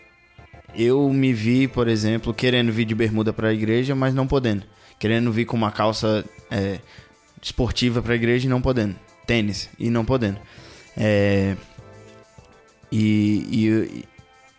eu 0.74 1.08
me 1.12 1.32
vi, 1.32 1.68
por 1.68 1.88
exemplo, 1.88 2.34
querendo 2.34 2.72
vir 2.72 2.84
de 2.84 2.94
bermuda 2.94 3.32
para 3.32 3.48
a 3.48 3.54
igreja, 3.54 3.94
mas 3.94 4.14
não 4.14 4.26
podendo. 4.26 4.64
Querendo 4.98 5.30
vir 5.32 5.44
com 5.44 5.56
uma 5.56 5.70
calça 5.70 6.24
é, 6.50 6.78
esportiva 7.42 8.02
para 8.02 8.12
a 8.12 8.16
igreja 8.16 8.46
e 8.46 8.50
não 8.50 8.60
podendo. 8.60 8.96
Tênis 9.26 9.68
e 9.78 9.88
não 9.90 10.04
podendo. 10.04 10.38
É, 10.96 11.56
e, 12.90 13.46
e- 13.50 13.68
e 14.00 14.04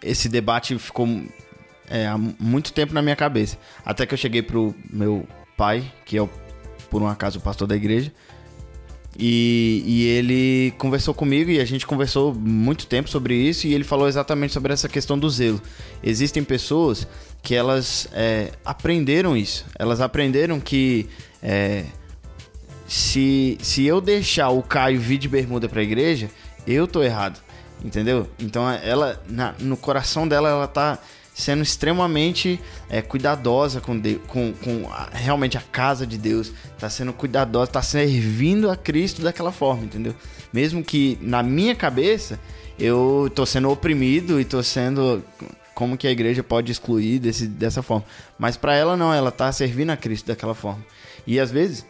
esse 0.03 0.27
debate 0.29 0.77
ficou 0.77 1.07
é, 1.89 2.07
há 2.07 2.17
muito 2.17 2.73
tempo 2.73 2.93
na 2.93 3.01
minha 3.01 3.15
cabeça. 3.15 3.57
Até 3.85 4.05
que 4.05 4.13
eu 4.13 4.17
cheguei 4.17 4.41
pro 4.41 4.75
meu 4.89 5.27
pai, 5.57 5.83
que 6.05 6.17
é, 6.17 6.21
o, 6.21 6.29
por 6.95 7.01
um 7.01 7.09
acaso, 7.09 7.39
o 7.39 7.41
pastor 7.41 7.67
da 7.67 7.75
igreja. 7.75 8.09
E, 9.19 9.83
e, 9.85 10.03
ele 10.05 10.73
conversou 10.77 11.13
comigo 11.13 11.51
e 11.51 11.59
a 11.59 11.65
gente 11.65 11.85
conversou 11.85 12.33
muito 12.33 12.87
tempo 12.87 13.09
sobre 13.09 13.35
isso 13.35 13.67
e 13.67 13.73
ele 13.73 13.83
falou 13.83 14.07
exatamente 14.07 14.53
sobre 14.53 14.71
essa 14.71 14.87
questão 14.87 15.19
do 15.19 15.29
zelo. 15.29 15.61
Existem 16.01 16.41
pessoas 16.41 17.05
que 17.43 17.53
elas 17.53 18.07
é, 18.13 18.53
aprenderam 18.63 19.35
isso. 19.35 19.65
Elas 19.77 19.99
aprenderam 19.99 20.57
que 20.57 21.09
é, 21.43 21.83
se, 22.87 23.57
se 23.61 23.85
eu 23.85 23.99
deixar 23.99 24.47
o 24.51 24.63
Caio 24.63 24.97
vir 24.97 25.17
de 25.17 25.27
bermuda 25.27 25.67
para 25.67 25.81
a 25.81 25.83
igreja, 25.83 26.29
eu 26.65 26.87
tô 26.87 27.03
errado. 27.03 27.41
Entendeu? 27.83 28.25
Então 28.39 28.71
ela, 28.71 29.21
na, 29.27 29.53
no 29.59 29.75
coração 29.75 30.25
dela, 30.25 30.47
ela 30.47 30.67
tá 30.67 30.97
sendo 31.35 31.61
extremamente 31.61 32.61
é, 32.89 33.01
cuidadosa 33.01 33.81
com, 33.81 34.01
com, 34.25 34.53
com 34.53 34.89
a, 34.89 35.09
realmente 35.11 35.57
a 35.57 35.61
casa 35.61 36.07
de 36.07 36.17
Deus, 36.17 36.53
tá 36.79 36.89
sendo 36.89 37.11
cuidadosa, 37.11 37.71
tá 37.71 37.81
servindo 37.81 38.71
a 38.71 38.77
Cristo 38.77 39.21
daquela 39.21 39.51
forma, 39.51 39.83
entendeu? 39.83 40.15
Mesmo 40.53 40.81
que 40.81 41.17
na 41.21 41.43
minha 41.43 41.75
cabeça 41.75 42.39
eu 42.79 43.29
tô 43.35 43.45
sendo 43.45 43.69
oprimido 43.69 44.39
e 44.39 44.45
tô 44.45 44.63
sendo 44.63 45.21
como 45.73 45.97
que 45.97 46.07
a 46.07 46.11
igreja 46.11 46.41
pode 46.41 46.71
excluir 46.71 47.19
desse, 47.19 47.47
dessa 47.47 47.83
forma. 47.83 48.05
Mas 48.39 48.55
para 48.55 48.73
ela 48.73 48.95
não, 48.95 49.13
ela 49.13 49.29
tá 49.29 49.51
servindo 49.51 49.89
a 49.89 49.97
Cristo 49.97 50.27
daquela 50.27 50.55
forma. 50.55 50.85
E 51.27 51.37
às 51.37 51.51
vezes, 51.51 51.85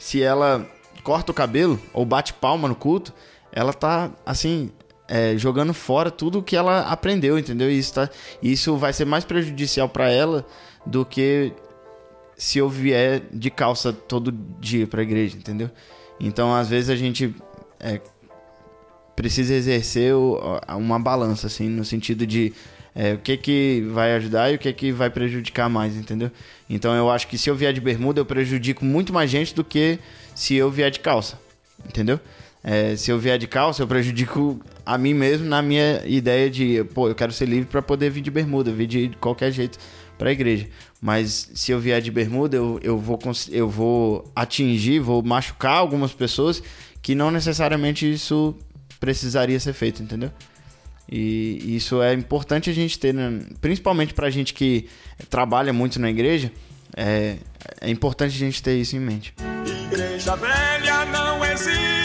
se 0.00 0.20
ela 0.20 0.68
corta 1.04 1.30
o 1.30 1.34
cabelo 1.34 1.80
ou 1.92 2.04
bate 2.04 2.32
palma 2.32 2.66
no 2.66 2.74
culto, 2.74 3.14
ela 3.52 3.72
tá 3.72 4.10
assim, 4.26 4.72
é, 5.10 5.36
jogando 5.36 5.74
fora 5.74 6.08
tudo 6.08 6.40
que 6.40 6.54
ela 6.54 6.82
aprendeu, 6.82 7.36
entendeu? 7.36 7.68
Isso, 7.68 7.92
tá, 7.92 8.08
isso 8.40 8.76
vai 8.76 8.92
ser 8.92 9.04
mais 9.04 9.24
prejudicial 9.24 9.88
para 9.88 10.08
ela 10.08 10.46
do 10.86 11.04
que 11.04 11.52
se 12.36 12.58
eu 12.58 12.68
vier 12.68 13.20
de 13.32 13.50
calça 13.50 13.92
todo 13.92 14.32
dia 14.60 14.86
para 14.86 15.00
a 15.00 15.02
igreja, 15.02 15.36
entendeu? 15.36 15.68
Então, 16.20 16.54
às 16.54 16.68
vezes 16.68 16.88
a 16.90 16.96
gente 16.96 17.34
é, 17.80 18.00
precisa 19.16 19.52
exercer 19.52 20.14
uma 20.14 20.98
balança, 20.98 21.48
assim, 21.48 21.68
no 21.68 21.84
sentido 21.84 22.24
de 22.24 22.52
é, 22.94 23.14
o 23.14 23.18
que 23.18 23.36
que 23.36 23.84
vai 23.92 24.14
ajudar 24.14 24.52
e 24.52 24.54
o 24.54 24.58
que 24.58 24.72
que 24.72 24.92
vai 24.92 25.10
prejudicar 25.10 25.68
mais, 25.68 25.96
entendeu? 25.96 26.30
Então, 26.68 26.94
eu 26.94 27.10
acho 27.10 27.26
que 27.26 27.36
se 27.36 27.50
eu 27.50 27.56
vier 27.56 27.72
de 27.72 27.80
bermuda, 27.80 28.20
eu 28.20 28.24
prejudico 28.24 28.84
muito 28.84 29.12
mais 29.12 29.28
gente 29.28 29.54
do 29.54 29.64
que 29.64 29.98
se 30.36 30.54
eu 30.54 30.70
vier 30.70 30.90
de 30.90 31.00
calça, 31.00 31.36
entendeu? 31.84 32.20
É, 32.62 32.94
se 32.94 33.10
eu 33.10 33.18
vier 33.18 33.38
de 33.38 33.46
calça, 33.46 33.82
eu 33.82 33.86
prejudico 33.86 34.60
a 34.84 34.98
mim 34.98 35.14
mesmo 35.14 35.46
na 35.46 35.62
minha 35.62 36.02
ideia 36.04 36.50
de, 36.50 36.84
pô, 36.94 37.08
eu 37.08 37.14
quero 37.14 37.32
ser 37.32 37.46
livre 37.46 37.66
para 37.66 37.80
poder 37.80 38.10
vir 38.10 38.20
de 38.20 38.30
bermuda, 38.30 38.70
vir 38.70 38.86
de 38.86 39.08
qualquer 39.20 39.50
jeito 39.50 39.78
para 40.18 40.28
a 40.28 40.32
igreja. 40.32 40.68
Mas 41.00 41.50
se 41.54 41.72
eu 41.72 41.80
vier 41.80 42.02
de 42.02 42.10
bermuda, 42.10 42.56
eu, 42.56 42.78
eu, 42.82 42.98
vou, 42.98 43.18
eu 43.50 43.68
vou 43.68 44.30
atingir, 44.36 44.98
vou 45.00 45.22
machucar 45.22 45.76
algumas 45.76 46.12
pessoas 46.12 46.62
que 47.00 47.14
não 47.14 47.30
necessariamente 47.30 48.10
isso 48.10 48.54
precisaria 48.98 49.58
ser 49.58 49.72
feito, 49.72 50.02
entendeu? 50.02 50.30
E 51.10 51.74
isso 51.74 52.02
é 52.02 52.12
importante 52.12 52.68
a 52.68 52.72
gente 52.72 52.98
ter, 52.98 53.14
né? 53.14 53.40
principalmente 53.60 54.12
para 54.12 54.26
a 54.26 54.30
gente 54.30 54.52
que 54.52 54.86
trabalha 55.30 55.72
muito 55.72 55.98
na 55.98 56.10
igreja, 56.10 56.52
é, 56.94 57.36
é 57.80 57.90
importante 57.90 58.34
a 58.36 58.38
gente 58.38 58.62
ter 58.62 58.76
isso 58.76 58.94
em 58.94 59.00
mente. 59.00 59.34
Igreja 59.90 60.36
velha 60.36 61.06
não 61.06 61.44
existe 61.44 61.99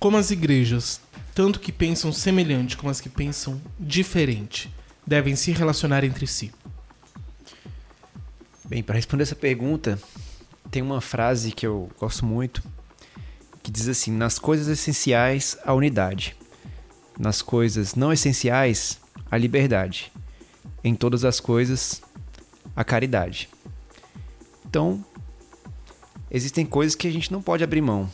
Como 0.00 0.16
as 0.16 0.30
igrejas, 0.30 0.98
tanto 1.34 1.60
que 1.60 1.70
pensam 1.70 2.10
semelhante 2.10 2.74
como 2.74 2.90
as 2.90 3.02
que 3.02 3.10
pensam 3.10 3.60
diferente, 3.78 4.72
devem 5.06 5.36
se 5.36 5.52
relacionar 5.52 6.02
entre 6.04 6.26
si? 6.26 6.50
Bem, 8.64 8.82
para 8.82 8.94
responder 8.94 9.24
essa 9.24 9.36
pergunta, 9.36 10.00
tem 10.70 10.80
uma 10.80 11.02
frase 11.02 11.52
que 11.52 11.66
eu 11.66 11.90
gosto 11.98 12.24
muito 12.24 12.62
que 13.62 13.70
diz 13.70 13.88
assim: 13.88 14.10
nas 14.10 14.38
coisas 14.38 14.68
essenciais, 14.68 15.58
a 15.66 15.74
unidade. 15.74 16.34
Nas 17.18 17.42
coisas 17.42 17.94
não 17.94 18.10
essenciais, 18.10 18.98
a 19.30 19.36
liberdade. 19.36 20.10
Em 20.82 20.94
todas 20.94 21.26
as 21.26 21.40
coisas, 21.40 22.00
a 22.74 22.82
caridade. 22.82 23.50
Então, 24.64 25.04
existem 26.30 26.64
coisas 26.64 26.94
que 26.94 27.06
a 27.06 27.12
gente 27.12 27.30
não 27.30 27.42
pode 27.42 27.62
abrir 27.62 27.82
mão. 27.82 28.08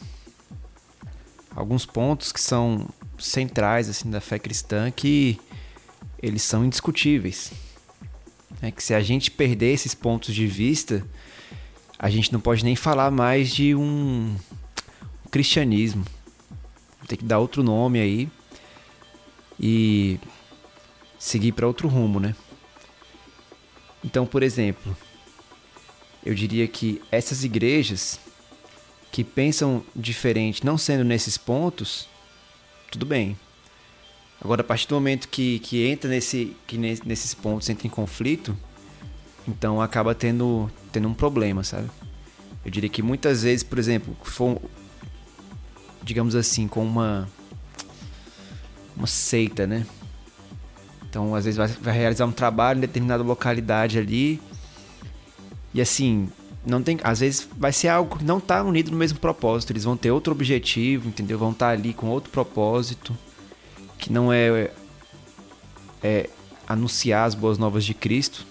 Alguns 1.57 1.87
pontos 1.87 2.33
que 2.33 2.41
são 2.41 2.87
centrais 3.19 3.89
assim 3.89 4.11
da 4.11 4.21
fé 4.21 4.39
cristã 4.39 4.91
que 4.91 5.41
eles 6.23 6.43
são 6.43 6.63
indiscutíveis. 6.63 7.51
É 8.61 8.71
que 8.71 8.83
se 8.83 8.93
a 8.93 9.01
gente 9.01 9.31
perder 9.31 9.73
esses 9.73 9.95
pontos 9.95 10.35
de 10.35 10.47
vista, 10.47 11.03
a 11.99 12.11
gente 12.11 12.31
não 12.31 12.41
pode 12.41 12.63
nem 12.63 12.77
falar 12.77 13.11
mais 13.11 13.49
de 13.49 13.75
um 13.75 14.37
cristianismo. 15.31 16.05
Tem 17.09 17.17
que 17.17 17.25
dar 17.25 17.39
outro 17.39 17.63
nome 17.63 18.01
aí 18.01 18.29
e 19.59 20.21
seguir 21.19 21.53
para 21.53 21.67
outro 21.67 21.89
rumo, 21.89 22.21
né? 22.21 22.37
Então, 24.05 24.27
por 24.27 24.43
exemplo, 24.43 24.95
eu 26.23 26.35
diria 26.35 26.69
que 26.69 27.01
essas 27.11 27.45
igrejas 27.45 28.21
que 29.17 29.25
pensam 29.25 29.83
diferente, 29.97 30.63
não 30.63 30.77
sendo 30.77 31.03
nesses 31.03 31.39
pontos, 31.39 32.07
tudo 32.93 33.07
bem. 33.07 33.35
Agora, 34.39 34.61
a 34.61 34.65
partir 34.65 34.87
do 34.89 34.95
momento 34.95 35.27
que, 35.29 35.59
que 35.61 35.87
entra 35.87 36.11
nesse, 36.11 36.55
que 36.67 36.77
nesses 36.77 37.33
pontos 37.33 37.67
entra 37.71 37.87
em 37.87 37.91
conflito, 37.91 38.55
então 39.49 39.81
acaba 39.81 40.15
tendo, 40.15 40.71
tendo 40.93 41.09
um 41.09 41.15
problema, 41.15 41.65
sabe? 41.65 41.89
Eu 42.63 42.71
diria 42.71 42.91
que 42.91 43.01
muitas 43.01 43.43
vezes, 43.43 43.63
por 43.63 43.79
exemplo, 43.79 44.15
for, 44.23 44.61
digamos 46.03 46.35
assim, 46.35 46.69
com 46.69 46.85
uma, 46.85 47.27
uma 48.95 49.07
seita, 49.07 49.67
né? 49.67 49.87
Então, 51.09 51.35
às 51.35 51.47
vezes 51.47 51.57
vai, 51.57 51.69
vai 51.69 51.97
realizar 51.97 52.27
um 52.27 52.33
trabalho 52.33 52.77
em 52.77 52.81
determinada 52.83 53.23
localidade 53.23 53.99
ali 53.99 54.43
e 55.73 55.81
assim, 55.81 56.31
não 56.67 56.83
tem, 56.83 56.99
às 57.05 57.21
vezes 57.21 57.49
vai 57.57 57.73
ser 57.73 57.89
algo 57.89 58.19
que 58.19 58.25
não 58.25 58.41
tá 58.41 58.63
unido 58.63 58.91
no 58.91 58.97
mesmo 58.97 59.21
propósito, 59.21 59.73
eles 59.73 59.85
vão 59.85 59.97
ter 59.97 60.11
outro 60.11 60.33
objetivo, 60.33 61.09
entendeu? 61.09 61.39
Vão 61.39 61.53
estar 61.53 61.67
tá 61.67 61.73
ali 61.73 61.95
com 61.95 62.09
outro 62.09 62.31
propósito, 62.31 63.17
que 63.97 64.13
não 64.13 64.33
é, 64.33 64.71
é 66.03 66.29
anunciar 66.67 67.25
as 67.25 67.37
boas 67.37 67.57
novas 67.57 67.85
de 67.85 67.95
Cristo 67.95 68.45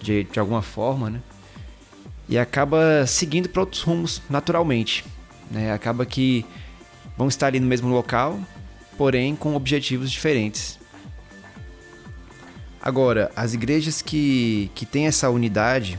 de, 0.00 0.24
de 0.24 0.40
alguma 0.40 0.62
forma, 0.62 1.10
né? 1.10 1.20
E 2.26 2.38
acaba 2.38 3.06
seguindo 3.06 3.50
para 3.50 3.60
outros 3.60 3.82
rumos 3.82 4.22
naturalmente, 4.30 5.04
né? 5.50 5.72
Acaba 5.72 6.06
que 6.06 6.46
vão 7.18 7.28
estar 7.28 7.48
ali 7.48 7.60
no 7.60 7.66
mesmo 7.66 7.88
local, 7.90 8.40
porém 8.96 9.36
com 9.36 9.54
objetivos 9.54 10.10
diferentes. 10.10 10.80
Agora, 12.80 13.30
as 13.36 13.52
igrejas 13.52 14.00
que, 14.00 14.70
que 14.74 14.86
têm 14.86 15.06
essa 15.06 15.28
unidade, 15.28 15.98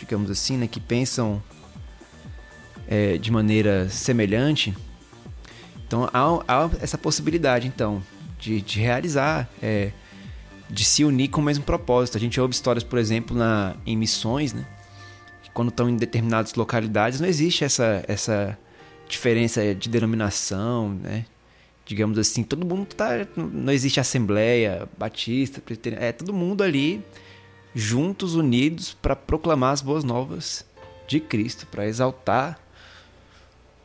digamos 0.00 0.30
assim, 0.30 0.56
né, 0.56 0.66
que 0.66 0.80
pensam 0.80 1.42
é, 2.88 3.18
de 3.18 3.30
maneira 3.30 3.88
semelhante, 3.90 4.74
então 5.86 6.08
há, 6.12 6.42
há 6.48 6.70
essa 6.80 6.96
possibilidade, 6.96 7.66
então, 7.66 8.02
de, 8.38 8.62
de 8.62 8.80
realizar, 8.80 9.48
é, 9.62 9.92
de 10.70 10.84
se 10.84 11.04
unir 11.04 11.28
com 11.28 11.40
o 11.40 11.44
mesmo 11.44 11.64
propósito. 11.64 12.16
A 12.16 12.20
gente 12.20 12.40
ouve 12.40 12.54
histórias, 12.54 12.82
por 12.82 12.98
exemplo, 12.98 13.36
na, 13.36 13.76
em 13.84 13.96
missões, 13.96 14.54
né, 14.54 14.64
que 15.42 15.50
quando 15.50 15.68
estão 15.68 15.88
em 15.88 15.96
determinadas 15.96 16.54
localidades 16.54 17.20
não 17.20 17.28
existe 17.28 17.62
essa, 17.62 18.02
essa 18.08 18.58
diferença 19.06 19.74
de 19.74 19.88
denominação, 19.90 20.94
né, 20.94 21.26
digamos 21.84 22.18
assim, 22.18 22.42
todo 22.42 22.64
mundo 22.64 22.86
tá, 22.86 23.26
não 23.36 23.72
existe 23.72 24.00
assembleia, 24.00 24.88
batista, 24.96 25.62
é 25.98 26.12
todo 26.12 26.32
mundo 26.32 26.62
ali 26.62 27.04
juntos, 27.74 28.34
unidos, 28.34 28.92
para 28.94 29.14
proclamar 29.14 29.72
as 29.72 29.82
boas 29.82 30.04
novas 30.04 30.64
de 31.06 31.20
Cristo, 31.20 31.66
para 31.66 31.86
exaltar 31.86 32.58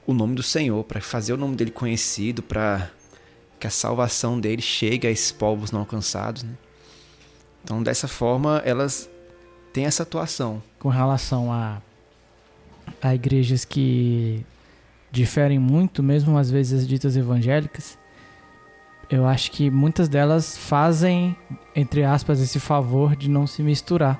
o 0.05 0.13
nome 0.13 0.35
do 0.35 0.43
Senhor, 0.43 0.83
para 0.83 1.01
fazer 1.01 1.33
o 1.33 1.37
nome 1.37 1.55
dele 1.55 1.71
conhecido, 1.71 2.43
para 2.43 2.89
que 3.59 3.67
a 3.67 3.71
salvação 3.71 4.39
dele 4.39 4.61
chegue 4.61 5.07
a 5.07 5.11
esses 5.11 5.31
povos 5.31 5.71
não 5.71 5.79
alcançados. 5.81 6.43
Né? 6.43 6.53
Então, 7.63 7.81
dessa 7.81 8.07
forma, 8.07 8.61
elas 8.65 9.09
têm 9.73 9.85
essa 9.85 10.03
atuação. 10.03 10.61
Com 10.77 10.89
relação 10.89 11.51
a, 11.51 11.81
a 13.01 13.15
igrejas 13.15 13.65
que 13.65 14.45
diferem 15.11 15.57
muito, 15.57 16.03
mesmo 16.03 16.37
às 16.37 16.51
vezes 16.51 16.81
as 16.81 16.87
ditas 16.87 17.17
evangélicas, 17.17 17.97
eu 19.09 19.25
acho 19.27 19.51
que 19.51 19.69
muitas 19.69 20.07
delas 20.09 20.57
fazem, 20.57 21.35
entre 21.75 22.03
aspas, 22.03 22.39
esse 22.41 22.59
favor 22.59 23.15
de 23.15 23.29
não 23.29 23.45
se 23.45 23.61
misturar. 23.61 24.19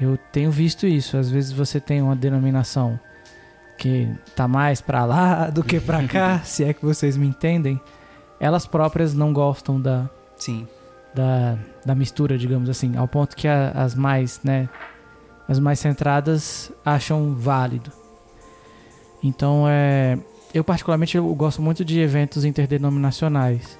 Eu 0.00 0.16
tenho 0.32 0.50
visto 0.50 0.86
isso. 0.86 1.16
Às 1.16 1.30
vezes 1.30 1.52
você 1.52 1.78
tem 1.80 2.00
uma 2.02 2.16
denominação 2.16 2.98
que 3.78 4.08
tá 4.36 4.46
mais 4.46 4.80
pra 4.80 5.04
lá 5.04 5.48
do 5.50 5.62
que 5.64 5.80
pra 5.80 6.06
cá, 6.06 6.40
se 6.44 6.64
é 6.64 6.72
que 6.72 6.84
vocês 6.84 7.16
me 7.16 7.26
entendem, 7.26 7.80
elas 8.38 8.66
próprias 8.66 9.14
não 9.14 9.32
gostam 9.32 9.80
da, 9.80 10.08
Sim. 10.36 10.66
da, 11.14 11.56
da 11.84 11.94
mistura, 11.94 12.36
digamos 12.38 12.68
assim, 12.68 12.96
ao 12.96 13.08
ponto 13.08 13.34
que 13.36 13.48
a- 13.48 13.70
as 13.70 13.94
mais, 13.94 14.40
né, 14.44 14.68
as 15.48 15.58
mais 15.58 15.78
centradas 15.78 16.70
acham 16.84 17.34
válido. 17.34 17.90
Então, 19.22 19.64
é, 19.68 20.18
eu 20.52 20.64
particularmente 20.64 21.16
eu 21.16 21.34
gosto 21.34 21.62
muito 21.62 21.84
de 21.84 22.00
eventos 22.00 22.44
interdenominacionais, 22.44 23.78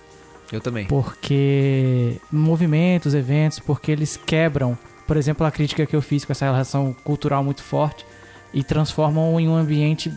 Eu 0.53 0.61
também. 0.61 0.87
porque 0.87 2.21
movimentos, 2.31 3.15
eventos, 3.15 3.59
porque 3.59 3.91
eles 3.93 4.17
quebram, 4.17 4.77
por 5.07 5.17
exemplo, 5.17 5.47
a 5.47 5.51
crítica 5.51 5.87
que 5.87 5.95
eu 5.97 6.03
fiz 6.03 6.25
com 6.25 6.33
essa 6.33 6.45
relação 6.45 6.93
cultural 7.05 7.43
muito 7.43 7.63
forte 7.63 8.05
e 8.53 8.63
transformam 8.65 9.39
em 9.39 9.49
um 9.49 9.55
ambiente 9.57 10.13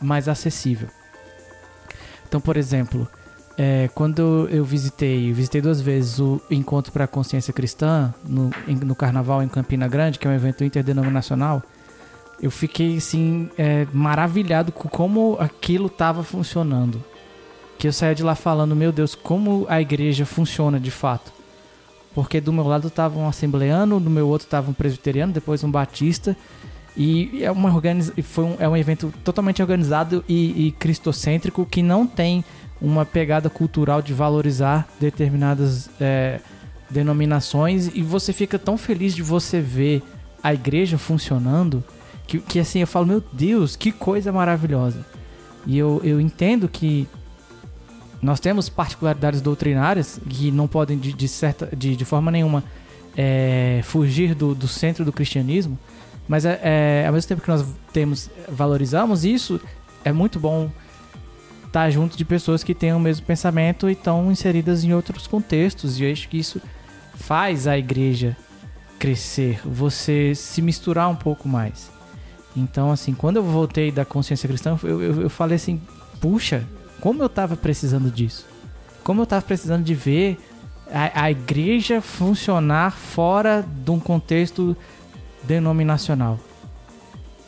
mais 0.00 0.28
acessível. 0.28 0.88
Então, 2.28 2.40
por 2.40 2.56
exemplo, 2.56 3.08
é, 3.56 3.88
quando 3.94 4.48
eu 4.50 4.64
visitei, 4.64 5.32
visitei 5.32 5.60
duas 5.60 5.80
vezes 5.80 6.20
o 6.20 6.40
Encontro 6.50 6.92
para 6.92 7.04
a 7.04 7.08
Consciência 7.08 7.52
Cristã 7.52 8.14
no, 8.24 8.50
no 8.84 8.94
Carnaval 8.94 9.42
em 9.42 9.48
Campina 9.48 9.88
Grande, 9.88 10.18
que 10.18 10.26
é 10.28 10.30
um 10.30 10.34
evento 10.34 10.62
interdenominacional, 10.62 11.62
eu 12.40 12.50
fiquei 12.50 12.96
assim 12.96 13.50
é, 13.58 13.86
maravilhado 13.92 14.70
com 14.70 14.88
como 14.88 15.36
aquilo 15.40 15.86
estava 15.86 16.22
funcionando. 16.22 17.02
Que 17.78 17.88
eu 17.88 17.92
saía 17.92 18.14
de 18.14 18.22
lá 18.22 18.34
falando, 18.34 18.74
meu 18.74 18.92
Deus, 18.92 19.14
como 19.14 19.66
a 19.68 19.80
igreja 19.80 20.24
funciona 20.24 20.80
de 20.80 20.90
fato. 20.90 21.32
Porque 22.14 22.40
do 22.40 22.52
meu 22.52 22.66
lado 22.66 22.90
tava 22.90 23.18
um 23.18 23.28
assembleano, 23.28 24.00
do 24.00 24.10
meu 24.10 24.26
outro 24.28 24.48
tava 24.48 24.70
um 24.70 24.74
presbiteriano, 24.74 25.32
depois 25.32 25.62
um 25.62 25.70
batista. 25.70 26.36
E 26.96 27.44
é, 27.44 27.50
uma 27.50 27.72
organiz... 27.72 28.12
foi 28.24 28.44
um, 28.44 28.56
é 28.58 28.68
um 28.68 28.76
evento 28.76 29.12
totalmente 29.22 29.62
organizado 29.62 30.24
e, 30.28 30.66
e 30.66 30.72
cristocêntrico 30.72 31.64
que 31.66 31.82
não 31.82 32.06
tem 32.06 32.44
uma 32.80 33.04
pegada 33.04 33.50
cultural 33.50 34.00
de 34.02 34.12
valorizar 34.12 34.88
determinadas 35.00 35.90
é, 36.00 36.40
denominações. 36.90 37.90
E 37.94 38.02
você 38.02 38.32
fica 38.32 38.58
tão 38.58 38.76
feliz 38.76 39.14
de 39.14 39.22
você 39.22 39.60
ver 39.60 40.02
a 40.42 40.54
igreja 40.54 40.98
funcionando 40.98 41.84
que, 42.28 42.38
que 42.38 42.60
assim 42.60 42.80
eu 42.80 42.86
falo, 42.86 43.06
meu 43.06 43.24
Deus, 43.32 43.74
que 43.74 43.90
coisa 43.90 44.30
maravilhosa. 44.30 45.04
E 45.66 45.76
eu, 45.76 46.00
eu 46.04 46.20
entendo 46.20 46.68
que 46.68 47.08
nós 48.20 48.38
temos 48.38 48.68
particularidades 48.68 49.40
doutrinárias 49.40 50.20
que 50.28 50.50
não 50.50 50.68
podem 50.68 50.98
de, 50.98 51.12
de 51.12 51.26
certa, 51.26 51.74
de, 51.74 51.96
de 51.96 52.04
forma 52.04 52.30
nenhuma 52.30 52.62
é, 53.16 53.80
fugir 53.82 54.34
do, 54.34 54.54
do 54.54 54.68
centro 54.68 55.04
do 55.04 55.12
cristianismo, 55.12 55.78
mas 56.28 56.44
é, 56.44 56.60
é, 56.62 57.04
ao 57.06 57.12
mesmo 57.12 57.28
tempo 57.28 57.40
que 57.40 57.48
nós 57.48 57.64
temos 57.92 58.30
valorizamos 58.48 59.24
isso, 59.24 59.60
é 60.04 60.12
muito 60.12 60.38
bom 60.38 60.70
estar 61.66 61.90
junto 61.90 62.16
de 62.16 62.24
pessoas 62.24 62.62
que 62.62 62.74
têm 62.74 62.92
o 62.92 63.00
mesmo 63.00 63.24
pensamento 63.24 63.88
e 63.88 63.92
estão 63.92 64.30
inseridas 64.30 64.84
em 64.84 64.92
outros 64.92 65.26
contextos. 65.26 65.98
E 65.98 66.04
eu 66.04 66.12
acho 66.12 66.28
que 66.28 66.38
isso 66.38 66.60
faz 67.14 67.66
a 67.66 67.78
igreja 67.78 68.36
crescer, 68.98 69.60
você 69.64 70.34
se 70.34 70.60
misturar 70.60 71.08
um 71.08 71.16
pouco 71.16 71.48
mais. 71.48 71.97
Então, 72.58 72.90
assim, 72.90 73.14
quando 73.14 73.36
eu 73.36 73.42
voltei 73.42 73.92
da 73.92 74.04
consciência 74.04 74.48
cristã, 74.48 74.78
eu, 74.82 75.02
eu, 75.02 75.22
eu 75.22 75.30
falei 75.30 75.56
assim, 75.56 75.80
puxa, 76.20 76.64
como 77.00 77.22
eu 77.22 77.28
tava 77.28 77.56
precisando 77.56 78.10
disso. 78.10 78.46
Como 79.04 79.22
eu 79.22 79.26
tava 79.26 79.42
precisando 79.42 79.84
de 79.84 79.94
ver 79.94 80.38
a, 80.90 81.24
a 81.24 81.30
igreja 81.30 82.00
funcionar 82.00 82.90
fora 82.90 83.64
de 83.84 83.90
um 83.90 84.00
contexto 84.00 84.76
denominacional. 85.44 86.38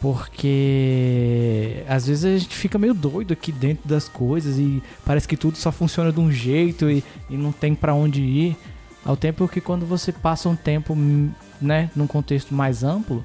Porque 0.00 1.84
às 1.86 2.06
vezes 2.06 2.24
a 2.24 2.38
gente 2.38 2.56
fica 2.56 2.78
meio 2.78 2.94
doido 2.94 3.32
aqui 3.34 3.52
dentro 3.52 3.86
das 3.86 4.08
coisas 4.08 4.58
e 4.58 4.82
parece 5.04 5.28
que 5.28 5.36
tudo 5.36 5.58
só 5.58 5.70
funciona 5.70 6.10
de 6.10 6.20
um 6.20 6.32
jeito 6.32 6.90
e, 6.90 7.04
e 7.28 7.36
não 7.36 7.52
tem 7.52 7.74
pra 7.74 7.92
onde 7.92 8.22
ir. 8.22 8.56
Ao 9.04 9.16
tempo 9.16 9.46
que 9.48 9.60
quando 9.60 9.84
você 9.84 10.12
passa 10.12 10.48
um 10.48 10.56
tempo, 10.56 10.94
hum, 10.94 11.30
né, 11.60 11.90
num 11.94 12.06
contexto 12.06 12.54
mais 12.54 12.82
amplo, 12.82 13.24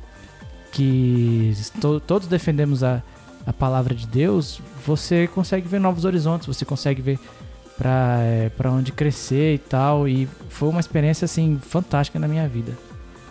que 0.76 1.54
to- 1.80 2.00
todos 2.02 2.28
defendemos 2.28 2.84
a, 2.84 3.02
a 3.48 3.54
palavra 3.54 3.96
de 3.96 4.06
Deus, 4.06 4.60
você 4.86 5.28
consegue 5.28 5.68
ver 5.68 5.80
novos 5.80 6.04
horizontes, 6.06 6.46
você 6.48 6.66
consegue 6.66 7.02
ver 7.02 7.20
pra, 7.78 8.18
é, 8.20 8.52
onde 8.68 8.92
crescer 8.92 9.56
e 9.56 9.58
tal. 9.58 10.08
E 10.08 10.28
foi 10.50 10.68
uma 10.70 10.80
experiência 10.80 11.26
assim 11.26 11.60
fantástica 11.66 12.20
na 12.20 12.28
minha 12.28 12.48
vida. 12.48 12.78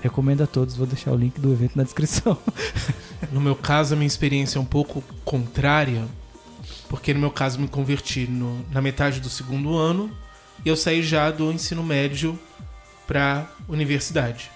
Recomendo 0.03 0.43
a 0.43 0.47
todos, 0.47 0.75
vou 0.77 0.87
deixar 0.87 1.13
o 1.13 1.17
link 1.17 1.41
do 1.41 1.53
evento 1.53 1.77
na 1.77 1.83
descrição. 1.85 2.37
No 3.33 3.41
meu 3.41 3.57
caso, 3.57 3.95
a 3.95 3.97
minha 3.97 4.07
experiência 4.07 4.59
é 4.59 4.61
um 4.61 4.67
pouco 4.67 5.03
contrária, 5.25 6.05
porque 6.91 7.15
no 7.15 7.19
meu 7.21 7.31
caso 7.31 7.59
me 7.59 7.67
converti 7.67 8.27
no- 8.27 8.63
na 8.71 8.83
metade 8.83 9.19
do 9.19 9.31
segundo 9.31 9.75
ano 9.79 10.11
e 10.63 10.69
eu 10.69 10.77
saí 10.77 11.03
já 11.03 11.31
do 11.31 11.51
ensino 11.51 11.83
médio 11.83 12.39
para 13.07 13.47
universidade. 13.67 14.51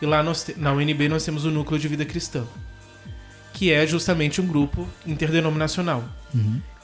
E 0.00 0.06
lá 0.06 0.22
nós 0.22 0.46
na 0.56 0.72
UNB 0.72 1.08
nós 1.08 1.24
temos 1.24 1.44
o 1.44 1.50
núcleo 1.50 1.78
de 1.78 1.88
vida 1.88 2.04
cristã, 2.04 2.44
que 3.52 3.70
é 3.72 3.86
justamente 3.86 4.40
um 4.40 4.46
grupo 4.46 4.88
interdenominacional. 5.06 6.04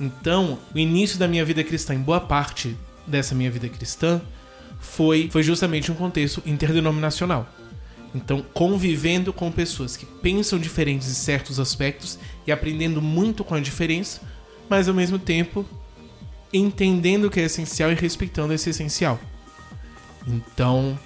Então, 0.00 0.58
o 0.74 0.78
início 0.78 1.18
da 1.18 1.26
minha 1.26 1.44
vida 1.44 1.62
cristã, 1.64 1.94
em 1.94 2.00
boa 2.00 2.20
parte 2.20 2.76
dessa 3.06 3.34
minha 3.34 3.50
vida 3.50 3.68
cristã, 3.68 4.20
foi, 4.80 5.28
foi 5.30 5.42
justamente 5.42 5.90
um 5.90 5.94
contexto 5.94 6.42
interdenominacional. 6.44 7.48
Então, 8.14 8.44
convivendo 8.54 9.32
com 9.32 9.50
pessoas 9.50 9.96
que 9.96 10.06
pensam 10.06 10.58
diferentes 10.58 11.08
em 11.08 11.14
certos 11.14 11.60
aspectos 11.60 12.18
e 12.46 12.52
aprendendo 12.52 13.02
muito 13.02 13.44
com 13.44 13.54
a 13.54 13.60
diferença, 13.60 14.20
mas 14.68 14.88
ao 14.88 14.94
mesmo 14.94 15.18
tempo 15.18 15.66
entendendo 16.52 17.26
o 17.26 17.30
que 17.30 17.40
é 17.40 17.44
essencial 17.44 17.90
e 17.92 17.94
respeitando 17.94 18.52
esse 18.52 18.70
essencial. 18.70 19.20
Então, 20.26 20.98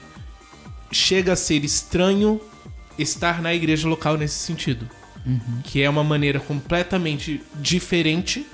chega 0.90 1.32
a 1.32 1.36
ser 1.36 1.64
estranho 1.64 2.40
estar 2.98 3.40
na 3.40 3.54
igreja 3.54 3.88
local 3.88 4.16
nesse 4.16 4.34
sentido, 4.34 4.88
que 5.64 5.82
é 5.82 5.88
uma 5.88 6.04
maneira 6.04 6.40
completamente 6.40 7.42
diferente, 7.56 8.46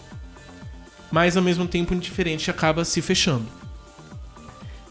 mas 1.10 1.36
ao 1.36 1.42
mesmo 1.42 1.66
tempo 1.66 1.94
indiferente 1.94 2.50
acaba 2.50 2.84
se 2.84 3.00
fechando. 3.00 3.46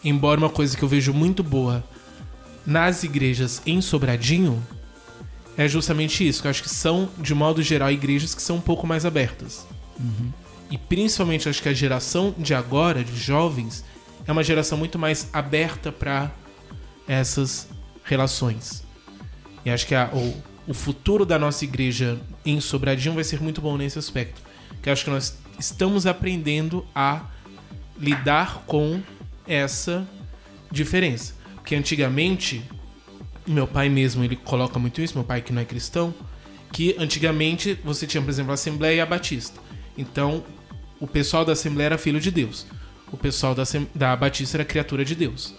Embora 0.03 0.39
uma 0.39 0.49
coisa 0.49 0.77
que 0.77 0.83
eu 0.83 0.89
vejo 0.89 1.13
muito 1.13 1.43
boa 1.43 1.83
nas 2.65 3.03
igrejas 3.03 3.61
em 3.65 3.81
Sobradinho 3.81 4.61
é 5.57 5.67
justamente 5.67 6.27
isso, 6.27 6.41
que 6.41 6.47
eu 6.47 6.51
acho 6.51 6.63
que 6.63 6.69
são, 6.69 7.09
de 7.17 7.33
modo 7.33 7.63
geral, 7.63 7.89
igrejas 7.91 8.35
que 8.35 8.41
são 8.41 8.57
um 8.57 8.61
pouco 8.61 8.85
mais 8.85 9.05
abertas. 9.05 9.65
E 10.69 10.77
principalmente 10.77 11.47
acho 11.47 11.61
que 11.61 11.69
a 11.69 11.73
geração 11.73 12.35
de 12.37 12.53
agora, 12.53 13.03
de 13.03 13.15
jovens, 13.15 13.83
é 14.27 14.31
uma 14.31 14.43
geração 14.43 14.77
muito 14.77 14.99
mais 14.99 15.29
aberta 15.31 15.91
para 15.91 16.31
essas 17.07 17.67
relações. 18.03 18.83
E 19.63 19.69
acho 19.69 19.87
que 19.87 19.95
a- 19.95 20.09
o, 20.13 20.43
o 20.67 20.73
futuro 20.73 21.25
da 21.25 21.37
nossa 21.39 21.63
igreja 21.63 22.19
em 22.45 22.59
Sobradinho 22.59 23.15
vai 23.15 23.23
ser 23.23 23.41
muito 23.41 23.61
bom 23.61 23.77
nesse 23.77 23.97
aspecto. 23.99 24.41
Que 24.81 24.89
acho 24.89 25.03
que 25.05 25.09
nós 25.09 25.37
estamos 25.59 26.05
aprendendo 26.05 26.85
a 26.93 27.25
lidar 27.99 28.63
com 28.67 29.01
essa 29.47 30.07
diferença. 30.71 31.33
Porque 31.55 31.75
antigamente, 31.75 32.63
meu 33.47 33.65
pai 33.67 33.89
mesmo, 33.89 34.23
ele 34.23 34.35
coloca 34.35 34.77
muito 34.77 35.01
isso, 35.01 35.15
meu 35.15 35.23
pai 35.23 35.41
que 35.41 35.51
não 35.53 35.61
é 35.61 35.65
cristão, 35.65 36.13
que 36.71 36.95
antigamente 36.99 37.79
você 37.83 38.05
tinha, 38.05 38.21
por 38.21 38.29
exemplo, 38.29 38.51
a 38.51 38.55
Assembleia 38.55 38.95
e 38.97 39.01
a 39.01 39.05
Batista. 39.05 39.59
Então, 39.97 40.43
o 40.99 41.07
pessoal 41.07 41.45
da 41.45 41.53
Assembleia 41.53 41.87
era 41.87 41.97
filho 41.97 42.19
de 42.19 42.29
Deus. 42.29 42.67
O 43.11 43.17
pessoal 43.17 43.55
da, 43.55 43.63
da 43.93 44.15
Batista 44.15 44.57
era 44.57 44.65
criatura 44.65 45.05
de 45.05 45.15
Deus. 45.15 45.55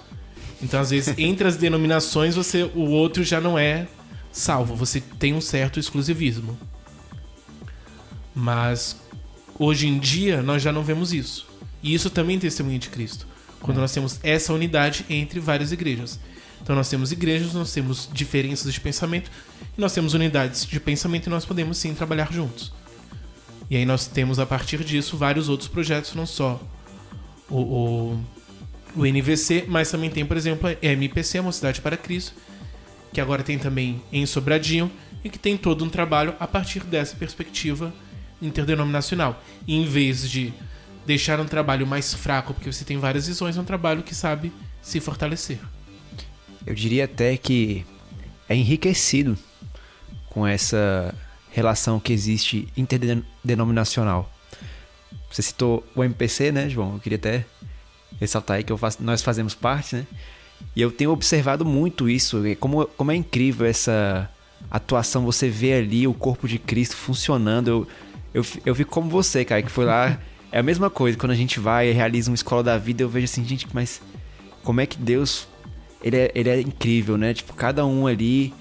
Então, 0.62 0.80
às 0.80 0.90
vezes, 0.90 1.14
entre 1.18 1.46
as 1.46 1.56
denominações, 1.56 2.34
você 2.34 2.62
o 2.74 2.88
outro 2.90 3.22
já 3.22 3.40
não 3.40 3.58
é 3.58 3.86
salvo. 4.32 4.74
Você 4.76 5.00
tem 5.00 5.34
um 5.34 5.40
certo 5.40 5.78
exclusivismo. 5.78 6.56
Mas 8.34 8.96
hoje 9.58 9.86
em 9.86 9.98
dia 9.98 10.42
nós 10.42 10.62
já 10.62 10.70
não 10.70 10.84
vemos 10.84 11.12
isso. 11.12 11.46
E 11.82 11.94
isso 11.94 12.10
também 12.10 12.36
é 12.36 12.40
testemunho 12.40 12.78
de 12.78 12.90
Cristo. 12.90 13.26
Quando 13.60 13.78
nós 13.78 13.92
temos 13.92 14.20
essa 14.22 14.52
unidade 14.52 15.06
entre 15.08 15.40
várias 15.40 15.72
igrejas. 15.72 16.20
Então 16.62 16.76
nós 16.76 16.88
temos 16.90 17.12
igrejas, 17.12 17.54
nós 17.54 17.72
temos 17.72 18.08
diferenças 18.12 18.72
de 18.72 18.80
pensamento, 18.80 19.30
e 19.76 19.80
nós 19.80 19.92
temos 19.92 20.14
unidades 20.14 20.66
de 20.66 20.80
pensamento 20.80 21.26
e 21.26 21.30
nós 21.30 21.44
podemos 21.44 21.78
sim 21.78 21.94
trabalhar 21.94 22.32
juntos. 22.32 22.72
E 23.70 23.76
aí 23.76 23.86
nós 23.86 24.06
temos 24.06 24.38
a 24.38 24.46
partir 24.46 24.82
disso 24.84 25.16
vários 25.16 25.48
outros 25.48 25.68
projetos, 25.68 26.14
não 26.14 26.26
só 26.26 26.60
o, 27.48 27.60
o, 27.60 28.24
o 28.96 29.06
NVC, 29.06 29.66
mas 29.68 29.90
também 29.90 30.10
tem, 30.10 30.24
por 30.24 30.36
exemplo, 30.36 30.68
a 30.68 30.76
MPC, 30.86 31.38
a 31.38 31.42
Mocidade 31.42 31.80
para 31.80 31.96
Cristo, 31.96 32.34
que 33.12 33.20
agora 33.20 33.42
tem 33.42 33.58
também 33.58 34.02
em 34.10 34.24
Sobradinho, 34.26 34.90
e 35.22 35.28
que 35.28 35.38
tem 35.38 35.56
todo 35.56 35.84
um 35.84 35.88
trabalho 35.88 36.34
a 36.38 36.46
partir 36.46 36.84
dessa 36.84 37.16
perspectiva 37.16 37.92
interdenominacional. 38.40 39.42
E 39.66 39.74
em 39.74 39.84
vez 39.84 40.28
de 40.30 40.52
deixar 41.04 41.40
um 41.40 41.46
trabalho 41.46 41.86
mais 41.86 42.14
fraco, 42.14 42.54
porque 42.54 42.72
você 42.72 42.84
tem 42.84 42.98
várias 42.98 43.26
visões, 43.26 43.56
é 43.56 43.60
um 43.60 43.64
trabalho 43.64 44.02
que 44.02 44.14
sabe 44.14 44.52
se 44.80 45.00
fortalecer. 45.00 45.58
Eu 46.64 46.74
diria 46.74 47.04
até 47.04 47.36
que 47.36 47.84
é 48.48 48.54
enriquecido 48.54 49.36
com 50.28 50.46
essa 50.46 51.14
relação 51.50 51.98
que 51.98 52.12
existe 52.12 52.68
interdenominacional. 52.76 54.30
Você 55.30 55.42
citou 55.42 55.86
o 55.94 56.04
MPC, 56.04 56.52
né, 56.52 56.68
João? 56.68 56.94
Eu 56.94 57.00
queria 57.00 57.16
até 57.16 57.44
ressaltar 58.20 58.58
aí 58.58 58.64
que 58.64 58.76
faço, 58.76 59.02
nós 59.02 59.22
fazemos 59.22 59.54
parte, 59.54 59.96
né? 59.96 60.06
E 60.74 60.80
eu 60.80 60.90
tenho 60.90 61.10
observado 61.10 61.64
muito 61.64 62.08
isso, 62.08 62.42
como, 62.58 62.86
como 62.96 63.12
é 63.12 63.16
incrível 63.16 63.66
essa 63.66 64.30
atuação, 64.70 65.24
você 65.24 65.48
vê 65.48 65.74
ali 65.74 66.06
o 66.06 66.14
corpo 66.14 66.48
de 66.48 66.58
Cristo 66.58 66.96
funcionando. 66.96 67.68
Eu, 67.68 67.86
eu, 68.34 68.46
eu 68.66 68.74
vi 68.74 68.84
como 68.84 69.08
você, 69.08 69.44
cara, 69.44 69.62
que 69.62 69.70
foi 69.70 69.84
lá. 69.84 70.18
É 70.52 70.60
a 70.60 70.62
mesma 70.62 70.88
coisa, 70.88 71.18
quando 71.18 71.32
a 71.32 71.36
gente 71.36 71.58
vai 71.58 71.90
e 71.90 71.92
realiza 71.92 72.30
uma 72.30 72.34
escola 72.34 72.62
da 72.62 72.78
vida, 72.78 73.02
eu 73.02 73.08
vejo 73.08 73.24
assim, 73.24 73.44
gente, 73.44 73.66
mas 73.74 74.00
como 74.62 74.80
é 74.80 74.86
que 74.86 74.96
Deus. 74.96 75.46
Ele 76.00 76.16
é, 76.16 76.30
ele 76.34 76.48
é 76.48 76.60
incrível, 76.60 77.18
né? 77.18 77.34
Tipo, 77.34 77.52
cada 77.52 77.84
um 77.84 78.06
ali 78.06 78.54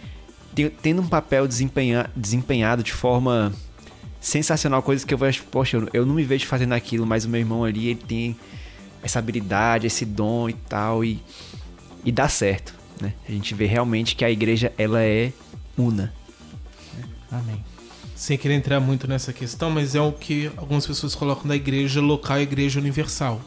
tem- 0.53 0.69
tendo 0.69 1.01
um 1.03 1.07
papel 1.07 1.47
desempenha, 1.47 2.09
desempenhado 2.15 2.81
de 2.81 2.91
forma 2.91 3.53
sensacional, 4.19 4.81
coisas 4.81 5.05
que 5.05 5.13
eu 5.13 5.17
vejo, 5.17 5.43
poxa, 5.51 5.77
eu, 5.77 5.89
eu 5.93 6.05
não 6.05 6.15
me 6.15 6.23
vejo 6.23 6.47
fazendo 6.47 6.73
aquilo, 6.73 7.05
mas 7.05 7.23
o 7.23 7.29
meu 7.29 7.39
irmão 7.39 7.63
ali, 7.63 7.89
ele 7.89 8.01
tem 8.07 8.35
essa 9.05 9.19
habilidade, 9.19 9.85
esse 9.85 10.03
dom 10.03 10.49
e 10.49 10.53
tal, 10.53 11.05
e, 11.05 11.21
e 12.03 12.11
dá 12.11 12.27
certo, 12.27 12.73
né? 12.99 13.13
A 13.29 13.31
gente 13.31 13.53
vê 13.53 13.67
realmente 13.67 14.15
que 14.15 14.25
a 14.25 14.31
igreja, 14.31 14.73
ela 14.79 15.03
é 15.03 15.31
una. 15.77 16.11
Amém. 17.31 17.63
Sem 18.15 18.35
querer 18.35 18.55
entrar 18.55 18.79
muito 18.79 19.07
nessa 19.07 19.31
questão, 19.31 19.69
mas 19.69 19.93
é 19.93 20.01
o 20.01 20.11
que 20.11 20.51
algumas 20.57 20.87
pessoas 20.87 21.13
colocam 21.13 21.47
da 21.47 21.55
igreja 21.55 22.01
local 22.01 22.39
e 22.39 22.41
igreja 22.41 22.79
universal. 22.79 23.39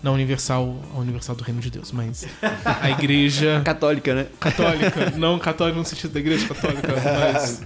Não 0.00 0.14
universal, 0.14 0.80
a 0.94 0.98
universal 0.98 1.34
do 1.34 1.42
reino 1.42 1.60
de 1.60 1.70
Deus, 1.70 1.90
mas 1.90 2.24
a 2.64 2.90
igreja 2.90 3.60
Católica, 3.66 4.14
né? 4.14 4.26
católica. 4.38 5.10
Não 5.16 5.38
católica 5.40 5.76
no 5.76 5.84
sentido 5.84 6.12
da 6.12 6.20
igreja 6.20 6.46
católica, 6.46 6.88
mas 7.34 7.60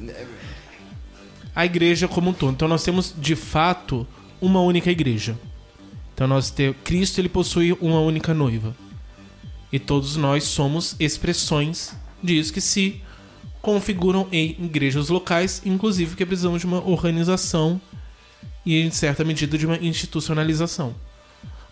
a 1.54 1.66
igreja 1.66 2.08
como 2.08 2.30
um 2.30 2.32
todo. 2.32 2.52
Então 2.52 2.66
nós 2.66 2.82
temos 2.82 3.14
de 3.16 3.36
fato 3.36 4.06
uma 4.40 4.60
única 4.62 4.90
igreja. 4.90 5.36
Então 6.14 6.26
nós 6.28 6.50
temos 6.50 6.76
Cristo 6.84 7.18
ele 7.20 7.28
possui 7.28 7.72
uma 7.80 8.00
única 8.00 8.32
noiva. 8.32 8.74
E 9.72 9.78
todos 9.78 10.16
nós 10.16 10.44
somos 10.44 10.94
expressões 11.00 11.96
disso 12.22 12.52
que 12.52 12.60
se 12.60 13.02
configuram 13.60 14.28
em 14.30 14.50
igrejas 14.62 15.08
locais, 15.08 15.60
inclusive 15.64 16.14
que 16.14 16.24
precisamos 16.24 16.60
de 16.60 16.66
uma 16.66 16.86
organização 16.86 17.80
e 18.64 18.80
em 18.80 18.90
certa 18.90 19.24
medida 19.24 19.58
de 19.58 19.66
uma 19.66 19.76
institucionalização. 19.76 20.94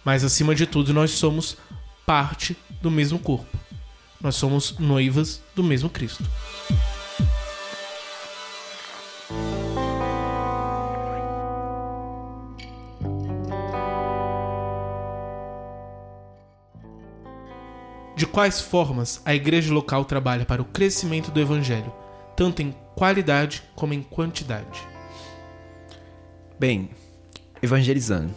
Mas 0.05 0.25
acima 0.25 0.55
de 0.55 0.67
tudo, 0.67 0.93
nós 0.93 1.13
somos 1.13 1.57
parte 2.05 2.57
do 2.81 2.91
mesmo 2.91 3.19
corpo. 3.19 3.57
Nós 4.21 4.37
somos 4.37 4.77
noivas 4.79 5.41
do 5.55 5.63
mesmo 5.63 5.89
Cristo. 5.89 6.25
De 18.23 18.27
quais 18.29 18.61
formas 18.61 19.21
a 19.25 19.35
igreja 19.35 19.75
local 19.75 20.05
trabalha 20.05 20.45
para 20.45 20.63
o 20.63 20.65
crescimento 20.65 21.33
do 21.33 21.41
evangelho, 21.41 21.93
tanto 22.37 22.63
em 22.63 22.73
qualidade 22.95 23.65
como 23.75 23.95
em 23.95 24.01
quantidade? 24.01 24.81
Bem, 26.57 26.91
evangelizando. 27.61 28.33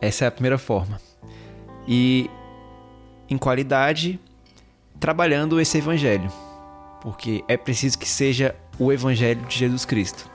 Essa 0.00 0.26
é 0.26 0.28
a 0.28 0.30
primeira 0.30 0.58
forma. 0.58 1.00
E 1.88 2.30
em 3.28 3.36
qualidade, 3.36 4.20
trabalhando 5.00 5.60
esse 5.60 5.78
evangelho. 5.78 6.30
Porque 7.00 7.42
é 7.48 7.56
preciso 7.56 7.98
que 7.98 8.08
seja 8.08 8.54
o 8.78 8.92
evangelho 8.92 9.44
de 9.44 9.58
Jesus 9.58 9.84
Cristo. 9.84 10.30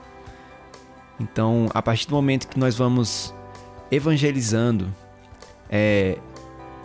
Então, 1.18 1.70
a 1.72 1.80
partir 1.80 2.06
do 2.08 2.14
momento 2.14 2.46
que 2.46 2.58
nós 2.58 2.76
vamos 2.76 3.34
evangelizando, 3.90 4.94
é, 5.70 6.18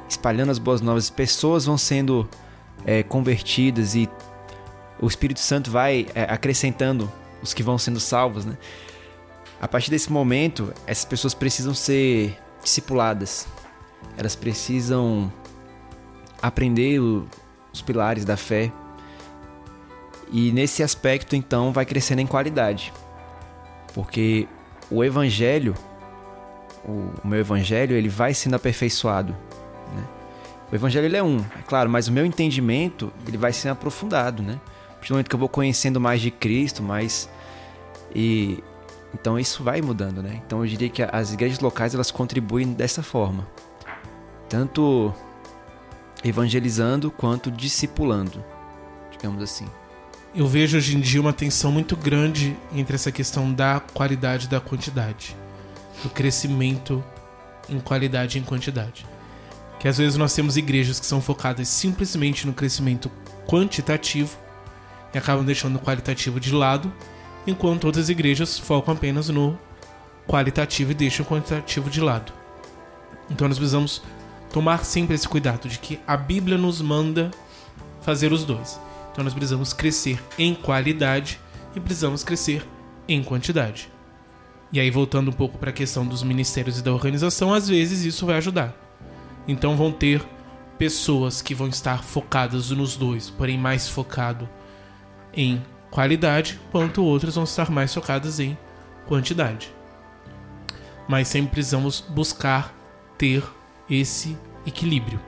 espalhando 0.08 0.52
as 0.52 0.58
boas 0.60 0.82
novas, 0.82 1.10
pessoas 1.10 1.66
vão 1.66 1.78
sendo 1.78 2.28
é, 2.86 3.04
convertidas 3.04 3.96
e 3.96 4.10
o 5.00 5.08
Espírito 5.08 5.40
Santo 5.40 5.70
vai 5.70 6.08
é, 6.16 6.24
acrescentando 6.24 7.12
os 7.42 7.54
que 7.54 7.62
vão 7.62 7.78
sendo 7.78 8.00
salvos, 8.00 8.46
né? 8.46 8.58
A 9.62 9.68
partir 9.68 9.90
desse 9.90 10.12
momento, 10.12 10.74
essas 10.86 11.06
pessoas 11.06 11.34
precisam 11.34 11.74
ser 11.74 12.38
discipuladas. 12.64 13.48
Elas 14.18 14.36
precisam 14.36 15.32
aprender 16.42 17.00
o- 17.00 17.28
os 17.74 17.82
pilares 17.82 18.24
da 18.24 18.38
fé. 18.38 18.72
E 20.32 20.52
nesse 20.52 20.84
aspecto, 20.84 21.36
então, 21.36 21.72
vai 21.72 21.86
crescendo 21.86 22.20
em 22.22 22.28
qualidade. 22.28 22.94
Porque 23.94 24.48
o 24.92 25.04
evangelho, 25.04 25.74
o, 26.86 27.12
o 27.24 27.28
meu 27.28 27.40
evangelho, 27.40 27.96
ele 27.96 28.10
vai 28.10 28.34
sendo 28.34 28.56
aperfeiçoado. 28.56 29.36
O 30.72 30.76
evangelho 30.76 31.06
ele 31.06 31.18
é 31.18 31.24
um, 31.24 31.38
é 31.38 31.62
claro, 31.66 31.90
mas 31.90 32.08
o 32.08 32.12
meu 32.12 32.26
entendimento, 32.26 33.12
ele 33.28 33.38
vai 33.38 33.54
sendo 33.54 33.72
aprofundado, 33.72 34.44
né? 34.44 34.60
A 34.90 34.94
partir 34.96 35.10
do 35.10 35.14
momento 35.14 35.30
que 35.30 35.36
eu 35.36 35.40
vou 35.40 35.50
conhecendo 35.50 36.00
mais 36.00 36.22
de 36.22 36.32
Cristo, 36.32 36.84
mais 36.84 37.30
e 38.14 38.64
então 39.14 39.40
isso 39.40 39.64
vai 39.64 39.82
mudando, 39.82 40.22
né? 40.22 40.42
Então 40.46 40.60
eu 40.60 40.68
diria 40.68 40.90
que 40.90 41.02
as 41.02 41.34
igrejas 41.34 41.60
locais 41.60 41.94
elas 41.94 42.12
contribuem 42.12 42.74
dessa 42.74 43.02
forma, 43.02 43.48
tanto 44.50 45.14
evangelizando 46.24 47.10
quanto 47.10 47.50
discipulando, 47.50 48.44
digamos 49.12 49.42
assim. 49.42 49.68
Eu 50.36 50.46
vejo 50.46 50.78
hoje 50.78 50.96
em 50.96 51.00
dia 51.00 51.22
uma 51.22 51.34
tensão 51.34 51.72
muito 51.72 51.96
grande 51.96 52.56
entre 52.74 52.96
essa 52.96 53.12
questão 53.12 53.52
da 53.52 53.80
qualidade 53.80 54.46
e 54.46 54.50
da 54.50 54.60
quantidade. 54.60 55.36
Do 56.04 56.10
crescimento 56.10 57.04
em 57.70 57.80
qualidade 57.80 58.38
e 58.38 58.42
em 58.42 58.44
quantidade. 58.44 59.06
Que 59.80 59.88
às 59.88 59.98
vezes 59.98 60.18
nós 60.18 60.34
temos 60.34 60.58
igrejas 60.58 61.00
que 61.00 61.06
são 61.06 61.22
focadas 61.22 61.68
simplesmente 61.68 62.48
no 62.48 62.54
crescimento 62.54 63.12
quantitativo 63.48 64.38
e 65.14 65.18
acabam 65.18 65.46
deixando 65.46 65.78
o 65.78 65.80
qualitativo 65.80 66.40
de 66.40 66.54
lado, 66.54 66.92
enquanto 67.46 67.86
outras 67.86 68.10
igrejas 68.10 68.58
focam 68.60 68.94
apenas 68.94 69.30
no 69.30 69.58
qualitativo 70.28 70.92
e 70.92 70.96
deixam 70.96 71.26
o 71.26 71.30
quantitativo 71.30 71.90
de 71.90 72.02
lado. 72.02 72.34
Então 73.30 73.48
nós 73.48 73.58
precisamos 73.58 74.02
tomar 74.52 74.84
sempre 74.84 75.16
esse 75.16 75.28
cuidado 75.28 75.68
de 75.70 75.80
que 75.80 76.00
a 76.06 76.18
Bíblia 76.18 76.58
nos 76.58 76.82
manda 76.82 77.32
fazer 78.02 78.32
os 78.32 78.44
dois. 78.44 78.80
Então 79.12 79.24
nós 79.24 79.34
precisamos 79.34 79.74
crescer 79.74 80.22
em 80.38 80.54
qualidade 80.54 81.40
e 81.76 81.80
precisamos 81.80 82.24
crescer 82.24 82.66
em 83.08 83.24
quantidade. 83.24 83.90
E 84.72 84.80
aí 84.80 84.92
voltando 84.92 85.30
um 85.30 85.34
pouco 85.34 85.58
para 85.58 85.70
a 85.70 85.74
questão 85.74 86.06
dos 86.06 86.24
ministérios 86.24 86.80
e 86.80 86.84
da 86.84 86.92
organização, 86.92 87.54
às 87.54 87.68
vezes 87.70 88.04
isso 88.04 88.26
vai 88.26 88.38
ajudar. 88.38 88.87
Então 89.48 89.76
vão 89.76 89.92
ter 89.92 90.24
pessoas 90.78 91.42
que 91.42 91.56
vão 91.56 91.68
estar 91.68 92.04
focadas 92.04 92.70
nos 92.72 92.96
dois, 92.96 93.30
porém 93.30 93.58
mais 93.58 93.88
focado 93.90 94.48
em 95.34 95.64
qualidade, 95.90 96.60
quanto 96.72 97.04
outras 97.04 97.36
vão 97.36 97.44
estar 97.44 97.72
mais 97.72 97.94
focadas 97.94 98.40
em 98.40 98.58
quantidade. 99.06 99.74
Mas 101.08 101.28
sempre 101.28 101.52
precisamos 101.52 102.02
buscar 102.02 102.76
ter 103.18 103.44
esse 103.90 104.38
equilíbrio. 104.66 105.20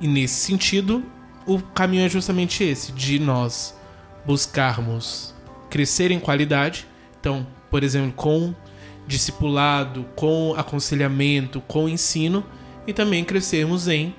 E 0.00 0.08
nesse 0.08 0.34
sentido, 0.34 1.04
o 1.46 1.60
caminho 1.60 2.04
é 2.04 2.08
justamente 2.08 2.64
esse, 2.64 2.92
de 2.92 3.18
nós 3.18 3.78
buscarmos 4.26 5.34
crescer 5.70 6.10
em 6.10 6.18
qualidade. 6.18 6.86
Então, 7.20 7.46
por 7.70 7.84
exemplo, 7.84 8.12
com 8.12 8.54
discipulado, 9.06 10.04
com 10.16 10.54
aconselhamento, 10.56 11.60
com 11.60 11.88
ensino 11.88 12.44
e 12.86 12.92
também 12.92 13.24
crescermos 13.24 13.88
em 13.88 14.14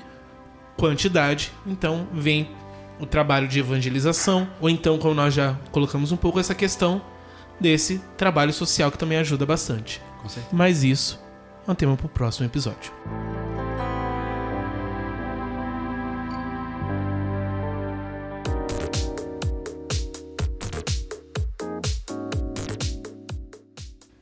quantidade. 0.78 1.52
Então, 1.66 2.08
vem 2.14 2.50
o 3.00 3.06
trabalho 3.06 3.48
de 3.48 3.60
evangelização, 3.60 4.48
ou 4.60 4.70
então, 4.70 4.98
como 4.98 5.14
nós 5.14 5.34
já 5.34 5.56
colocamos 5.72 6.12
um 6.12 6.18
pouco 6.18 6.40
essa 6.40 6.56
questão 6.56 7.02
desse 7.60 8.02
trabalho 8.18 8.54
social 8.54 8.92
que 8.92 8.98
também 8.98 9.18
ajuda 9.18 9.46
bastante. 9.46 10.02
Mas 10.52 10.84
isso 10.84 11.22
é 11.68 11.72
um 11.72 11.76
tema 11.76 11.96
para 11.96 12.06
o 12.06 12.10
próximo 12.10 12.46
episódio. 12.46 12.92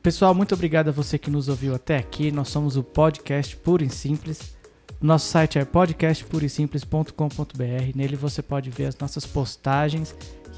Pessoal, 0.04 0.32
muito 0.34 0.54
obrigado 0.54 0.88
a 0.88 0.92
você 0.92 1.16
que 1.16 1.30
nos 1.30 1.48
ouviu 1.48 1.74
até 1.74 1.96
aqui. 1.96 2.30
Nós 2.30 2.50
somos 2.50 2.76
o 2.76 2.82
Podcast 2.82 3.56
Puro 3.56 3.82
e 3.82 3.88
Simples. 3.88 4.54
Nosso 5.00 5.28
site 5.28 5.58
é 5.58 5.64
podcastpurosimples.com.br. 5.64 7.96
Nele 7.96 8.14
você 8.14 8.42
pode 8.42 8.68
ver 8.68 8.84
as 8.84 8.98
nossas 8.98 9.24
postagens, 9.24 10.14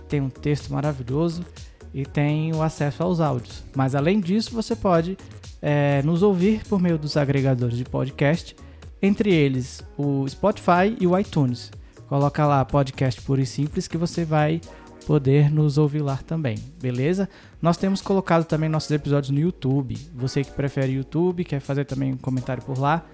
tem 0.08 0.20
um 0.20 0.28
texto 0.28 0.72
maravilhoso 0.72 1.46
e 1.94 2.04
tem 2.04 2.52
o 2.56 2.60
acesso 2.60 3.04
aos 3.04 3.20
áudios. 3.20 3.62
Mas 3.72 3.94
além 3.94 4.18
disso, 4.18 4.52
você 4.52 4.74
pode 4.74 5.16
é, 5.62 6.02
nos 6.02 6.24
ouvir 6.24 6.64
por 6.64 6.80
meio 6.80 6.98
dos 6.98 7.16
agregadores 7.16 7.78
de 7.78 7.84
podcast, 7.84 8.56
entre 9.00 9.32
eles 9.32 9.80
o 9.96 10.28
Spotify 10.28 10.96
e 11.00 11.06
o 11.06 11.16
iTunes. 11.16 11.70
Coloca 12.08 12.44
lá 12.44 12.64
Podcast 12.64 13.22
Puro 13.22 13.40
e 13.40 13.46
Simples 13.46 13.86
que 13.86 13.96
você 13.96 14.24
vai 14.24 14.60
poder 15.06 15.52
nos 15.52 15.78
ouvir 15.78 16.02
lá 16.02 16.16
também, 16.16 16.56
beleza? 16.82 17.28
Nós 17.60 17.76
temos 17.76 18.02
colocado 18.02 18.44
também 18.44 18.68
nossos 18.68 18.90
episódios 18.90 19.30
no 19.30 19.40
YouTube. 19.40 19.96
Você 20.14 20.44
que 20.44 20.50
prefere 20.50 20.92
YouTube, 20.92 21.44
quer 21.44 21.60
fazer 21.60 21.84
também 21.84 22.12
um 22.12 22.16
comentário 22.16 22.62
por 22.62 22.78
lá, 22.78 23.04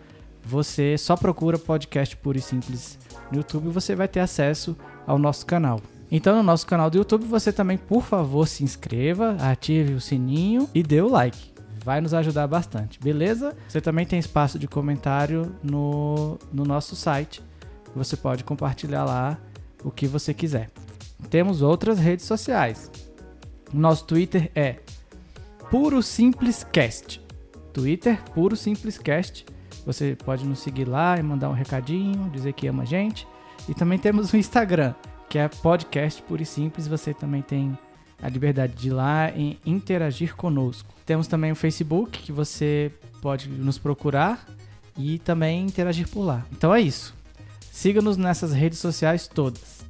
você 0.45 0.99
só 0.99 1.17
procura 1.17 1.59
podcast 1.59 2.17
puro 2.17 2.39
e 2.39 2.41
simples 2.41 2.99
no 3.31 3.39
YouTube 3.39 3.69
e 3.69 3.73
você 3.73 3.95
vai 3.95 4.09
ter 4.09 4.21
acesso 4.21 4.77
ao 5.07 5.19
nosso 5.19 5.47
canal. 5.47 5.81
Então, 6.11 6.37
no 6.37 6.43
nosso 6.43 6.67
canal 6.67 6.91
do 6.91 6.99
YouTube, 6.99 7.25
você 7.25 7.53
também, 7.53 7.79
por 7.79 8.03
favor, 8.03 8.47
se 8.47 8.63
inscreva, 8.63 9.37
ative 9.41 9.95
o 9.95 10.01
sininho 10.01 10.69
e 10.75 10.83
dê 10.83 11.01
o 11.01 11.09
like. 11.09 11.53
Vai 11.83 12.01
nos 12.01 12.13
ajudar 12.13 12.47
bastante, 12.47 13.01
beleza? 13.01 13.57
Você 13.67 13.81
também 13.81 14.05
tem 14.05 14.19
espaço 14.19 14.59
de 14.59 14.69
comentário 14.69 15.55
no, 15.63 16.39
no 16.53 16.65
nosso 16.65 16.95
site. 16.95 17.43
Você 17.95 18.17
pode 18.17 18.45
compartilhar 18.45 19.05
lá 19.05 19.39
o 19.83 19.91
que 19.91 20.07
você 20.07 20.35
quiser. 20.35 20.71
Temos 21.31 21.63
outras 21.63 21.99
redes 21.99 22.27
sociais. 22.27 22.91
Nosso 23.73 24.05
Twitter 24.05 24.51
é 24.55 24.77
Puro 25.71 26.03
Simples 26.03 26.65
Cast. 26.71 27.21
Twitter 27.73 28.23
Puro 28.35 28.55
Simples 28.55 28.99
Cast. 28.99 29.47
Você 29.87 30.17
pode 30.25 30.45
nos 30.45 30.59
seguir 30.59 30.87
lá 30.87 31.19
e 31.19 31.23
mandar 31.23 31.49
um 31.49 31.55
recadinho, 31.55 32.31
dizer 32.31 32.53
que 32.53 32.67
ama 32.67 32.83
a 32.83 32.87
gente. 32.87 33.27
E 33.69 33.75
também 33.75 33.99
temos 33.99 34.33
o 34.33 34.37
Instagram, 34.37 34.95
que 35.29 35.39
é 35.39 35.49
podcast 35.49 36.23
Puro 36.23 36.43
e 36.43 36.47
Simples. 36.47 36.87
Você 36.87 37.15
também 37.15 37.41
tem 37.41 37.77
a 38.23 38.29
liberdade 38.29 38.75
de 38.75 38.89
ir 38.89 38.93
lá 38.93 39.31
e 39.31 39.59
interagir 39.65 40.37
conosco. 40.37 40.93
Temos 41.07 41.27
também 41.27 41.51
o 41.51 41.57
Facebook, 41.57 42.19
que 42.19 42.31
você 42.31 42.93
pode 43.21 43.49
nos 43.49 43.79
procurar 43.79 44.47
e 44.97 45.19
também 45.19 45.65
interagir 45.65 46.09
por 46.09 46.23
lá. 46.23 46.45
Então 46.53 46.75
é 46.75 46.81
isso. 46.81 47.15
Siga-nos 47.73 48.17
nessas 48.19 48.53
redes 48.53 48.79
sociais 48.79 49.27
todas. 49.27 49.82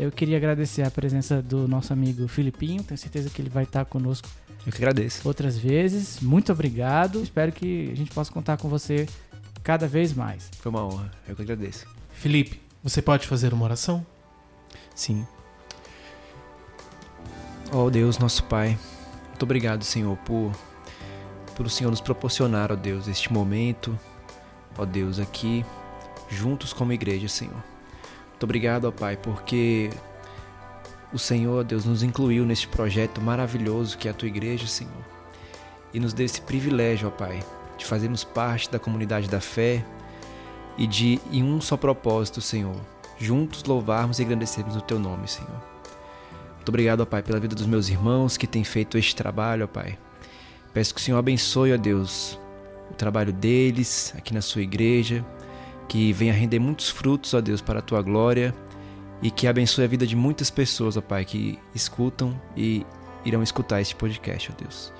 Eu 0.00 0.12
queria 0.12 0.36
agradecer 0.36 0.82
a 0.82 0.90
presença 0.92 1.42
do 1.42 1.66
nosso 1.66 1.92
amigo 1.92 2.28
Filipinho. 2.28 2.84
Tenho 2.84 2.96
certeza 2.96 3.28
que 3.28 3.42
ele 3.42 3.50
vai 3.50 3.64
estar 3.64 3.84
conosco 3.84 4.28
Eu 4.64 4.70
que 4.70 4.78
agradeço. 4.78 5.26
outras 5.26 5.58
vezes. 5.58 6.20
Muito 6.20 6.52
obrigado. 6.52 7.20
Espero 7.20 7.50
que 7.50 7.90
a 7.90 7.96
gente 7.96 8.12
possa 8.12 8.32
contar 8.32 8.58
com 8.58 8.68
você 8.68 9.08
cada 9.60 9.88
vez 9.88 10.12
mais. 10.12 10.48
Foi 10.60 10.70
uma 10.70 10.86
honra. 10.86 11.10
Eu 11.26 11.34
que 11.34 11.42
agradeço. 11.42 11.84
Felipe, 12.12 12.60
você 12.80 13.02
pode 13.02 13.26
fazer 13.26 13.52
uma 13.52 13.64
oração? 13.64 14.06
Sim. 14.94 15.26
Ó 17.72 17.90
Deus, 17.90 18.18
nosso 18.18 18.44
Pai, 18.44 18.78
muito 19.28 19.42
obrigado, 19.42 19.82
Senhor, 19.82 20.16
por, 20.18 20.52
por 21.56 21.66
o 21.66 21.70
Senhor 21.70 21.90
nos 21.90 22.00
proporcionar, 22.00 22.72
ó 22.72 22.76
Deus, 22.76 23.08
este 23.08 23.30
momento, 23.32 23.98
ó 24.76 24.86
Deus, 24.86 25.18
aqui, 25.18 25.66
juntos 26.30 26.72
como 26.72 26.94
igreja, 26.94 27.28
Senhor. 27.28 27.62
Muito 28.38 28.44
obrigado, 28.44 28.84
ó 28.84 28.92
Pai, 28.92 29.16
porque 29.16 29.90
o 31.12 31.18
Senhor, 31.18 31.64
Deus, 31.64 31.84
nos 31.84 32.04
incluiu 32.04 32.46
neste 32.46 32.68
projeto 32.68 33.20
maravilhoso 33.20 33.98
que 33.98 34.06
é 34.06 34.12
a 34.12 34.14
tua 34.14 34.28
igreja, 34.28 34.64
Senhor. 34.64 35.04
E 35.92 35.98
nos 35.98 36.12
deu 36.12 36.24
esse 36.24 36.40
privilégio, 36.40 37.08
ó 37.08 37.10
Pai, 37.10 37.42
de 37.76 37.84
fazermos 37.84 38.22
parte 38.22 38.70
da 38.70 38.78
comunidade 38.78 39.28
da 39.28 39.40
fé 39.40 39.84
e 40.76 40.86
de, 40.86 41.20
em 41.32 41.42
um 41.42 41.60
só 41.60 41.76
propósito, 41.76 42.40
Senhor, 42.40 42.76
juntos 43.18 43.64
louvarmos 43.64 44.20
e 44.20 44.22
agradecermos 44.22 44.76
o 44.76 44.82
teu 44.82 45.00
nome, 45.00 45.26
Senhor. 45.26 45.60
Muito 46.54 46.68
obrigado, 46.68 47.00
ó 47.00 47.06
Pai, 47.06 47.24
pela 47.24 47.40
vida 47.40 47.56
dos 47.56 47.66
meus 47.66 47.88
irmãos 47.88 48.36
que 48.36 48.46
têm 48.46 48.62
feito 48.62 48.96
este 48.96 49.16
trabalho, 49.16 49.64
ó 49.64 49.66
Pai. 49.66 49.98
Peço 50.72 50.94
que 50.94 51.00
o 51.00 51.02
Senhor 51.02 51.18
abençoe, 51.18 51.74
ó 51.74 51.76
Deus, 51.76 52.38
o 52.88 52.94
trabalho 52.94 53.32
deles 53.32 54.14
aqui 54.16 54.32
na 54.32 54.40
sua 54.40 54.62
igreja, 54.62 55.26
que 55.88 56.12
venha 56.12 56.32
render 56.32 56.58
muitos 56.58 56.90
frutos, 56.90 57.34
ó 57.34 57.40
Deus, 57.40 57.60
para 57.60 57.78
a 57.78 57.82
tua 57.82 58.02
glória 58.02 58.54
e 59.22 59.30
que 59.30 59.46
abençoe 59.46 59.84
a 59.84 59.88
vida 59.88 60.06
de 60.06 60.14
muitas 60.14 60.50
pessoas, 60.50 60.96
ó 60.96 61.00
Pai, 61.00 61.24
que 61.24 61.58
escutam 61.74 62.40
e 62.56 62.86
irão 63.24 63.42
escutar 63.42 63.80
este 63.80 63.96
podcast, 63.96 64.52
ó 64.52 64.62
Deus. 64.62 64.92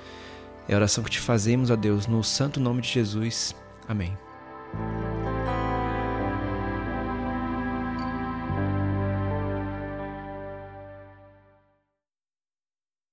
É 0.68 0.74
a 0.74 0.76
oração 0.76 1.04
que 1.04 1.10
te 1.10 1.20
fazemos, 1.20 1.70
ó 1.70 1.76
Deus, 1.76 2.06
no 2.06 2.22
santo 2.24 2.58
nome 2.58 2.82
de 2.82 2.88
Jesus. 2.88 3.54
Amém. 3.88 4.16